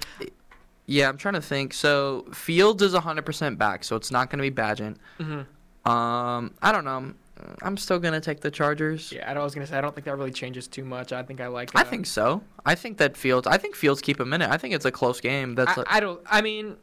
yeah, 0.86 1.08
I'm 1.08 1.16
trying 1.16 1.34
to 1.34 1.40
think. 1.40 1.72
So 1.72 2.26
Fields 2.32 2.82
is 2.82 2.94
100% 2.94 3.58
back, 3.58 3.84
so 3.84 3.96
it's 3.96 4.10
not 4.10 4.30
going 4.30 4.42
to 4.42 4.50
be 4.50 4.54
Bagent. 4.54 4.96
hmm 5.18 5.88
Um, 5.90 6.54
I 6.62 6.72
don't 6.72 6.84
know. 6.84 7.14
I'm 7.62 7.76
still 7.76 7.98
going 7.98 8.14
to 8.14 8.20
take 8.20 8.40
the 8.40 8.50
Chargers. 8.50 9.12
Yeah, 9.12 9.30
I 9.30 9.42
was 9.42 9.54
gonna 9.54 9.66
say 9.66 9.76
I 9.76 9.80
don't 9.80 9.94
think 9.94 10.04
that 10.06 10.16
really 10.16 10.30
changes 10.30 10.68
too 10.68 10.84
much. 10.84 11.12
I 11.12 11.22
think 11.22 11.40
I 11.40 11.48
like. 11.48 11.74
I 11.74 11.82
uh, 11.82 11.84
think 11.84 12.06
so. 12.06 12.42
I 12.64 12.74
think 12.74 12.98
that 12.98 13.16
Fields. 13.16 13.46
I 13.46 13.58
think 13.58 13.74
Fields 13.74 14.00
keep 14.00 14.20
him 14.20 14.32
in 14.32 14.40
it. 14.40 14.48
I 14.50 14.56
think 14.56 14.72
it's 14.72 14.84
a 14.84 14.92
close 14.92 15.20
game. 15.20 15.54
That's 15.54 15.76
I, 15.76 15.84
I 15.86 16.00
don't. 16.00 16.20
I 16.26 16.40
mean, 16.42 16.76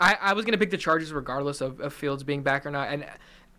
I, 0.00 0.16
I 0.20 0.32
was 0.32 0.44
gonna 0.44 0.58
pick 0.58 0.70
the 0.70 0.78
Chargers 0.78 1.12
regardless 1.12 1.60
of, 1.60 1.80
of 1.80 1.92
Fields 1.92 2.22
being 2.24 2.42
back 2.42 2.64
or 2.66 2.70
not. 2.70 2.88
And 2.88 3.04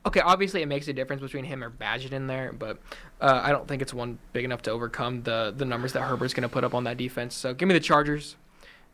okay, 0.05 0.19
obviously 0.21 0.61
it 0.61 0.65
makes 0.67 0.87
a 0.87 0.93
difference 0.93 1.21
between 1.21 1.43
him 1.43 1.63
or 1.63 1.69
Bagent 1.69 2.11
in 2.11 2.27
there, 2.27 2.51
but 2.51 2.79
uh, 3.21 3.39
I 3.43 3.51
don't 3.51 3.67
think 3.67 3.81
it's 3.81 3.93
one 3.93 4.17
big 4.33 4.43
enough 4.45 4.61
to 4.63 4.71
overcome 4.71 5.21
the 5.23 5.53
the 5.55 5.65
numbers 5.65 5.93
that 5.93 6.01
Herbert's 6.01 6.33
gonna 6.33 6.49
put 6.49 6.63
up 6.63 6.73
on 6.73 6.83
that 6.85 6.97
defense. 6.97 7.35
So 7.35 7.53
give 7.53 7.67
me 7.67 7.73
the 7.73 7.79
Chargers. 7.79 8.35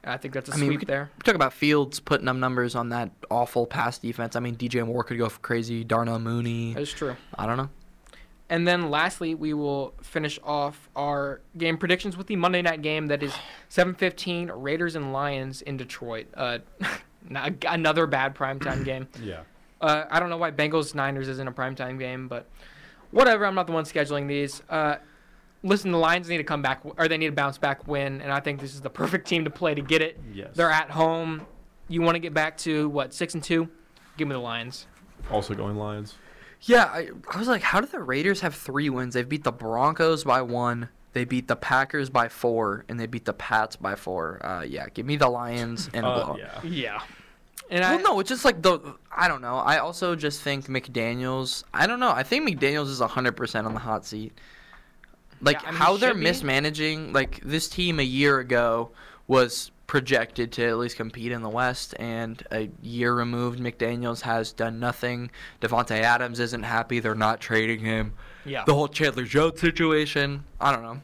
I 0.04 0.16
think 0.18 0.34
that's 0.34 0.48
a 0.50 0.54
I 0.54 0.58
mean, 0.58 0.68
we 0.70 0.76
sweep 0.76 0.80
could- 0.82 0.88
there. 0.90 1.10
talk 1.24 1.36
about 1.36 1.54
Fields 1.54 2.00
putting 2.00 2.28
up 2.28 2.36
numbers 2.36 2.76
on 2.76 2.90
that 2.90 3.10
awful 3.32 3.66
pass 3.66 3.98
defense. 3.98 4.36
I 4.36 4.40
mean, 4.40 4.56
DJ 4.56 4.86
Moore 4.86 5.04
could 5.04 5.18
go 5.18 5.28
for 5.28 5.40
crazy. 5.40 5.84
Darnell 5.84 6.20
Mooney. 6.20 6.74
That 6.76 6.82
is 6.84 6.92
true. 6.94 7.16
I 7.38 7.46
don't 7.46 7.58
know. 7.58 7.70
And 8.50 8.66
then 8.66 8.90
lastly, 8.90 9.36
we 9.36 9.54
will 9.54 9.94
finish 10.02 10.40
off 10.44 10.88
our 10.96 11.42
game 11.58 11.78
predictions 11.78 12.16
with 12.16 12.28
the 12.28 12.38
Monday 12.38 12.62
night 12.62 12.82
game 12.82 13.08
that 13.08 13.22
is 13.22 13.34
7:15 13.70 14.50
Raiders 14.54 14.96
and 14.96 15.12
Lions 15.12 15.62
in 15.62 15.76
Detroit. 15.78 16.28
Uh, 16.34 16.60
another 17.30 18.08
bad 18.08 18.36
primetime 18.36 18.84
game. 18.86 19.08
Yeah. 19.24 19.42
Uh, 19.80 20.06
I 20.10 20.20
don't 20.20 20.30
know 20.32 20.38
why 20.38 20.50
Bengals 20.50 20.96
Niners 20.96 21.28
isn't 21.28 21.48
a 21.48 21.52
primetime 21.52 22.00
game, 22.00 22.28
but 22.28 22.48
whatever. 23.12 23.46
I'm 23.46 23.54
not 23.54 23.68
the 23.68 23.74
one 23.74 23.84
scheduling 23.84 24.28
these. 24.28 24.64
Uh, 24.70 24.96
listen, 25.62 25.92
the 25.92 26.00
Lions 26.00 26.28
need 26.30 26.38
to 26.38 26.44
come 26.44 26.64
back, 26.64 26.82
or 26.98 27.08
they 27.08 27.18
need 27.18 27.28
to 27.28 27.32
bounce 27.34 27.60
back 27.60 27.88
win, 27.88 28.20
and 28.22 28.32
I 28.32 28.40
think 28.40 28.60
this 28.60 28.74
is 28.74 28.82
the 28.82 28.90
perfect 28.90 29.28
team 29.28 29.44
to 29.44 29.52
play 29.52 29.76
to 29.76 29.82
get 29.82 30.02
it. 30.02 30.20
Yes. 30.34 30.56
They're 30.56 30.72
at 30.72 30.90
home. 30.90 31.46
You 31.90 32.02
want 32.02 32.16
to 32.16 32.20
get 32.20 32.34
back 32.34 32.58
to 32.60 32.90
what 32.90 33.14
six 33.14 33.36
and 33.36 33.44
two? 33.44 33.70
Give 34.18 34.28
me 34.28 34.34
the 34.34 34.40
Lions. 34.40 34.88
also 35.30 35.54
going 35.54 35.78
Lions. 35.78 36.16
Yeah, 36.62 36.86
I, 36.86 37.10
I 37.32 37.38
was 37.38 37.48
like, 37.48 37.62
how 37.62 37.80
do 37.80 37.86
the 37.86 38.00
Raiders 38.00 38.42
have 38.42 38.56
three 38.56 38.90
wins? 38.90 39.14
They've 39.14 39.30
beat 39.30 39.44
the 39.44 39.52
Broncos 39.52 40.24
by 40.24 40.42
one, 40.42 40.90
they 41.18 41.26
beat 41.26 41.48
the 41.48 41.56
Packers 41.56 42.12
by 42.12 42.30
four, 42.30 42.86
and 42.88 43.00
they 43.00 43.08
beat 43.08 43.26
the 43.26 43.34
Pats 43.34 43.76
by 43.76 43.96
four. 43.96 44.40
Uh, 44.46 44.62
yeah, 44.62 44.86
give 44.94 45.06
me 45.08 45.16
the 45.18 45.28
Lions 45.28 45.90
and 45.96 46.06
a 46.06 46.10
Uh, 46.10 46.26
blowout. 46.26 46.40
yeah. 46.64 46.70
Yeah. 46.70 47.02
And 47.72 47.82
Well, 47.82 48.00
I, 48.00 48.02
no, 48.04 48.20
it's 48.20 48.30
just 48.30 48.46
like 48.46 48.62
the 48.62 48.80
I 49.12 49.28
don't 49.28 49.42
know. 49.42 49.56
I 49.58 49.80
also 49.80 50.16
just 50.16 50.42
think 50.42 50.68
McDaniels. 50.68 51.64
I 51.74 51.88
don't 51.88 52.00
know. 52.00 52.12
I 52.12 52.22
think 52.24 52.48
McDaniels 52.48 52.88
is 52.90 53.00
hundred 53.02 53.36
percent 53.36 53.66
on 53.66 53.74
the 53.74 53.80
hot 53.80 54.06
seat. 54.06 54.32
Like 55.42 55.62
Yeah, 55.62 55.70
I 55.70 55.72
mean, 55.72 55.80
how 55.82 55.98
they're 55.98 56.14
be. 56.14 56.22
mismanaging. 56.22 57.14
Like 57.14 57.42
this 57.44 57.68
team 57.68 58.00
a 58.00 58.04
year 58.04 58.38
ago 58.40 58.92
was 59.28 59.72
projected 59.88 60.52
to 60.54 60.66
at 60.68 60.78
least 60.78 60.98
compete 60.98 61.32
in 61.32 61.42
the 61.42 61.50
West, 61.50 61.94
and 62.00 62.42
a 62.52 62.70
year 62.82 63.14
removed, 63.14 63.60
McDaniels 63.60 64.22
has 64.22 64.52
done 64.54 64.80
nothing. 64.80 65.32
Davante 65.62 66.00
Adams 66.02 66.40
isn't 66.40 66.64
happy; 66.64 67.00
they're 67.00 67.16
not 67.16 67.40
trading 67.42 67.80
him. 67.80 68.14
Yeah. 68.46 68.64
The 68.66 68.74
whole 68.76 68.88
Chandler 68.88 69.24
Jones 69.26 69.60
situation. 69.60 70.44
I 70.62 70.72
don't 70.72 70.84
know. 70.84 71.02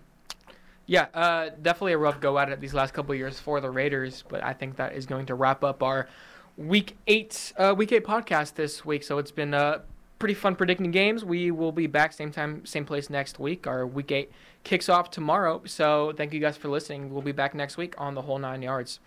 Yeah, 0.94 1.08
uh, 1.16 1.50
definitely 1.60 1.94
a 1.94 1.98
rough 1.98 2.20
go 2.20 2.38
at 2.38 2.50
it 2.50 2.60
these 2.60 2.76
last 2.76 2.94
couple 2.94 3.16
years 3.16 3.40
for 3.40 3.60
the 3.60 3.72
Raiders, 3.72 4.24
but 4.30 4.44
I 4.44 4.54
think 4.54 4.76
that 4.76 4.94
is 4.94 5.08
going 5.08 5.26
to 5.26 5.34
wrap 5.34 5.64
up 5.64 5.82
our 5.82 6.08
week 6.56 6.98
eight 7.08 7.52
uh, 7.58 7.74
week 7.76 7.92
eight 7.92 8.06
podcast 8.06 8.54
this 8.54 8.86
week. 8.86 9.02
So 9.02 9.18
it's 9.18 9.32
been 9.32 9.56
uh, 9.56 9.80
pretty 10.20 10.36
fun 10.36 10.56
predicting 10.56 10.92
games. 10.92 11.26
We 11.26 11.50
will 11.50 11.72
be 11.72 11.88
back 11.88 12.14
same 12.14 12.32
time, 12.32 12.64
same 12.68 12.86
place 12.86 13.10
next 13.10 13.40
week. 13.40 13.66
Our 13.66 13.88
week 13.88 14.12
eight 14.12 14.32
kicks 14.64 14.88
off 14.88 15.10
tomorrow. 15.10 15.64
So 15.66 16.14
thank 16.16 16.32
you 16.32 16.40
guys 16.40 16.58
for 16.58 16.68
listening. 16.68 17.12
We'll 17.12 17.24
be 17.24 17.32
back 17.32 17.56
next 17.56 17.76
week 17.76 17.96
on 17.98 18.14
the 18.14 18.22
whole 18.22 18.38
nine 18.38 18.62
yards. 18.62 19.00